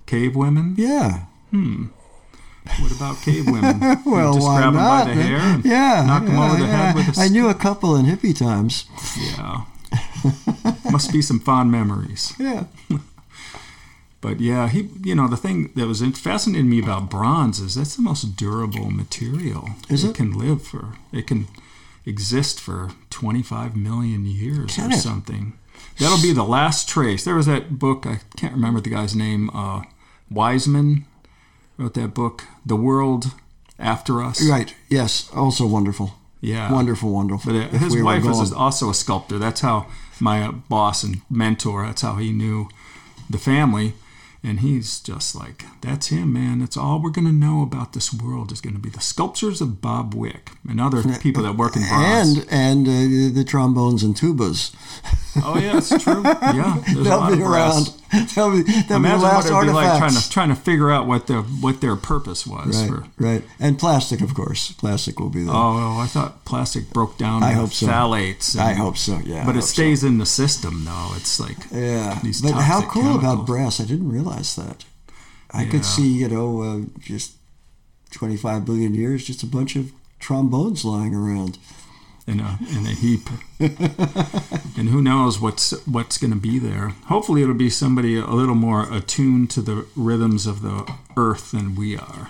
Cave 0.06 0.36
women? 0.36 0.76
Yeah. 0.78 1.26
Hmm. 1.52 1.86
What 2.80 2.91
about 2.96 3.18
cave 3.22 3.46
women? 3.46 3.80
You 4.06 4.12
Well, 4.12 4.34
just 4.34 4.46
why 4.46 4.62
grab 4.62 4.74
not? 4.74 5.06
them 5.06 5.08
by 5.08 5.13
the 5.15 5.22
hair 5.28 5.38
and 5.39 5.65
yeah, 5.65 6.04
knock 6.06 6.26
them 6.26 6.36
yeah, 6.36 6.46
over 6.46 6.56
the 6.58 6.65
yeah. 6.65 6.78
head 6.91 6.96
with 6.96 7.18
a 7.18 7.22
I 7.22 7.28
knew 7.28 7.48
a 7.48 7.54
couple 7.54 7.96
in 7.96 8.06
hippie 8.06 8.38
times. 8.38 8.86
Yeah. 9.18 9.65
Must 10.91 11.12
be 11.12 11.21
some 11.21 11.39
fond 11.39 11.71
memories. 11.71 12.34
Yeah. 12.39 12.65
But 14.25 14.39
yeah, 14.39 14.69
he, 14.69 14.89
you 15.04 15.13
know, 15.13 15.28
the 15.28 15.38
thing 15.38 15.71
that 15.75 15.86
was 15.86 16.01
fascinating 16.17 16.67
me 16.67 16.80
about 16.82 17.12
bronze 17.12 17.60
is 17.60 17.75
that's 17.75 17.95
the 17.95 18.01
most 18.01 18.36
durable 18.36 18.89
material. 18.89 19.69
Is 19.88 20.04
it? 20.04 20.15
can 20.15 20.32
live 20.36 20.63
for, 20.65 20.95
it 21.13 21.28
can 21.28 21.47
exist 22.08 22.60
for 22.60 22.89
25 23.12 23.75
million 23.75 24.25
years 24.25 24.78
Can 24.78 24.91
or 24.91 24.95
it? 24.95 24.99
something. 24.99 25.54
That'll 25.99 26.21
be 26.23 26.34
the 26.34 26.43
last 26.43 26.89
trace. 26.89 27.23
There 27.23 27.36
was 27.36 27.45
that 27.45 27.78
book, 27.78 28.08
I 28.08 28.21
can't 28.36 28.54
remember 28.54 28.82
the 28.82 28.89
guy's 28.89 29.15
name, 29.15 29.51
uh, 29.54 29.84
Weisman 30.34 31.04
wrote 31.78 31.93
that 31.93 32.15
book, 32.15 32.46
The 32.65 32.75
World 32.75 33.27
After 33.77 34.23
Us. 34.23 34.44
Right. 34.44 34.73
Yes. 34.90 35.29
Also 35.35 35.67
wonderful. 35.67 36.15
Yeah. 36.42 36.71
Wonderful, 36.71 37.12
wonderful. 37.12 37.54
But 37.54 37.60
uh, 37.60 37.77
his 37.77 37.94
we 37.94 38.02
wife 38.02 38.23
was 38.23 38.52
gone. 38.52 38.60
also 38.60 38.90
a 38.90 38.94
sculptor. 38.96 39.37
That's 39.37 39.62
how 39.62 39.85
my 40.20 40.50
boss 40.52 41.04
and 41.04 41.22
mentor. 41.30 41.86
That's 41.86 42.02
how 42.02 42.16
he 42.16 42.32
knew 42.32 42.70
the 43.30 43.38
family, 43.38 43.94
and 44.44 44.60
he's 44.60 45.00
just 45.00 45.36
like, 45.36 45.66
"That's 45.82 46.08
him, 46.08 46.34
man. 46.34 46.60
That's 46.60 46.78
all 46.78 47.02
we're 47.02 47.10
gonna 47.10 47.32
know 47.32 47.62
about 47.62 47.94
this 47.94 48.13
world 48.13 48.52
is 48.52 48.62
gonna 48.62 48.80
be 48.80 48.90
the 48.90 49.02
sculptures 49.02 49.62
of 49.62 49.82
Bob 49.82 50.13
Wick 50.13 50.52
and 50.68 50.80
other 50.80 51.02
people 51.20 51.44
that 51.44 51.58
work 51.58 51.76
in 51.76 51.82
bronze." 51.88 52.38
and 52.40 52.48
and 52.52 52.88
uh, 52.88 53.34
the 53.36 53.44
trombones 53.44 54.04
and 54.04 54.16
tubas. 54.16 54.74
Oh 55.44 55.58
yeah, 55.60 55.78
it's 55.78 55.90
true. 56.04 56.24
Yeah, 56.24 56.82
there's 56.86 56.98
a 57.00 57.04
They'll 57.04 57.18
lot 57.20 57.28
be 57.34 57.40
of 57.42 57.46
brass. 57.46 57.90
around. 57.90 58.02
Be, 58.20 58.26
they'll 58.36 58.52
be 58.52 58.62
the 58.63 58.96
Imagine 58.96 59.22
what 59.22 59.34
last 59.34 59.48
be 59.66 59.72
like 59.72 59.98
trying 59.98 60.13
to 60.13 60.30
trying 60.30 60.50
to 60.50 60.56
figure 60.56 60.92
out 60.92 61.08
what 61.08 61.28
their 61.28 61.42
what 61.42 61.82
their 61.82 61.96
purpose 61.96 62.46
was 62.48 62.76
right, 62.82 62.90
for. 62.90 63.08
right. 63.24 63.44
And 63.60 63.78
plastic, 63.78 64.22
of 64.22 64.34
course. 64.34 64.72
Plastic 64.74 65.20
will 65.20 65.30
be 65.30 65.44
there. 65.44 65.54
Oh, 65.54 65.98
I 66.00 66.08
thought 66.08 66.46
plastic 66.46 66.90
broke 66.92 67.18
down. 67.18 67.44
I 67.44 67.52
hope 67.54 67.72
so. 67.72 67.88
Phthalates. 67.88 68.58
I 68.58 68.74
hope 68.74 68.98
so. 68.98 69.20
Yeah, 69.24 69.46
But 69.46 69.52
it 69.52 69.56
hope 69.56 69.63
so. 69.63 69.74
stays 69.74 70.04
in 70.04 70.18
the 70.18 70.26
system, 70.26 70.86
though. 70.86 71.12
It's 71.16 71.40
like 71.40 71.58
Yeah, 71.72 72.20
these 72.24 72.42
but 72.42 72.54
how 72.54 72.82
cool 72.88 73.16
about 73.18 73.46
brass? 73.46 73.80
I 73.80 73.86
didn't 73.86 74.12
realize 74.12 74.56
that. 74.56 74.86
I 75.52 75.63
Yeah. 75.63 75.70
could 75.72 75.86
see, 75.86 76.08
you 76.08 76.28
know, 76.28 76.62
uh, 76.62 76.80
just 77.00 77.34
25 78.12 78.66
billion 78.66 78.94
years, 78.94 79.24
just 79.26 79.44
a 79.44 79.48
bunch 79.48 79.76
of 79.76 79.92
trombones 80.20 80.84
lying 80.86 81.13
around. 81.16 81.58
In 82.28 82.40
a 82.40 82.58
in 82.71 82.86
a 82.86 82.90
heap. 82.92 83.30
and 83.60 84.90
who 84.90 85.02
knows 85.02 85.40
what's 85.40 85.71
what's 85.86 86.17
going 86.17 86.32
to 86.34 86.40
be 86.40 86.60
there? 86.60 86.90
Hopefully, 87.08 87.42
it'll 87.44 87.54
be 87.56 87.69
somebody 87.69 88.17
a 88.17 88.26
little 88.28 88.56
more 88.56 88.92
attuned 88.92 89.50
to 89.52 89.62
the 89.62 89.86
rhythms 89.96 90.48
of 90.48 90.62
the 90.62 90.92
earth 91.15 91.52
than 91.52 91.76
we 91.76 91.96
are. 91.98 92.30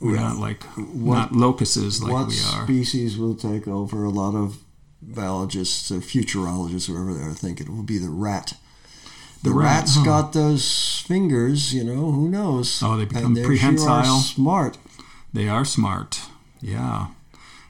We're 0.00 0.12
Well, 0.16 0.28
not 0.34 0.36
like 0.38 0.62
what- 0.76 1.14
not 1.16 1.32
locusts 1.34 2.00
like 2.00 2.12
what 2.12 2.28
we 2.28 2.40
are. 2.40 2.64
species 2.64 3.16
will 3.18 3.34
take 3.34 3.66
over? 3.66 4.04
A 4.04 4.10
lot 4.10 4.34
of 4.34 4.58
biologists, 5.02 5.90
or 5.90 6.00
futurologists, 6.00 6.86
whoever 6.86 7.14
they 7.14 7.22
are, 7.24 7.32
think 7.32 7.60
it 7.60 7.68
will 7.68 7.82
be 7.84 7.98
the 7.98 8.10
rat. 8.10 8.54
The, 9.42 9.50
The 9.50 9.54
rat, 9.56 9.64
rat's 9.80 9.94
huh. 9.96 10.04
got 10.04 10.32
those 10.32 11.02
fingers, 11.06 11.72
you 11.72 11.84
know, 11.84 12.10
who 12.10 12.28
knows? 12.28 12.82
Oh, 12.82 12.96
they 12.96 13.02
And 13.02 13.08
become 13.08 13.34
sure 13.36 13.44
prehensile. 13.46 14.16
are 14.16 14.20
smart. 14.20 14.76
They 15.32 15.48
are 15.48 15.64
smart, 15.64 16.20
yeah, 16.60 17.08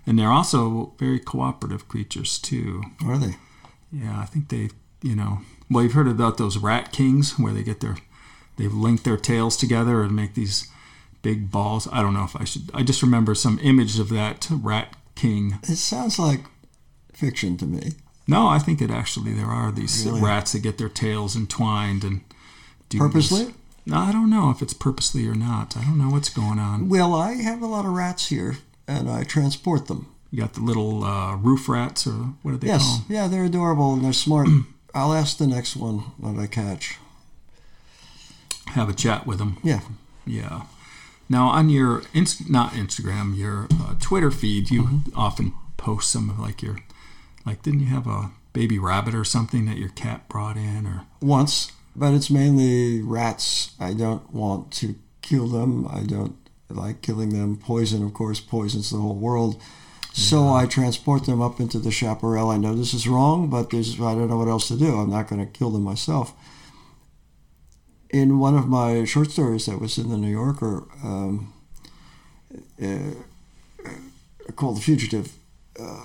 and 0.09 0.18
they're 0.18 0.30
also 0.30 0.94
very 0.98 1.18
cooperative 1.18 1.86
creatures 1.86 2.38
too. 2.38 2.82
Are 3.04 3.18
they? 3.18 3.36
Yeah, 3.92 4.18
I 4.20 4.24
think 4.24 4.48
they, 4.48 4.70
you 5.02 5.14
know, 5.14 5.40
well, 5.70 5.84
you've 5.84 5.92
heard 5.92 6.09
about 6.09 6.38
those 6.38 6.56
rat 6.56 6.92
kings 6.92 7.38
where 7.38 7.52
they 7.52 7.62
get 7.62 7.80
their, 7.80 7.96
they 8.56 8.68
link 8.68 9.02
their 9.02 9.16
tails 9.16 9.56
together 9.56 10.02
and 10.02 10.16
make 10.16 10.34
these 10.34 10.68
big 11.22 11.50
balls. 11.50 11.86
I 11.92 12.00
don't 12.00 12.14
know 12.14 12.24
if 12.24 12.34
I 12.34 12.44
should. 12.44 12.70
I 12.72 12.82
just 12.82 13.02
remember 13.02 13.34
some 13.34 13.59
image 13.62 13.98
of 13.98 14.09
that 14.11 14.48
rat 14.50 14.96
king. 15.14 15.59
It 15.62 15.76
sounds 15.76 16.18
like 16.18 16.40
fiction 17.12 17.56
to 17.59 17.66
me. 17.66 17.92
No, 18.26 18.46
I 18.46 18.59
think 18.59 18.80
it 18.80 18.90
actually 18.90 19.32
there 19.32 19.46
are 19.46 19.72
these 19.72 20.04
Really? 20.06 20.20
rats 20.20 20.52
that 20.52 20.61
get 20.62 20.78
their 20.78 20.88
tails 20.90 21.34
entwined 21.36 22.04
and 22.04 22.20
do 22.88 22.98
Purposely? 22.98 23.44
This. 23.44 23.54
No, 23.86 23.96
I 23.98 24.12
don't 24.12 24.28
know 24.30 24.50
if 24.50 24.61
it's 24.61 24.74
purposely 24.74 25.26
or 25.26 25.34
not. 25.34 25.76
I 25.76 25.82
don't 25.82 25.96
know 25.96 26.11
what's 26.11 26.28
going 26.28 26.59
on. 26.59 26.90
Well, 26.90 27.14
I 27.14 27.32
have 27.34 27.62
a 27.62 27.66
lot 27.66 27.86
of 27.86 27.92
rats 27.92 28.28
here, 28.28 28.59
and 28.89 29.09
I 29.09 29.22
transport 29.22 29.86
them. 29.86 30.07
You 30.32 30.41
got 30.41 30.55
the 30.55 30.61
little 30.62 31.05
uh, 31.05 31.36
roof 31.36 31.68
rats, 31.68 32.07
or 32.07 32.34
what 32.43 32.51
do 32.53 32.57
they 32.59 32.66
Yes, 32.66 32.82
call 32.84 32.97
'em? 32.97 33.05
yeah, 33.09 33.28
they're 33.28 33.45
adorable 33.45 33.93
and 33.95 34.05
they're 34.05 34.12
smart. 34.12 34.49
I'll 34.95 35.12
ask 35.14 35.36
the 35.39 35.47
next 35.47 35.76
one 35.76 36.03
that 36.20 36.36
I 36.39 36.47
catch. 36.47 36.97
Have 38.68 38.89
a 38.89 38.93
chat 38.95 39.26
with 39.26 39.39
them. 39.39 39.59
Yeah, 39.62 39.80
Yeah. 40.26 40.62
Now 41.30 41.49
on 41.49 41.68
your 41.68 42.03
inst- 42.14 42.49
not 42.49 42.72
Instagram, 42.72 43.36
your 43.36 43.66
uh, 43.80 43.95
Twitter 44.01 44.30
feed, 44.30 44.70
you 44.70 44.82
Mm-hmm. 44.82 45.18
often 45.18 45.53
post 45.76 46.11
some 46.11 46.30
of 46.30 46.39
like 46.39 46.62
your, 46.62 46.78
like 47.47 47.62
didn't 47.62 47.80
you 47.80 47.86
have 47.86 48.07
a 48.07 48.30
baby 48.55 48.78
rabbit 48.78 49.14
or 49.14 49.24
something 49.24 49.66
that 49.66 49.76
your 49.78 49.91
cat 49.91 50.26
brought 50.28 50.57
in 50.57 50.86
or? 50.86 51.03
once, 51.20 51.70
but 51.95 52.14
it's 52.14 52.30
mainly 52.30 53.03
rats. 53.03 53.72
I 53.78 53.93
don't 53.95 54.32
want 54.32 54.70
to 54.80 54.95
kill 55.22 55.47
them. 55.49 55.86
I 55.89 56.01
don't 56.03 56.36
like 56.70 57.02
killing 57.02 57.30
them. 57.30 57.56
Poison, 57.56 58.04
of 58.04 58.14
course, 58.14 58.40
poisons 58.40 58.90
the 58.90 58.98
whole 58.98 59.16
world. 59.16 59.60
So 60.12 60.52
I 60.52 60.66
transport 60.66 61.26
them 61.26 61.40
up 61.40 61.60
into 61.60 61.78
the 61.78 61.90
chaparral. 61.90 62.50
I 62.50 62.56
know 62.56 62.74
this 62.74 62.92
is 62.94 63.06
wrong, 63.06 63.48
but 63.48 63.70
there's 63.70 64.00
I 64.00 64.14
don't 64.14 64.28
know 64.28 64.38
what 64.38 64.48
else 64.48 64.68
to 64.68 64.76
do. 64.76 64.96
I'm 64.96 65.10
not 65.10 65.28
going 65.28 65.44
to 65.44 65.58
kill 65.58 65.70
them 65.70 65.82
myself. 65.82 66.34
In 68.10 68.38
one 68.38 68.56
of 68.56 68.66
my 68.68 69.04
short 69.04 69.30
stories 69.30 69.66
that 69.66 69.80
was 69.80 69.98
in 69.98 70.08
the 70.08 70.16
New 70.16 70.30
Yorker, 70.30 70.84
um, 71.04 71.52
uh, 72.82 73.10
called 74.56 74.78
The 74.78 74.80
Fugitive, 74.80 75.32
uh, 75.78 76.04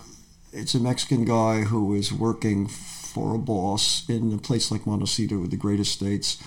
it's 0.51 0.75
a 0.75 0.79
Mexican 0.79 1.25
guy 1.25 1.61
who 1.61 1.95
is 1.95 2.11
working 2.13 2.67
for 2.67 3.35
a 3.35 3.39
boss 3.39 4.07
in 4.09 4.33
a 4.33 4.37
place 4.37 4.69
like 4.69 4.85
Montecito 4.85 5.39
with 5.39 5.51
the 5.51 5.57
great 5.57 5.79
estates. 5.79 6.37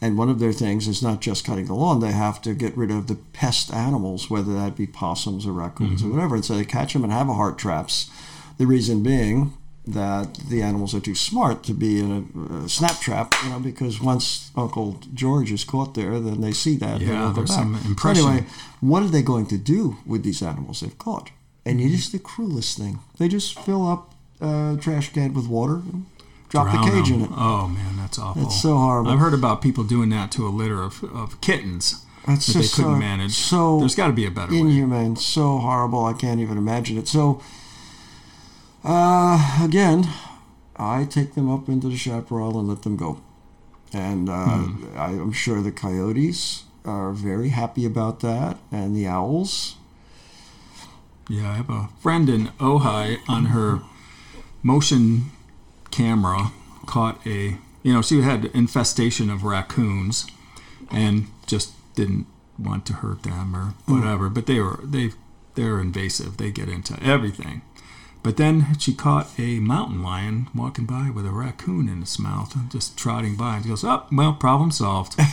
And 0.00 0.18
one 0.18 0.28
of 0.28 0.38
their 0.38 0.52
things 0.52 0.88
is 0.88 1.02
not 1.02 1.20
just 1.20 1.44
cutting 1.44 1.66
the 1.66 1.74
lawn, 1.74 2.00
they 2.00 2.12
have 2.12 2.42
to 2.42 2.54
get 2.54 2.76
rid 2.76 2.90
of 2.90 3.06
the 3.06 3.14
pest 3.32 3.72
animals, 3.72 4.28
whether 4.28 4.52
that 4.52 4.76
be 4.76 4.86
possums 4.86 5.46
or 5.46 5.52
raccoons 5.52 6.02
or 6.02 6.06
mm-hmm. 6.06 6.16
whatever. 6.16 6.34
And 6.34 6.44
so 6.44 6.54
they 6.54 6.64
catch 6.64 6.92
them 6.92 7.02
and 7.02 7.12
have 7.12 7.28
a 7.28 7.34
heart 7.34 7.58
traps. 7.58 8.10
The 8.58 8.66
reason 8.66 9.02
being 9.02 9.52
that 9.86 10.34
the 10.48 10.62
animals 10.62 10.94
are 10.94 11.00
too 11.00 11.14
smart 11.14 11.62
to 11.62 11.72
be 11.72 12.00
in 12.00 12.10
a, 12.10 12.64
a 12.64 12.68
snap 12.68 13.00
trap, 13.00 13.34
you 13.44 13.50
know, 13.50 13.60
because 13.60 14.00
once 14.00 14.50
Uncle 14.56 15.00
George 15.14 15.52
is 15.52 15.64
caught 15.64 15.94
there, 15.94 16.18
then 16.18 16.40
they 16.40 16.52
see 16.52 16.76
that. 16.76 17.00
Yeah, 17.00 17.32
there's 17.34 17.50
back. 17.50 17.58
some 17.58 17.76
So 17.76 17.88
impression. 17.88 18.26
anyway, 18.26 18.46
what 18.80 19.02
are 19.02 19.08
they 19.08 19.22
going 19.22 19.46
to 19.46 19.58
do 19.58 19.96
with 20.04 20.24
these 20.24 20.42
animals 20.42 20.80
they've 20.80 20.98
caught? 20.98 21.30
And 21.64 21.80
it 21.80 21.84
mm-hmm. 21.84 21.94
is 21.94 22.10
the 22.10 22.18
cruelest 22.18 22.76
thing. 22.78 22.98
They 23.18 23.28
just 23.28 23.58
fill 23.60 23.88
up 23.88 24.14
a 24.40 24.76
trash 24.80 25.12
can 25.12 25.32
with 25.34 25.46
water 25.46 25.74
and 25.74 26.06
drop 26.48 26.70
drown 26.70 26.84
the 26.84 26.90
cage 26.92 27.08
them. 27.10 27.20
in 27.20 27.26
it. 27.26 27.30
Oh 27.36 27.68
man, 27.68 27.96
that's 27.96 28.18
awful. 28.18 28.42
It's 28.44 28.60
so 28.60 28.76
horrible. 28.76 29.10
I've 29.10 29.18
heard 29.18 29.34
about 29.34 29.62
people 29.62 29.84
doing 29.84 30.08
that 30.10 30.30
to 30.32 30.46
a 30.46 30.50
litter 30.50 30.82
of, 30.82 31.02
of 31.04 31.40
kittens 31.40 32.04
That's 32.26 32.46
that 32.46 32.52
they 32.54 32.60
just 32.62 32.74
couldn't 32.76 32.94
so, 32.94 32.98
manage. 32.98 33.32
So 33.32 33.78
There's 33.80 33.94
got 33.94 34.06
to 34.08 34.12
be 34.12 34.26
a 34.26 34.30
better 34.30 34.52
way. 34.52 34.58
inhumane, 34.58 35.16
so 35.16 35.58
horrible. 35.58 36.04
I 36.04 36.12
can't 36.12 36.40
even 36.40 36.56
imagine 36.58 36.98
it. 36.98 37.08
So, 37.08 37.40
uh, 38.84 39.58
again, 39.62 40.08
I 40.76 41.04
take 41.04 41.34
them 41.34 41.50
up 41.50 41.68
into 41.68 41.88
the 41.88 41.96
chaparral 41.96 42.58
and 42.58 42.68
let 42.68 42.82
them 42.82 42.96
go. 42.96 43.20
And 43.92 44.28
uh, 44.28 44.44
Hmm. 44.44 44.98
I, 44.98 45.06
I'm 45.06 45.32
sure 45.32 45.62
the 45.62 45.72
coyotes 45.72 46.64
are 46.84 47.12
very 47.12 47.48
happy 47.48 47.84
about 47.84 48.20
that, 48.20 48.58
and 48.70 48.94
the 48.94 49.06
owls. 49.06 49.76
Yeah, 51.28 51.50
I 51.50 51.54
have 51.54 51.70
a 51.70 51.88
friend 52.00 52.28
in 52.28 52.48
Ojai 52.60 53.18
on 53.28 53.46
her 53.46 53.80
motion 54.62 55.32
camera 55.96 56.52
caught 56.86 57.26
a, 57.26 57.56
you 57.82 57.92
know, 57.92 58.02
she 58.02 58.20
had 58.20 58.46
infestation 58.46 59.30
of 59.30 59.44
raccoons 59.44 60.26
and 60.90 61.26
just 61.46 61.72
didn't 61.94 62.26
want 62.58 62.86
to 62.86 62.92
hurt 62.94 63.22
them 63.22 63.54
or 63.56 63.74
mm. 63.86 63.98
whatever, 63.98 64.28
but 64.28 64.46
they 64.46 64.60
were 64.60 64.80
they 64.82 65.10
they're 65.54 65.80
invasive. 65.80 66.36
They 66.36 66.50
get 66.50 66.68
into 66.68 67.02
everything. 67.02 67.62
But 68.26 68.38
then 68.38 68.76
she 68.80 68.92
caught 68.92 69.28
a 69.38 69.60
mountain 69.60 70.02
lion 70.02 70.48
walking 70.52 70.84
by 70.84 71.10
with 71.10 71.26
a 71.26 71.30
raccoon 71.30 71.88
in 71.88 72.02
its 72.02 72.18
mouth, 72.18 72.56
just 72.70 72.98
trotting 72.98 73.36
by. 73.36 73.54
And 73.54 73.62
she 73.62 73.68
goes, 73.68 73.84
"Oh, 73.84 74.02
well, 74.10 74.32
problem 74.32 74.72
solved." 74.72 75.14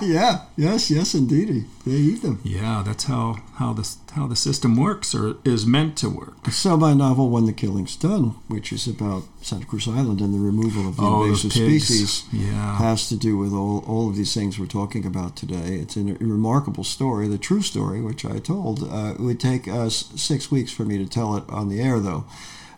yeah, 0.00 0.42
yes, 0.56 0.92
yes, 0.92 1.12
indeed. 1.12 1.64
They 1.84 1.90
eat 1.90 2.22
them. 2.22 2.40
yeah, 2.44 2.84
that's 2.86 3.04
how 3.04 3.38
how 3.56 3.72
the 3.72 3.96
how 4.12 4.28
the 4.28 4.36
system 4.36 4.76
works 4.76 5.12
or 5.12 5.38
is 5.44 5.66
meant 5.66 5.96
to 5.98 6.08
work. 6.08 6.52
So 6.52 6.76
my 6.76 6.94
novel, 6.94 7.30
When 7.30 7.46
the 7.46 7.52
Killing's 7.52 7.96
Done, 7.96 8.36
which 8.46 8.72
is 8.72 8.86
about 8.86 9.24
Santa 9.42 9.64
Cruz 9.64 9.88
Island 9.88 10.20
and 10.20 10.34
the 10.34 10.38
removal 10.38 10.86
of 10.88 10.96
the 10.96 11.02
Oh, 11.02 11.24
invasive 11.24 11.52
pigs. 11.52 11.84
species, 11.86 12.24
Yeah. 12.32 12.76
has 12.76 13.08
to 13.08 13.16
do 13.16 13.38
with 13.38 13.52
all, 13.54 13.78
all 13.86 14.08
of 14.10 14.16
these 14.16 14.34
things 14.34 14.58
we're 14.58 14.66
talking 14.66 15.06
about 15.06 15.34
today. 15.34 15.76
It's 15.76 15.96
a 15.96 16.02
remarkable 16.02 16.84
story, 16.84 17.26
the 17.26 17.38
true 17.38 17.62
story, 17.62 18.02
which 18.02 18.24
I 18.24 18.38
told. 18.38 18.82
Uh, 18.82 19.14
it 19.14 19.20
would 19.20 19.40
take 19.40 19.66
us 19.66 20.10
six 20.14 20.50
weeks 20.50 20.72
for 20.72 20.84
me 20.84 20.98
to 20.98 21.06
tell 21.06 21.36
it 21.36 21.44
on 21.48 21.68
the 21.70 21.80
air, 21.80 21.98
though. 22.00 22.24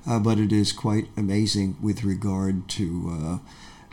Uh, 0.06 0.18
but 0.20 0.38
it 0.38 0.52
is 0.52 0.72
quite 0.72 1.08
amazing 1.16 1.76
with 1.80 2.04
regard 2.04 2.68
to 2.68 3.10
uh, 3.12 3.38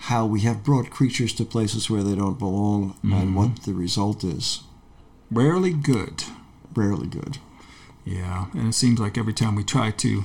how 0.04 0.26
we 0.26 0.42
have 0.42 0.64
brought 0.64 0.90
creatures 0.92 1.34
to 1.34 1.46
places 1.46 1.90
where 1.90 2.04
they 2.04 2.16
don't 2.16 2.40
belong 2.40 2.92
Mm-hmm. 3.04 3.14
and 3.14 3.36
what 3.36 3.64
the 3.64 3.74
result 3.74 4.24
is. 4.24 4.62
Rarely 5.32 5.74
good. 5.74 6.24
Rarely 6.76 7.08
good. 7.08 7.40
Yeah, 8.06 8.46
and 8.54 8.70
it 8.70 8.74
seems 8.74 9.00
like 9.00 9.18
every 9.18 9.34
time 9.34 9.56
we 9.56 9.64
try 9.64 9.92
to 9.92 10.24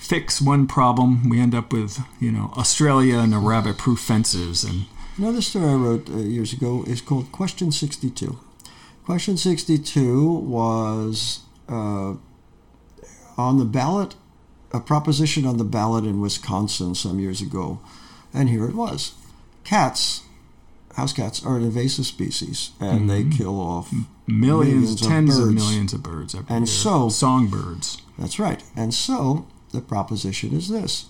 fix 0.00 0.40
one 0.40 0.66
problem, 0.66 1.28
we 1.28 1.38
end 1.40 1.54
up 1.54 1.72
with 1.72 2.00
you 2.20 2.32
know 2.32 2.52
Australia 2.56 3.18
and 3.18 3.32
the 3.32 3.38
rabbit-proof 3.38 4.00
fences, 4.00 4.64
and 4.64 4.86
Another 5.18 5.42
story 5.42 5.68
I 5.68 5.74
wrote 5.74 6.08
uh, 6.08 6.16
years 6.16 6.52
ago 6.54 6.82
is 6.86 7.02
called 7.02 7.30
Question 7.30 7.70
62. 7.72 8.38
Question 9.04 9.36
62 9.36 10.28
was 10.30 11.40
uh, 11.68 12.14
on 13.36 13.58
the 13.58 13.64
ballot, 13.66 14.14
a 14.72 14.80
proposition 14.80 15.44
on 15.44 15.58
the 15.58 15.64
ballot 15.64 16.04
in 16.04 16.20
Wisconsin 16.20 16.94
some 16.94 17.18
years 17.18 17.42
ago. 17.42 17.80
And 18.32 18.48
here 18.48 18.64
it 18.66 18.74
was 18.74 19.12
Cats, 19.64 20.22
house 20.94 21.12
cats, 21.12 21.44
are 21.44 21.56
an 21.56 21.64
invasive 21.64 22.06
species, 22.06 22.70
and 22.80 23.10
they 23.10 23.24
kill 23.24 23.60
off. 23.60 23.92
millions, 24.26 24.28
Millions 24.96 25.00
tens 25.00 25.36
of, 25.38 25.44
birds. 25.48 25.54
millions 25.54 25.92
of 25.92 26.02
birds 26.02 26.34
every 26.34 26.46
And 26.56 26.66
year. 26.66 26.74
so- 26.74 27.08
songbirds. 27.10 27.98
That's 28.18 28.38
right. 28.38 28.62
And 28.74 28.94
so 28.94 29.46
the 29.72 29.80
proposition 29.80 30.52
is 30.54 30.68
this 30.68 31.06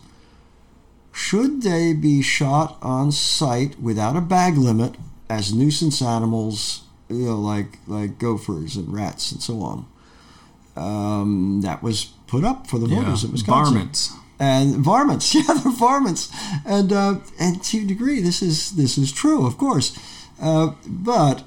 Should 1.13 1.63
they 1.63 1.93
be 1.93 2.23
shot 2.23 2.79
on 2.83 3.13
sight 3.13 3.81
without 3.81 4.17
a 4.17 4.21
bag 4.21 4.57
limit 4.57 4.97
as 5.29 5.53
nuisance 5.55 6.03
animals, 6.03 6.83
you 7.09 7.27
know, 7.27 7.37
like, 7.39 7.79
like 7.87 8.19
gophers 8.19 8.77
and 8.77 8.93
rats 8.93 9.33
and 9.33 9.43
so 9.43 9.61
on? 9.63 9.87
Um, 10.77 11.61
that 11.63 11.83
was 11.83 12.05
put 12.27 12.45
up 12.45 12.67
for 12.69 12.79
the 12.79 12.87
voters 12.87 13.23
Yeah, 13.23 13.27
in 13.29 13.33
Wisconsin. 13.33 13.75
varmints. 13.75 14.13
and 14.39 14.77
varmints. 14.77 15.35
Yeah, 15.35 15.43
they're 15.55 15.73
varmints, 15.73 16.31
and 16.65 16.93
uh, 16.93 17.17
and 17.39 17.63
to 17.65 17.79
a 17.79 17.85
degree, 17.85 18.21
this 18.21 18.41
is 18.41 18.73
this 18.77 18.97
is 18.97 19.11
true, 19.13 19.47
of 19.47 19.59
course. 19.59 19.99
Uh, 20.41 20.75
but 20.87 21.43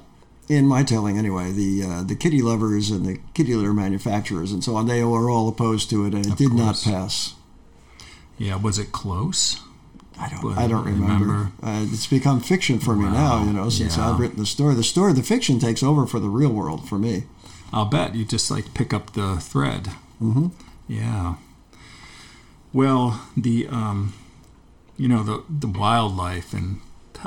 in 0.48 0.66
my 0.66 0.82
telling, 0.82 1.18
anyway, 1.18 1.52
the 1.52 1.82
uh, 1.82 2.02
the 2.02 2.14
kitty 2.14 2.42
lovers 2.42 2.90
and 2.90 3.06
the 3.06 3.18
kitty 3.34 3.54
litter 3.54 3.72
manufacturers 3.72 4.52
and 4.52 4.62
so 4.62 4.76
on, 4.76 4.86
they 4.86 5.02
were 5.02 5.30
all 5.30 5.48
opposed 5.48 5.90
to 5.90 6.04
it, 6.04 6.14
and 6.14 6.26
it 6.26 6.32
Of 6.32 6.38
did 6.38 6.52
not 6.52 6.80
pass. 6.82 7.34
Yeah, 8.38 8.56
was 8.56 8.78
it 8.78 8.92
close? 8.92 9.60
I 10.18 10.28
don't. 10.28 10.44
Well, 10.44 10.58
I 10.58 10.66
don't 10.66 10.84
remember. 10.84 11.24
remember. 11.24 11.52
Uh, 11.62 11.86
it's 11.90 12.06
become 12.06 12.40
fiction 12.40 12.78
for 12.78 12.94
me 12.94 13.04
now. 13.04 13.44
You 13.44 13.52
know, 13.52 13.68
since 13.68 13.96
yeah. 13.96 14.10
I've 14.10 14.20
written 14.20 14.38
the 14.38 14.46
story, 14.46 14.74
the 14.74 14.84
story, 14.84 15.12
the 15.12 15.22
fiction 15.22 15.58
takes 15.58 15.82
over 15.82 16.06
for 16.06 16.20
the 16.20 16.28
real 16.28 16.50
world 16.52 16.88
for 16.88 16.98
me. 16.98 17.24
I'll 17.72 17.86
bet 17.86 18.14
you 18.14 18.24
just 18.24 18.50
like 18.50 18.74
pick 18.74 18.94
up 18.94 19.14
the 19.14 19.36
thread. 19.36 19.90
Mm-hmm. 20.22 20.48
Yeah. 20.86 21.36
Well, 22.72 23.22
the 23.36 23.66
um, 23.68 24.14
you 24.96 25.08
know 25.08 25.22
the 25.22 25.42
the 25.48 25.66
wildlife 25.66 26.52
and 26.52 26.80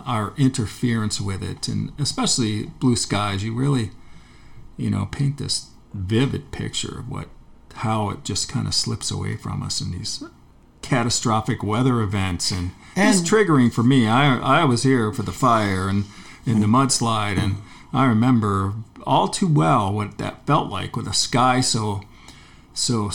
our 0.06 0.34
interference 0.38 1.20
with 1.20 1.43
it, 1.43 1.68
and 1.68 1.91
especially 2.00 2.66
blue 2.80 2.95
skies, 2.95 3.43
you 3.43 3.54
really, 3.54 3.91
you 4.78 4.89
know, 4.89 5.06
paint 5.06 5.38
this 5.38 5.70
vivid 5.93 6.52
picture 6.52 7.00
of 7.00 7.10
what 7.10 7.30
how 7.76 8.10
it 8.10 8.24
just 8.24 8.50
kind 8.50 8.68
of 8.68 8.74
slips 8.74 9.12
away 9.12 9.38
from 9.38 9.62
us 9.62 9.82
in 9.82 9.91
these 9.91 10.24
catastrophic 10.82 11.64
weather 11.64 12.02
events, 12.02 12.52
and, 12.52 12.72
it's 12.95 13.22
triggering 13.22 13.72
for 13.72 13.84
me. 13.84 14.08
I 14.08 14.39
I 14.39 14.64
was 14.64 14.84
here 14.84 15.14
for 15.14 15.22
the 15.22 15.32
fire 15.32 15.88
and 15.88 16.06
in 16.48 16.62
the 16.62 16.68
mudslide, 16.68 17.38
and 17.38 17.58
I 17.93 18.06
remember 18.06 18.74
all 19.06 19.28
too 19.28 19.48
well 19.48 19.93
what 19.93 20.18
that 20.18 20.45
felt 20.45 20.70
like 20.70 20.95
with 20.95 21.08
a 21.08 21.14
sky 21.14 21.62
so 21.62 22.02
so 22.74 23.10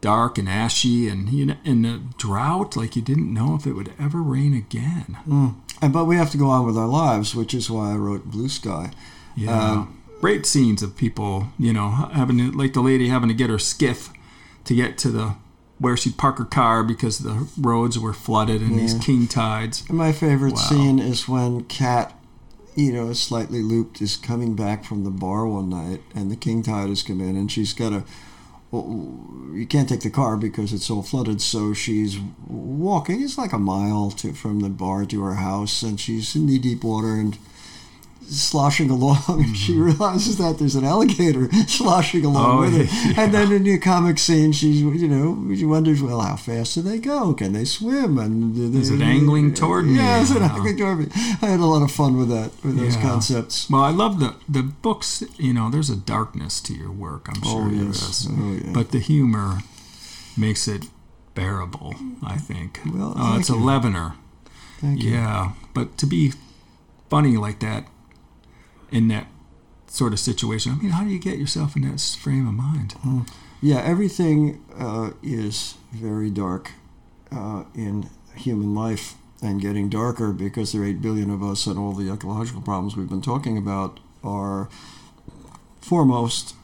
dark 0.00 0.36
and 0.36 0.48
ashy 0.48 1.08
and 1.08 1.28
you 1.28 1.46
know 1.46 1.56
in 1.64 1.82
the 1.82 2.02
drought 2.18 2.76
like 2.76 2.96
you 2.96 3.02
didn't 3.02 3.32
know 3.32 3.54
if 3.54 3.66
it 3.66 3.72
would 3.72 3.92
ever 4.00 4.20
rain 4.20 4.52
again 4.52 5.16
hmm. 5.24 5.48
And 5.82 5.92
but 5.92 6.04
we 6.06 6.16
have 6.16 6.30
to 6.30 6.38
go 6.38 6.48
on 6.48 6.64
with 6.64 6.76
our 6.78 6.86
lives, 6.86 7.34
which 7.34 7.52
is 7.54 7.68
why 7.70 7.92
I 7.92 7.96
wrote 7.96 8.24
Blue 8.26 8.48
Sky. 8.48 8.92
yeah 9.36 9.72
Um, 9.72 10.02
great 10.20 10.46
scenes 10.46 10.82
of 10.84 10.96
people 10.96 11.48
you 11.58 11.72
know 11.72 11.90
having 11.90 12.38
to, 12.38 12.52
like 12.56 12.72
the 12.74 12.80
lady 12.80 13.08
having 13.08 13.28
to 13.28 13.34
get 13.34 13.50
her 13.50 13.58
skiff 13.58 14.10
to 14.64 14.74
get 14.74 14.96
to 14.98 15.10
the 15.10 15.34
where 15.78 15.96
she'd 15.96 16.16
park 16.16 16.38
her 16.38 16.44
car 16.44 16.84
because 16.84 17.18
the 17.18 17.48
roads 17.60 17.98
were 17.98 18.12
flooded 18.12 18.62
in 18.62 18.76
these 18.76 18.94
king 18.94 19.26
tides 19.26 19.82
And 19.88 19.98
my 19.98 20.12
favorite 20.12 20.54
Wow. 20.54 20.60
scene 20.68 20.98
is 21.00 21.26
when 21.28 21.64
Kat, 21.64 22.16
you 22.76 22.92
know, 22.92 23.12
slightly 23.14 23.62
looped, 23.62 24.00
is 24.00 24.16
coming 24.16 24.54
back 24.54 24.84
from 24.84 25.02
the 25.02 25.10
bar 25.10 25.44
one 25.44 25.68
night, 25.70 26.00
and 26.14 26.30
the 26.30 26.36
king 26.36 26.62
tide 26.62 26.88
has 26.88 27.02
come 27.02 27.20
in, 27.20 27.36
and 27.36 27.50
she's 27.50 27.72
got 27.74 27.90
to. 27.90 28.04
Well, 28.72 29.52
you 29.52 29.66
can't 29.66 29.86
take 29.86 30.00
the 30.00 30.10
car 30.10 30.38
because 30.38 30.72
it's 30.72 30.90
all 30.90 31.02
flooded, 31.02 31.42
so 31.42 31.74
she's 31.74 32.18
walking. 32.48 33.22
It's 33.22 33.36
like 33.36 33.52
a 33.52 33.58
mile 33.58 34.10
to 34.12 34.32
from 34.32 34.60
the 34.60 34.70
bar 34.70 35.04
to 35.04 35.22
her 35.22 35.34
house, 35.34 35.82
and 35.82 36.00
she's 36.00 36.34
in 36.34 36.46
knee 36.46 36.58
deep 36.58 36.82
water 36.82 37.14
and 37.14 37.36
sloshing 38.28 38.90
along. 38.90 39.22
And 39.28 39.56
she 39.56 39.76
realizes 39.76 40.36
that 40.38 40.58
there's 40.58 40.74
an 40.76 40.84
alligator 40.84 41.50
sloshing 41.68 42.24
along 42.24 42.58
Oh, 42.58 42.60
with 42.62 42.74
her. 42.76 42.84
yeah. 43.10 43.20
And 43.24 43.34
then 43.34 43.52
in 43.52 43.64
the 43.64 43.78
comic 43.78 44.18
scene, 44.18 44.52
she's 44.52 44.80
you 44.82 45.08
know 45.08 45.54
she 45.54 45.64
wonders, 45.64 46.02
well, 46.02 46.20
how 46.20 46.36
fast 46.36 46.74
do 46.74 46.82
they 46.82 46.98
go? 46.98 47.34
Can 47.34 47.52
they 47.52 47.64
swim? 47.64 48.18
And 48.18 48.56
Is 48.76 48.90
it 48.90 49.00
angling 49.00 49.54
toward 49.54 49.86
me? 49.86 49.96
Yeah, 49.96 50.20
is 50.22 50.30
it 50.30 50.40
Wow. 50.40 50.48
angling 50.54 50.76
toward 50.76 50.98
me? 51.00 51.06
I 51.42 51.46
had 51.46 51.60
a 51.60 51.66
lot 51.66 51.82
of 51.82 51.90
fun 51.90 52.16
with 52.16 52.28
that, 52.30 52.50
with 52.64 52.76
those 52.78 52.96
concepts. 52.96 53.68
well 53.70 53.82
i 53.82 53.90
love 53.90 54.18
the 54.20 54.34
the 54.48 54.62
books 54.62 55.22
you 55.38 55.52
know 55.52 55.70
there's 55.70 55.90
a 55.90 55.96
darkness 55.96 56.60
to 56.60 56.72
your 56.74 56.90
work 56.90 57.28
i'm 57.28 57.42
sure 57.42 57.66
oh 57.66 57.70
yes, 57.70 58.02
is. 58.02 58.28
oh 58.30 58.52
yeah. 58.64 58.72
but 58.72 58.90
the 58.90 58.98
humor 58.98 59.58
makes 60.36 60.66
it 60.68 60.82
bearable 61.34 61.94
i 62.22 62.36
think 62.36 62.80
Well, 62.86 63.14
uh, 63.16 63.38
it's 63.38 63.48
a 63.50 63.52
thank 63.54 63.64
leavener 63.64 64.14
Thank 64.80 65.02
you. 65.02 65.10
Yeah, 65.12 65.52
but 65.74 65.96
to 65.98 66.06
be 66.06 66.32
funny 67.08 67.36
like 67.36 67.58
that 67.60 67.84
in 68.92 69.08
that 69.08 69.26
sort 69.88 70.12
of 70.12 70.20
situation, 70.20 70.72
I 70.72 70.74
mean, 70.76 70.90
how 70.90 71.04
do 71.04 71.10
you 71.10 71.18
get 71.18 71.38
yourself 71.38 71.76
in 71.76 71.82
that 71.82 72.00
frame 72.00 72.46
of 72.46 72.54
mind? 72.54 72.94
Yeah, 73.60 73.80
everything 73.82 74.64
uh, 74.78 75.10
is 75.22 75.76
very 75.92 76.30
dark 76.30 76.72
uh, 77.30 77.64
in 77.74 78.08
human 78.34 78.74
life 78.74 79.14
and 79.42 79.60
getting 79.60 79.88
darker 79.88 80.32
because 80.32 80.72
there 80.72 80.82
are 80.82 80.86
8 80.86 81.02
billion 81.02 81.30
of 81.30 81.42
us 81.42 81.66
and 81.66 81.78
all 81.78 81.92
the 81.92 82.12
ecological 82.12 82.62
problems 82.62 82.96
we've 82.96 83.08
been 83.08 83.22
talking 83.22 83.58
about 83.58 84.00
are 84.22 84.68
foremost 85.80 86.54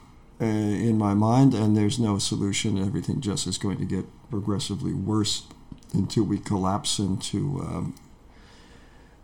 uh, 0.41 0.45
in 0.45 0.97
my 0.97 1.13
mind, 1.13 1.53
and 1.53 1.75
there's 1.75 1.99
no 1.99 2.17
solution. 2.17 2.77
Everything 2.77 3.19
just 3.19 3.45
is 3.45 3.57
going 3.57 3.77
to 3.77 3.85
get 3.85 4.05
progressively 4.29 4.93
worse 4.93 5.43
until 5.93 6.23
we 6.23 6.37
collapse 6.37 6.99
into, 6.99 7.59
um, 7.61 7.95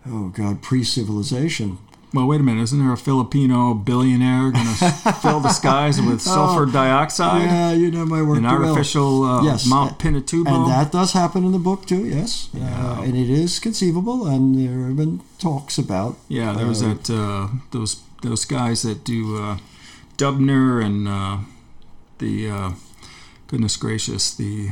oh 0.06 0.30
God, 0.30 0.62
pre 0.62 0.84
civilization. 0.84 1.78
Well, 2.14 2.28
wait 2.28 2.40
a 2.40 2.44
minute. 2.44 2.62
Isn't 2.64 2.80
there 2.80 2.94
a 2.94 2.98
Filipino 2.98 3.74
billionaire 3.74 4.52
going 4.52 4.66
to 4.80 4.92
fill 5.22 5.42
the 5.42 5.50
skies 5.50 6.00
with 6.02 6.22
sulfur 6.22 6.66
dioxide? 6.66 7.42
Oh, 7.42 7.46
Yeah, 7.46 7.72
you 7.74 7.92
know 7.92 8.06
my 8.06 8.22
work 8.22 8.38
An 8.38 8.46
artificial 8.46 9.24
uh, 9.24 9.44
Yes, 9.44 9.68
Mount 9.68 10.00
Pinatubo? 10.00 10.48
And 10.48 10.72
that 10.72 10.92
does 10.92 11.12
happen 11.12 11.44
in 11.44 11.52
the 11.52 11.60
book 11.60 11.86
too, 11.86 12.06
yes. 12.06 12.50
Yeah. 12.54 12.64
Uh, 13.00 13.02
and 13.02 13.18
it 13.18 13.30
is 13.30 13.60
conceivable, 13.60 14.26
and 14.28 14.56
there 14.58 14.88
have 14.88 14.96
been 14.96 15.22
talks 15.40 15.78
about. 15.78 16.18
yeah, 16.30 16.54
there 16.54 16.68
was 16.68 16.82
uh, 16.82 16.94
that 16.94 17.10
uh, 17.10 17.48
those 17.72 18.02
those 18.22 18.46
guys 18.46 18.82
that 18.84 19.04
do 19.04 19.38
uh, 19.38 19.58
Dubner 20.18 20.84
and 20.84 21.08
uh, 21.08 21.38
the 22.20 22.50
uh, 22.50 22.72
goodness 23.48 23.76
gracious 23.78 24.34
the 24.34 24.70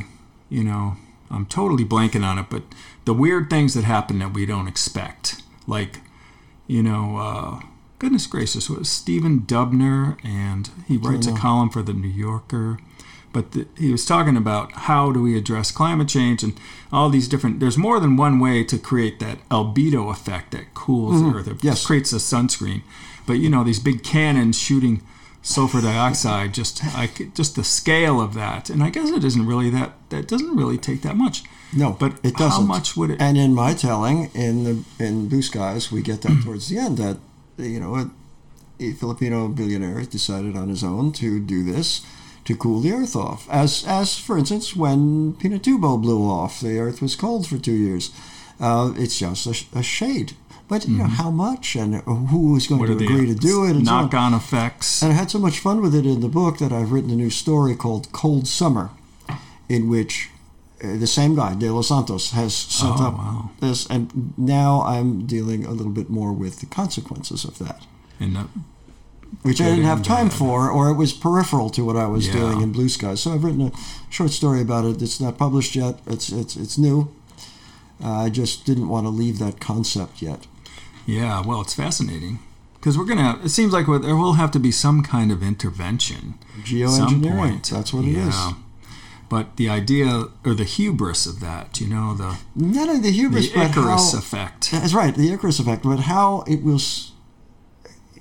you 0.48 0.64
know 0.64 0.96
I'm 1.30 1.46
totally 1.46 1.84
blanking 1.84 2.24
on 2.24 2.38
it, 2.38 2.46
but 2.48 2.62
the 3.04 3.12
weird 3.14 3.50
things 3.50 3.74
that 3.74 3.84
happen 3.84 4.18
that 4.20 4.32
we 4.32 4.46
don't 4.46 4.68
expect, 4.68 5.42
like 5.66 6.00
you 6.66 6.82
know, 6.82 7.16
uh, 7.18 7.60
goodness 7.98 8.26
gracious, 8.26 8.68
was 8.70 8.88
Stephen 8.88 9.40
Dubner, 9.40 10.16
and 10.24 10.70
he 10.86 10.96
writes 10.96 11.26
a 11.26 11.32
column 11.34 11.70
for 11.70 11.82
the 11.82 11.92
New 11.92 12.08
Yorker. 12.08 12.78
But 13.32 13.50
the, 13.52 13.66
he 13.76 13.90
was 13.90 14.06
talking 14.06 14.36
about 14.36 14.70
how 14.72 15.10
do 15.10 15.20
we 15.20 15.36
address 15.36 15.72
climate 15.72 16.08
change 16.08 16.44
and 16.44 16.52
all 16.92 17.10
these 17.10 17.26
different. 17.26 17.58
There's 17.58 17.76
more 17.76 17.98
than 17.98 18.16
one 18.16 18.38
way 18.38 18.62
to 18.64 18.78
create 18.78 19.18
that 19.18 19.38
albedo 19.48 20.10
effect 20.10 20.52
that 20.52 20.72
cools 20.74 21.20
the 21.20 21.36
Earth. 21.36 21.48
It 21.48 21.56
Mm-hmm. 21.56 21.66
Yes. 21.66 21.84
creates 21.84 22.12
a 22.12 22.16
sunscreen. 22.16 22.82
But 23.26 23.34
you 23.34 23.48
know 23.50 23.64
these 23.64 23.80
big 23.80 24.04
cannons 24.04 24.56
shooting 24.58 25.02
sulfur 25.44 25.80
dioxide. 25.80 26.52
Just 26.52 26.82
I 26.84 27.08
just 27.34 27.54
the 27.54 27.62
scale 27.62 28.20
of 28.20 28.34
that, 28.34 28.68
and 28.68 28.82
I 28.82 28.90
guess 28.90 29.10
it 29.10 29.22
isn't 29.22 29.46
really 29.46 29.70
that. 29.70 29.92
That 30.08 30.26
doesn't 30.26 30.56
really 30.56 30.78
take 30.78 31.02
that 31.02 31.16
much. 31.16 31.44
No, 31.76 31.92
But 31.92 32.12
it 32.22 32.36
doesn't. 32.36 32.62
How 32.62 32.66
much 32.66 32.96
would 32.96 33.10
it? 33.10 33.20
And 33.20 33.36
in 33.36 33.54
my 33.54 33.74
telling, 33.74 34.30
in 34.34 34.64
the 34.64 34.84
in 34.98 35.28
Blue 35.28 35.42
Skies, 35.42 35.92
we 35.92 36.02
get 36.02 36.22
that 36.22 36.40
towards 36.44 36.68
the 36.68 36.78
end 36.78 36.98
that 36.98 37.18
you 37.56 37.78
know 37.78 37.94
a, 37.94 38.10
a 38.80 38.92
Filipino 38.92 39.48
billionaire 39.48 40.02
decided 40.04 40.56
on 40.56 40.68
his 40.68 40.82
own 40.82 41.12
to 41.12 41.38
do 41.38 41.62
this 41.62 42.04
to 42.44 42.56
cool 42.56 42.80
the 42.80 42.92
Earth 42.92 43.16
off. 43.16 43.48
As 43.50 43.84
as 43.86 44.18
for 44.18 44.38
instance, 44.38 44.74
when 44.74 45.34
Pinatubo 45.34 46.00
blew 46.00 46.22
off, 46.22 46.60
the 46.60 46.78
Earth 46.78 47.02
was 47.02 47.16
cold 47.16 47.46
for 47.46 47.58
two 47.58 47.72
years. 47.72 48.10
Uh, 48.60 48.92
it's 48.96 49.18
just 49.18 49.46
a, 49.46 49.78
a 49.78 49.82
shade. 49.82 50.34
But 50.66 50.88
you 50.88 50.96
know 50.96 51.04
how 51.04 51.30
much 51.30 51.76
and 51.76 51.96
who 51.96 52.56
is 52.56 52.66
going 52.66 52.80
Mm-hmm. 52.80 52.92
what 52.92 52.98
to 52.98 53.04
agree 53.04 53.26
to 53.26 53.34
do 53.34 53.64
it 53.64 53.76
and 53.76 53.86
so 53.86 53.92
on. 53.92 54.04
knock-on 54.04 54.34
effects? 54.34 55.02
And 55.02 55.12
I 55.12 55.14
had 55.14 55.30
so 55.30 55.38
much 55.38 55.58
fun 55.58 55.82
with 55.82 55.94
it 55.94 56.06
in 56.06 56.20
the 56.20 56.28
book 56.28 56.58
that 56.58 56.72
I've 56.72 56.90
written 56.90 57.10
a 57.10 57.14
new 57.16 57.30
story 57.30 57.74
called 57.76 58.10
Cold 58.12 58.48
Summer, 58.48 58.90
in 59.68 59.88
which 59.90 60.30
uh, 60.82 60.96
the 60.96 61.06
same 61.06 61.34
guy, 61.36 61.54
De 61.54 61.70
Los 61.70 61.88
Santos, 61.88 62.30
has 62.32 62.54
set 62.54 62.88
Oh, 62.98 63.06
up 63.08 63.14
wow. 63.14 63.50
this, 63.60 63.86
and 63.86 64.32
now 64.38 64.82
I'm 64.82 65.26
dealing 65.26 65.66
a 65.66 65.70
little 65.70 65.92
bit 65.92 66.08
more 66.08 66.32
with 66.32 66.60
the 66.60 66.66
consequences 66.66 67.44
of 67.44 67.58
that, 67.58 67.86
And 68.18 68.34
the, 68.34 68.48
which 69.42 69.60
I 69.60 69.64
didn't 69.68 69.84
have 69.84 70.02
time 70.02 70.28
bad. 70.28 70.38
for, 70.38 70.70
or 70.70 70.88
it 70.88 70.94
was 70.96 71.12
peripheral 71.12 71.68
to 71.70 71.84
what 71.84 71.96
I 71.96 72.06
was 72.06 72.26
Yeah. 72.26 72.34
doing 72.38 72.62
in 72.62 72.72
Blue 72.72 72.88
Skies. 72.88 73.20
So 73.20 73.32
I've 73.34 73.44
written 73.44 73.60
a 73.62 73.72
short 74.08 74.30
story 74.30 74.62
about 74.62 74.84
it. 74.86 75.02
It's 75.02 75.20
not 75.20 75.36
published 75.36 75.76
yet. 75.76 76.00
It's 76.06 76.30
it's 76.30 76.56
it's 76.56 76.78
new. 76.78 77.08
Uh, 78.02 78.10
I 78.26 78.30
just 78.30 78.64
didn't 78.64 78.88
want 78.88 79.04
to 79.06 79.10
leave 79.10 79.38
that 79.38 79.60
concept 79.60 80.20
yet. 80.22 80.46
Yeah, 81.06 81.42
well, 81.44 81.60
it's 81.60 81.74
fascinating 81.74 82.38
because 82.74 82.98
we're 82.98 83.06
gonna. 83.06 83.40
It 83.42 83.48
seems 83.48 83.72
like 83.72 83.86
there 83.86 84.16
will 84.16 84.34
have 84.34 84.50
to 84.52 84.58
be 84.58 84.70
some 84.70 85.02
kind 85.02 85.32
of 85.32 85.42
intervention. 85.42 86.34
Geoengineering. 86.62 87.68
That's 87.68 87.92
what 87.92 88.04
it 88.04 88.16
is. 88.16 88.36
But 89.28 89.56
the 89.56 89.68
idea 89.68 90.26
or 90.44 90.54
the 90.54 90.64
hubris 90.64 91.26
of 91.26 91.40
that, 91.40 91.80
you 91.80 91.88
know, 91.88 92.14
the 92.14 92.38
Not 92.54 92.88
only 92.88 93.00
the 93.00 93.10
hubris, 93.10 93.50
the 93.50 93.64
Icarus 93.64 94.12
how, 94.12 94.18
effect. 94.18 94.70
That's 94.70 94.92
right, 94.92 95.14
the 95.14 95.32
Icarus 95.32 95.58
effect. 95.58 95.82
But 95.82 96.00
how 96.00 96.44
it 96.46 96.62
was. 96.62 97.12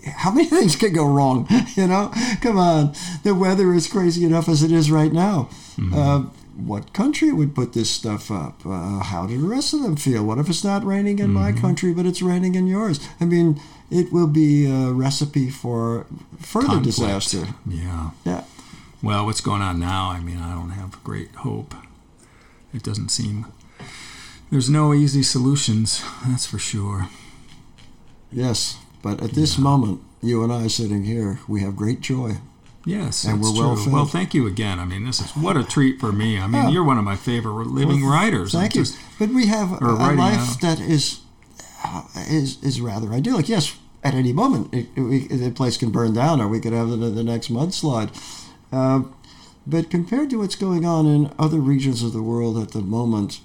How 0.06 0.32
many 0.32 0.48
things 0.50 0.76
could 0.76 0.94
go 0.94 1.06
wrong? 1.06 1.48
You 1.76 1.88
know, 1.88 2.12
come 2.42 2.58
on. 2.58 2.94
The 3.24 3.36
weather 3.36 3.74
is 3.74 3.88
crazy 3.88 4.24
enough 4.24 4.48
as 4.48 4.64
it 4.64 4.72
is 4.72 4.92
right 4.92 5.12
now. 5.12 5.50
Mm-hmm. 5.76 5.94
Uh, 5.94 6.30
what 6.56 6.94
country 6.94 7.32
would 7.32 7.56
put 7.56 7.74
this 7.74 7.90
stuff 7.90 8.30
up? 8.32 8.66
Uh, 8.66 9.00
how 9.00 9.26
do 9.28 9.40
the 9.40 9.48
rest 9.48 9.74
of 9.74 9.82
them 9.84 9.96
feel? 9.96 10.24
What 10.26 10.38
if 10.38 10.50
it's 10.50 10.64
not 10.64 10.84
raining 10.84 11.20
in 11.20 11.28
Mm-hmm. 11.28 11.34
my 11.34 11.52
country, 11.52 11.94
but 11.94 12.06
it's 12.06 12.22
raining 12.22 12.56
in 12.56 12.68
yours? 12.68 13.00
I 13.20 13.26
mean, 13.26 13.60
it 13.90 14.12
will 14.14 14.28
be 14.28 14.66
a 14.70 14.92
recipe 14.92 15.50
for 15.50 16.06
further 16.40 16.68
Conflict. 16.68 16.86
disaster. 16.98 17.48
Yeah. 17.68 18.12
Yeah. 18.26 18.44
Well, 19.02 19.26
what's 19.26 19.42
going 19.42 19.62
on 19.62 19.80
now? 19.80 20.10
I 20.12 20.20
mean, 20.20 20.38
I 20.38 20.54
don't 20.54 20.70
have 20.72 21.04
great 21.04 21.32
hope. 21.36 21.74
it 22.74 22.84
doesn't 22.84 23.10
seem 23.10 23.46
there's 24.50 24.70
no 24.70 24.94
easy 24.94 25.24
solutions. 25.24 26.04
That's 26.28 26.46
for 26.46 26.60
sure. 26.60 27.08
Yes, 28.32 28.78
but 29.02 29.22
at 29.22 29.32
this 29.32 29.58
yeah. 29.58 29.64
moment, 29.64 30.02
you 30.22 30.44
and 30.44 30.54
I 30.54 30.68
sitting 30.68 31.04
here, 31.06 31.40
we 31.48 31.62
have 31.62 31.76
great 31.76 32.02
joy. 32.02 32.38
Yes, 32.86 33.24
and 33.24 33.42
we're 33.42 33.54
well. 33.54 33.78
Well, 33.88 34.06
thank 34.06 34.34
you 34.34 34.46
again. 34.46 34.78
I 34.80 34.86
mean, 34.86 35.06
this 35.06 35.22
is 35.22 35.32
what 35.32 35.56
a 35.56 35.64
treat 35.64 36.00
for 36.00 36.12
me. 36.12 36.38
I 36.38 36.48
mean, 36.48 36.70
you're 36.70 36.84
one 36.84 36.98
of 36.98 37.06
my 37.06 37.16
favorite 37.16 37.68
living 37.68 38.02
well, 38.02 38.12
writers. 38.12 38.52
Thank 38.52 38.76
you. 38.76 38.84
but 39.18 39.30
we 39.30 39.48
have 39.48 39.72
a, 39.72 39.86
a 39.86 40.14
life 40.16 40.60
that 40.60 40.82
is 40.82 41.22
uh, 41.86 42.04
is 42.30 42.62
is 42.62 42.82
rather 42.82 43.14
idyllic. 43.14 43.48
Yes, 43.48 43.78
at 44.04 44.14
any 44.14 44.34
moment, 44.34 44.74
it, 44.74 44.88
it, 44.98 45.30
the 45.30 45.52
place 45.52 45.78
can 45.78 45.92
burn 45.92 46.14
down, 46.14 46.42
or 46.42 46.48
we 46.48 46.60
could 46.60 46.74
have 46.74 46.90
the, 46.90 46.98
the 46.98 47.24
next 47.24 47.52
mudslide. 47.52 48.12
Uh, 48.72 49.04
but 49.66 49.90
compared 49.90 50.30
to 50.32 50.38
what's 50.38 50.56
going 50.56 50.86
on 50.86 51.06
in 51.06 51.32
other 51.40 51.60
regions 51.60 52.04
of 52.04 52.12
the 52.12 52.22
world 52.22 52.58
at 52.58 52.72
the 52.72 52.82
moment, 52.82 53.40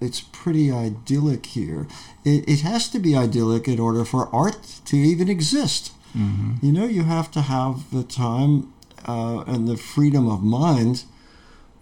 it's 0.00 0.20
pretty 0.20 0.72
idyllic 0.72 1.44
here. 1.46 1.86
It, 2.24 2.48
it 2.48 2.60
has 2.60 2.88
to 2.90 2.98
be 2.98 3.14
idyllic 3.14 3.68
in 3.68 3.78
order 3.78 4.04
for 4.06 4.34
art 4.34 4.80
to 4.86 4.96
even 4.96 5.28
exist. 5.28 5.92
Mm-hmm. 6.16 6.64
You 6.64 6.72
know, 6.72 6.86
you 6.86 7.04
have 7.04 7.30
to 7.32 7.40
have 7.40 7.90
the 7.90 8.02
time 8.02 8.72
uh, 9.06 9.44
and 9.46 9.68
the 9.68 9.76
freedom 9.76 10.28
of 10.28 10.42
mind 10.42 11.04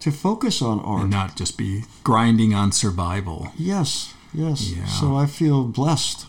to 0.00 0.10
focus 0.10 0.62
on 0.62 0.80
art. 0.80 1.02
And 1.02 1.10
not 1.10 1.36
just 1.36 1.58
be 1.58 1.84
grinding 2.04 2.54
on 2.54 2.72
survival. 2.72 3.48
Yes, 3.56 4.14
yes. 4.32 4.70
Yeah. 4.70 4.86
So 4.86 5.16
I 5.16 5.26
feel 5.26 5.64
blessed. 5.64 6.26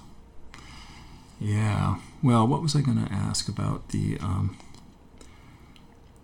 Yeah. 1.39 1.97
Well, 2.21 2.47
what 2.47 2.61
was 2.61 2.75
I 2.75 2.81
going 2.81 3.05
to 3.05 3.11
ask 3.11 3.47
about 3.47 3.89
the. 3.89 4.17
Um, 4.19 4.57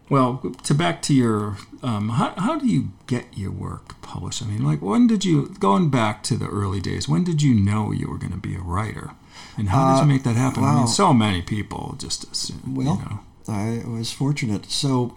well, 0.07 0.55
to 0.63 0.73
back 0.75 1.01
to 1.03 1.15
your, 1.15 1.57
um, 1.81 2.09
how, 2.09 2.33
how 2.37 2.59
do 2.59 2.67
you 2.67 2.91
get 3.07 3.25
your 3.35 3.49
work 3.49 3.99
published? 4.03 4.43
I 4.43 4.45
mean, 4.45 4.63
like, 4.63 4.79
when 4.79 5.07
did 5.07 5.25
you, 5.25 5.47
going 5.59 5.89
back 5.89 6.21
to 6.23 6.37
the 6.37 6.47
early 6.47 6.79
days, 6.79 7.09
when 7.09 7.23
did 7.23 7.41
you 7.41 7.55
know 7.55 7.91
you 7.91 8.07
were 8.07 8.19
going 8.19 8.31
to 8.31 8.37
be 8.37 8.55
a 8.55 8.59
writer? 8.59 9.11
And 9.57 9.69
how 9.69 9.93
did 9.93 9.97
you 9.97 10.03
uh, 10.03 10.05
make 10.05 10.23
that 10.23 10.35
happen? 10.35 10.63
I 10.63 10.75
mean, 10.75 10.87
so 10.87 11.13
many 11.13 11.41
people 11.41 11.95
just 11.97 12.29
assume, 12.31 12.75
well, 12.75 12.95
you 12.95 13.09
know. 13.09 13.19
I 13.47 13.87
was 13.87 14.11
fortunate. 14.11 14.71
So, 14.71 15.15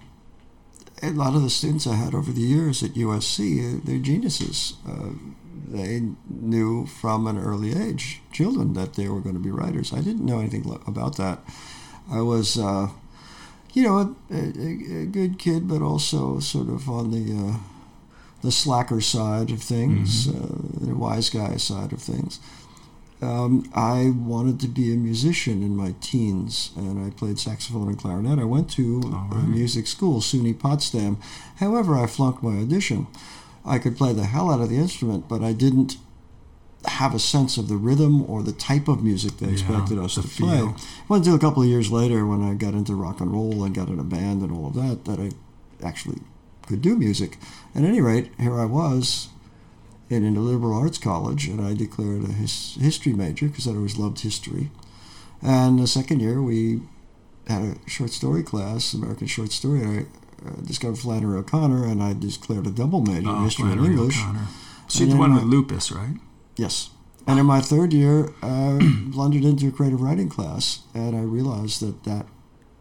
a 1.02 1.10
lot 1.10 1.34
of 1.34 1.42
the 1.42 1.50
students 1.50 1.86
I 1.86 1.94
had 1.94 2.14
over 2.14 2.32
the 2.32 2.40
years 2.40 2.82
at 2.82 2.92
USC, 2.92 3.84
they're 3.84 3.98
geniuses. 3.98 4.74
Uh, 4.86 5.10
they 5.70 6.02
knew 6.28 6.86
from 6.86 7.26
an 7.26 7.38
early 7.38 7.72
age, 7.76 8.20
children, 8.32 8.74
that 8.74 8.94
they 8.94 9.08
were 9.08 9.20
going 9.20 9.34
to 9.34 9.40
be 9.40 9.50
writers. 9.50 9.92
I 9.92 10.00
didn't 10.00 10.24
know 10.24 10.40
anything 10.40 10.64
about 10.86 11.16
that. 11.16 11.40
I 12.10 12.22
was, 12.22 12.58
uh, 12.58 12.88
you 13.72 13.82
know, 13.82 14.16
a, 14.30 14.34
a, 14.34 15.02
a, 15.02 15.06
good 15.06 15.38
kid, 15.38 15.68
but 15.68 15.82
also 15.82 16.40
sort 16.40 16.68
of 16.68 16.88
on 16.88 17.10
the 17.10 17.52
uh, 17.52 17.58
the 18.42 18.52
slacker 18.52 19.00
side 19.00 19.50
of 19.50 19.60
things, 19.62 20.26
mm-hmm. 20.26 20.84
Uh, 20.84 20.86
the 20.86 20.94
wise 20.94 21.28
guy 21.28 21.56
side 21.56 21.92
of 21.92 22.00
things. 22.00 22.40
Um, 23.20 23.68
I 23.74 24.12
wanted 24.16 24.60
to 24.60 24.68
be 24.68 24.92
a 24.92 24.96
musician 24.96 25.62
in 25.62 25.76
my 25.76 25.94
teens, 26.00 26.70
and 26.76 27.04
I 27.04 27.10
played 27.10 27.38
saxophone 27.38 27.88
and 27.88 27.98
clarinet. 27.98 28.38
I 28.38 28.44
went 28.44 28.70
to 28.72 29.00
right. 29.00 29.48
music 29.48 29.88
school, 29.88 30.20
SUNY 30.20 30.58
Potsdam. 30.58 31.18
However, 31.56 31.96
I 31.96 32.06
flunked 32.06 32.42
my 32.42 32.60
audition. 32.60 33.08
I 33.64 33.78
could 33.78 33.96
play 33.96 34.12
the 34.12 34.24
hell 34.24 34.50
out 34.50 34.60
of 34.60 34.70
the 34.70 34.76
instrument, 34.76 35.28
but 35.28 35.42
I 35.42 35.52
didn't 35.52 35.96
have 36.86 37.14
a 37.14 37.18
sense 37.18 37.56
of 37.56 37.68
the 37.68 37.76
rhythm 37.76 38.28
or 38.30 38.42
the 38.42 38.52
type 38.52 38.86
of 38.86 39.02
music 39.02 39.38
they 39.38 39.46
yeah, 39.46 39.52
expected 39.52 39.98
us 39.98 40.14
to 40.14 40.22
feel. 40.22 40.46
play. 40.46 40.58
It 40.58 41.08
wasn't 41.08 41.26
until 41.26 41.34
a 41.34 41.38
couple 41.38 41.62
of 41.62 41.68
years 41.68 41.90
later 41.90 42.24
when 42.24 42.42
I 42.42 42.54
got 42.54 42.74
into 42.74 42.94
rock 42.94 43.20
and 43.20 43.32
roll 43.32 43.64
and 43.64 43.74
got 43.74 43.88
in 43.88 43.98
a 43.98 44.04
band 44.04 44.42
and 44.42 44.52
all 44.52 44.68
of 44.68 44.74
that 44.74 45.04
that 45.06 45.18
I 45.18 45.30
actually 45.84 46.20
could 46.66 46.80
do 46.80 46.96
music. 46.96 47.36
At 47.74 47.82
any 47.82 48.00
rate, 48.00 48.30
here 48.38 48.58
I 48.58 48.64
was 48.64 49.28
and 50.10 50.24
in 50.24 50.36
a 50.36 50.40
liberal 50.40 50.74
arts 50.74 50.98
college, 50.98 51.48
and 51.48 51.60
I 51.60 51.74
declared 51.74 52.24
a 52.24 52.32
his, 52.32 52.76
history 52.80 53.12
major 53.12 53.48
because 53.48 53.66
I 53.66 53.72
always 53.72 53.98
loved 53.98 54.20
history. 54.20 54.70
And 55.42 55.78
the 55.78 55.86
second 55.86 56.20
year, 56.20 56.42
we 56.42 56.82
had 57.46 57.62
a 57.62 57.90
short 57.90 58.10
story 58.10 58.42
class, 58.42 58.94
American 58.94 59.26
short 59.26 59.52
story. 59.52 59.84
I 59.84 60.06
uh, 60.46 60.60
discovered 60.64 60.98
Flannery 60.98 61.38
O'Connor, 61.38 61.84
and 61.84 62.02
I 62.02 62.14
declared 62.14 62.66
a 62.66 62.70
double 62.70 63.00
major 63.00 63.28
oh, 63.28 63.44
history 63.44 63.66
Flannery 63.66 63.86
and 63.86 63.94
English. 63.94 64.18
O'Connor. 64.18 64.46
She's 64.88 65.08
the 65.10 65.16
one 65.16 65.34
with 65.34 65.44
lupus, 65.44 65.92
right? 65.92 66.16
Yes. 66.56 66.90
And 67.26 67.38
in 67.38 67.44
my 67.44 67.60
third 67.60 67.92
year, 67.92 68.32
I 68.42 68.78
blundered 69.08 69.44
into 69.44 69.68
a 69.68 69.70
creative 69.70 70.00
writing 70.00 70.30
class, 70.30 70.80
and 70.94 71.14
I 71.14 71.20
realized 71.20 71.82
that 71.82 72.04
that 72.04 72.26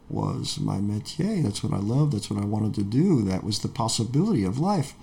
was 0.09 0.57
my 0.57 0.77
métier. 0.77 1.43
That's 1.43 1.61
what 1.61 1.73
I 1.73 1.79
loved. 1.79 2.13
That's 2.13 2.29
what 2.29 2.41
I 2.41 2.45
wanted 2.45 2.73
to 2.75 2.83
do. 2.83 3.21
That 3.23 3.43
was 3.43 3.59
the 3.59 3.67
possibility 3.67 4.45
of 4.45 4.57
life 4.57 4.93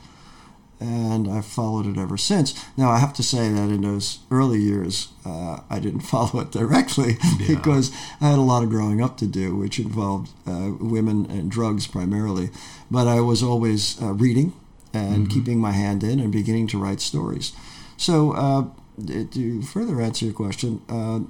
and 0.81 1.31
I've 1.31 1.47
followed 1.47 1.87
it 1.87 1.99
ever 1.99 2.17
since. 2.17 2.55
Now, 2.77 2.91
I 2.91 2.99
have 2.99 3.15
to 3.15 3.23
say 3.23 3.49
that 3.51 3.71
in 3.71 3.83
those 3.83 4.19
early 4.31 4.61
years, 4.61 5.09
uh, 5.25 5.61
I 5.71 5.79
didn't 5.79 6.01
follow 6.13 6.41
it 6.41 6.51
directly 6.51 7.17
yeah. 7.39 7.57
because 7.57 7.93
I 8.21 8.29
had 8.29 8.39
a 8.39 8.43
lot 8.43 8.63
of 8.63 8.71
growing 8.71 9.03
up 9.03 9.17
to 9.19 9.27
do, 9.27 9.57
which 9.57 9.79
involved 9.79 10.31
uh, 10.47 10.73
women 10.79 11.27
and 11.31 11.51
drugs 11.51 11.87
primarily. 11.87 12.51
But 12.91 13.07
I 13.07 13.21
was 13.21 13.43
always 13.43 14.01
uh, 14.03 14.13
reading 14.13 14.53
and 14.93 15.27
mm-hmm. 15.27 15.35
keeping 15.35 15.59
my 15.59 15.73
hand 15.73 16.03
in 16.03 16.21
and 16.21 16.33
beginning 16.33 16.67
to 16.69 16.79
write 16.79 17.01
stories. 17.01 17.53
So, 17.97 18.33
uh, 18.33 18.65
to 19.07 19.63
further 19.63 20.01
answer 20.01 20.27
your 20.27 20.35
question, 20.35 20.83
uh, 20.89 21.21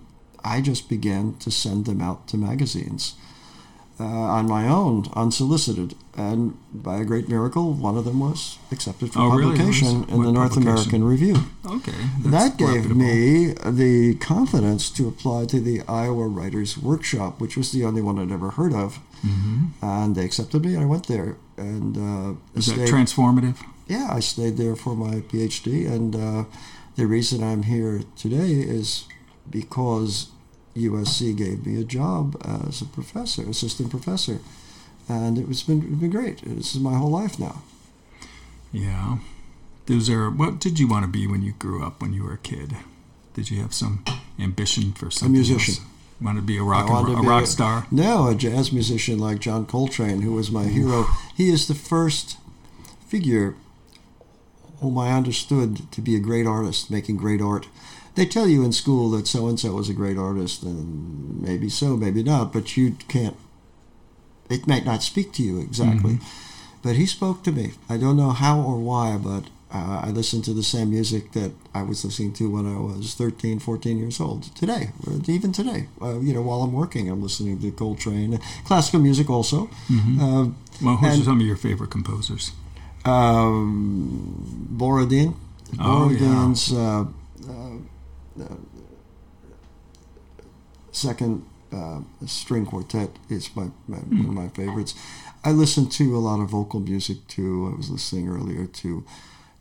I 0.45 0.61
just 0.61 0.89
began 0.89 1.37
to 1.39 1.51
send 1.51 1.87
them 1.87 2.03
out 2.03 2.29
to 2.29 2.37
magazines 2.37 3.15
uh, 4.01 4.05
on 4.05 4.49
my 4.49 4.67
own, 4.69 5.07
unsolicited. 5.15 5.95
And 6.17 6.57
by 6.73 6.99
a 7.01 7.05
great 7.05 7.29
miracle, 7.29 7.73
one 7.73 7.97
of 7.97 8.05
them 8.05 8.21
was 8.21 8.59
accepted 8.71 9.13
for 9.13 9.21
oh, 9.21 9.31
publication 9.31 10.03
really? 10.03 10.15
in 10.15 10.23
the 10.23 10.33
North 10.33 10.57
American 10.57 11.05
Review. 11.05 11.37
Okay. 11.67 11.93
That 12.25 12.57
gave 12.57 12.87
reputable. 12.89 12.97
me 12.97 13.55
the 13.65 14.15
confidence 14.17 14.91
to 14.91 15.09
apply 15.09 15.47
to 15.47 15.61
the 15.61 15.83
Iowa 15.89 16.29
Writers 16.29 16.79
Workshop, 16.79 17.41
which 17.41 17.57
was 17.57 17.73
the 17.73 17.85
only 17.85 18.03
one 18.03 18.19
I'd 18.19 18.33
ever 18.33 18.51
heard 18.51 18.73
of. 18.73 18.99
Mm-hmm. 19.25 19.65
And 19.83 20.15
they 20.15 20.25
accepted 20.25 20.65
me, 20.65 20.75
and 20.75 20.85
I 20.85 20.87
went 20.87 21.09
there. 21.09 21.37
And 21.57 21.97
uh, 21.97 22.39
Is 22.55 22.67
stayed, 22.67 22.79
that 22.79 22.89
transformative? 22.89 23.57
Yeah, 23.89 24.09
I 24.11 24.21
stayed 24.21 24.57
there 24.57 24.77
for 24.77 24.95
my 24.95 25.17
PhD. 25.21 25.91
And 25.91 26.15
uh, 26.15 26.45
the 26.97 27.07
reason 27.07 27.43
I'm 27.43 27.65
here 27.65 28.03
today 28.17 28.53
is 28.53 29.07
because 29.51 30.29
USC 30.77 31.37
gave 31.37 31.67
me 31.67 31.81
a 31.81 31.85
job 31.85 32.37
as 32.45 32.81
a 32.81 32.87
professor, 32.87 33.43
assistant 33.43 33.91
professor, 33.91 34.41
and 35.09 35.39
it 35.39 35.49
was 35.49 35.63
been 35.63 35.83
it's 35.83 36.01
been 36.01 36.11
great. 36.11 36.43
This 36.45 36.75
is 36.75 36.81
my 36.81 36.95
whole 36.95 37.11
life 37.11 37.39
now. 37.39 37.63
Yeah. 38.73 39.19
Is 39.87 40.09
there 40.09 40.31
what 40.31 40.59
did 40.59 40.79
you 40.79 40.89
want 40.89 41.05
to 41.05 41.11
be 41.11 41.27
when 41.27 41.43
you 41.43 41.53
grew 41.53 41.85
up 41.85 42.01
when 42.01 42.13
you 42.13 42.25
were 42.25 42.35
a 42.35 42.39
kid? 42.39 42.77
Did 43.35 43.51
you 43.51 43.61
have 43.61 43.75
some 43.75 44.05
ambition 44.39 44.93
for 44.93 45.11
something? 45.11 45.35
A 45.35 45.39
musician. 45.39 45.75
Else? 45.75 45.91
Want 46.21 46.39
to 46.39 46.43
be 46.43 46.57
a 46.57 46.63
rock 46.63 46.89
and, 46.89 47.19
a 47.19 47.29
rock 47.29 47.45
a, 47.45 47.47
star? 47.47 47.87
No, 47.91 48.29
a 48.29 48.35
jazz 48.35 48.73
musician 48.73 49.19
like 49.19 49.41
John 49.41 49.67
Coltrane, 49.67 50.23
who 50.23 50.33
was 50.33 50.51
my 50.51 50.65
hero. 50.65 51.07
He 51.37 51.51
is 51.51 51.67
the 51.67 51.75
first 51.75 52.39
figure 53.07 53.57
whom 54.81 54.97
I 54.97 55.13
understood 55.13 55.91
to 55.93 56.01
be 56.01 56.15
a 56.15 56.21
great 56.21 56.47
artist, 56.47 56.91
making 56.91 57.17
great 57.17 57.41
art 57.41 57.67
they 58.15 58.27
tell 58.27 58.49
you 58.49 58.65
in 58.65 58.73
school 58.73 59.11
that 59.11 59.27
so 59.27 59.49
and 59.49 59.59
so 59.59 59.79
is 59.79 59.89
a 59.89 59.95
great 59.95 60.17
artist, 60.17 60.63
and 60.63 61.43
maybe 61.43 61.69
so, 61.69 61.97
maybe 61.97 62.23
not, 62.23 62.53
but 62.53 62.77
you 62.77 62.97
can't. 63.09 63.37
It 64.51 64.67
might 64.67 64.85
not 64.85 65.03
speak 65.03 65.33
to 65.35 65.43
you 65.43 65.61
exactly, 65.61 66.15
mm-hmm. 66.15 66.79
but 66.83 66.97
he 66.97 67.07
spoke 67.07 67.43
to 67.45 67.53
me. 67.53 67.73
I 67.89 67.97
don't 67.97 68.17
know 68.17 68.31
how 68.31 68.61
or 68.61 68.79
why, 68.79 69.17
but 69.17 69.45
uh, 69.73 70.03
I 70.05 70.11
listened 70.11 70.45
to 70.45 70.55
the 70.55 70.63
same 70.63 70.91
music 70.91 71.33
that 71.33 71.53
I 71.75 71.83
was 71.83 72.05
listening 72.05 72.33
to 72.35 72.49
when 72.49 72.67
I 72.67 72.79
was 72.79 73.15
13, 73.15 73.59
14 73.59 73.99
years 73.99 74.21
old. 74.21 74.55
Today, 74.55 74.91
even 75.27 75.53
today, 75.53 75.89
uh, 76.01 76.21
you 76.21 76.33
know, 76.33 76.43
while 76.43 76.63
I'm 76.63 76.73
working, 76.73 77.11
I'm 77.11 77.23
listening 77.23 77.59
to 77.61 77.73
Coltrane, 77.73 78.39
classical 78.65 79.01
music 79.01 79.29
also. 79.29 79.67
Mm-hmm. 79.89 80.21
Uh, 80.21 80.45
well, 80.83 80.97
who's 80.97 81.15
and, 81.15 81.25
some 81.25 81.41
of 81.41 81.47
your 81.47 81.57
favorite 81.57 81.91
composers? 81.91 82.53
Um, 83.05 84.69
Borodin. 84.71 85.35
Oh, 85.81 86.09
Borodin's 86.09 86.71
yeah. 86.71 87.07
Second 90.93 91.45
uh, 91.73 92.01
string 92.27 92.67
quartet 92.67 93.11
is 93.29 93.55
my, 93.57 93.69
my 93.89 93.99
mm. 93.99 94.19
one 94.19 94.27
of 94.27 94.35
my 94.35 94.49
favorites. 94.49 94.95
I 95.43 95.51
listen 95.51 95.89
to 95.91 96.17
a 96.17 96.19
lot 96.19 96.41
of 96.41 96.51
vocal 96.51 96.81
music 96.81 97.27
too. 97.29 97.71
I 97.73 97.77
was 97.77 97.91
listening 97.91 98.29
earlier 98.29 98.67
to 98.67 99.05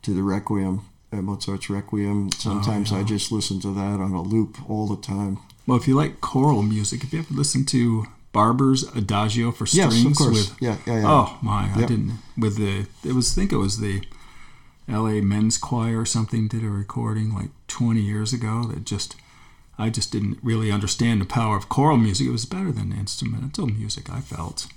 to 0.04 0.14
the 0.14 0.22
Requiem, 0.22 0.82
uh, 1.12 1.22
Mozart's 1.22 1.70
Requiem. 1.70 2.32
Sometimes 2.34 2.92
oh, 2.92 2.96
yeah. 2.96 3.02
I 3.02 3.06
just 3.06 3.32
listen 3.32 3.60
to 3.62 3.74
that 3.74 4.00
on 4.00 4.12
a 4.12 4.22
loop 4.22 4.70
all 4.70 4.88
the 4.88 5.02
time. 5.02 5.40
Well, 5.66 5.78
if 5.78 5.88
you 5.88 5.96
like 5.96 6.22
choral 6.22 6.62
music, 6.62 7.04
if 7.04 7.14
you 7.14 7.20
ever 7.20 7.34
listen 7.34 7.66
to 7.68 8.06
Barber's 8.34 8.84
Adagio 8.96 9.52
for 9.52 9.66
strings 9.66 10.04
yes, 10.04 10.06
of 10.06 10.18
course. 10.18 10.50
with 10.50 10.62
yeah, 10.62 10.78
yeah, 10.86 11.02
yeah. 11.02 11.08
oh 11.08 11.38
my, 11.42 11.68
yep. 11.68 11.78
I 11.78 11.86
didn't 11.86 12.20
with 12.38 12.58
the 12.58 12.86
it 13.08 13.14
was 13.14 13.32
I 13.32 13.42
think 13.42 13.52
it 13.54 13.58
was 13.58 13.80
the 13.80 14.02
L.A. 14.88 15.22
Men's 15.22 15.58
Choir 15.58 16.02
or 16.02 16.06
something 16.06 16.48
did 16.48 16.64
a 16.64 16.70
recording 16.70 17.34
like 17.34 17.50
20 17.68 18.02
years 18.02 18.34
ago 18.34 18.64
that 18.66 18.86
just 18.86 19.16
I 19.78 19.90
just 19.90 20.12
didn't 20.12 20.40
really 20.44 20.72
understand 20.72 21.22
the 21.22 21.26
power 21.26 21.58
of 21.58 21.70
choral 21.70 21.98
music. 21.98 22.28
It 22.28 22.32
was 22.32 22.46
better 22.46 22.72
than 22.72 22.92
instrumental 22.92 23.68
music. 23.68 24.10
I 24.10 24.22
felt. 24.22 24.68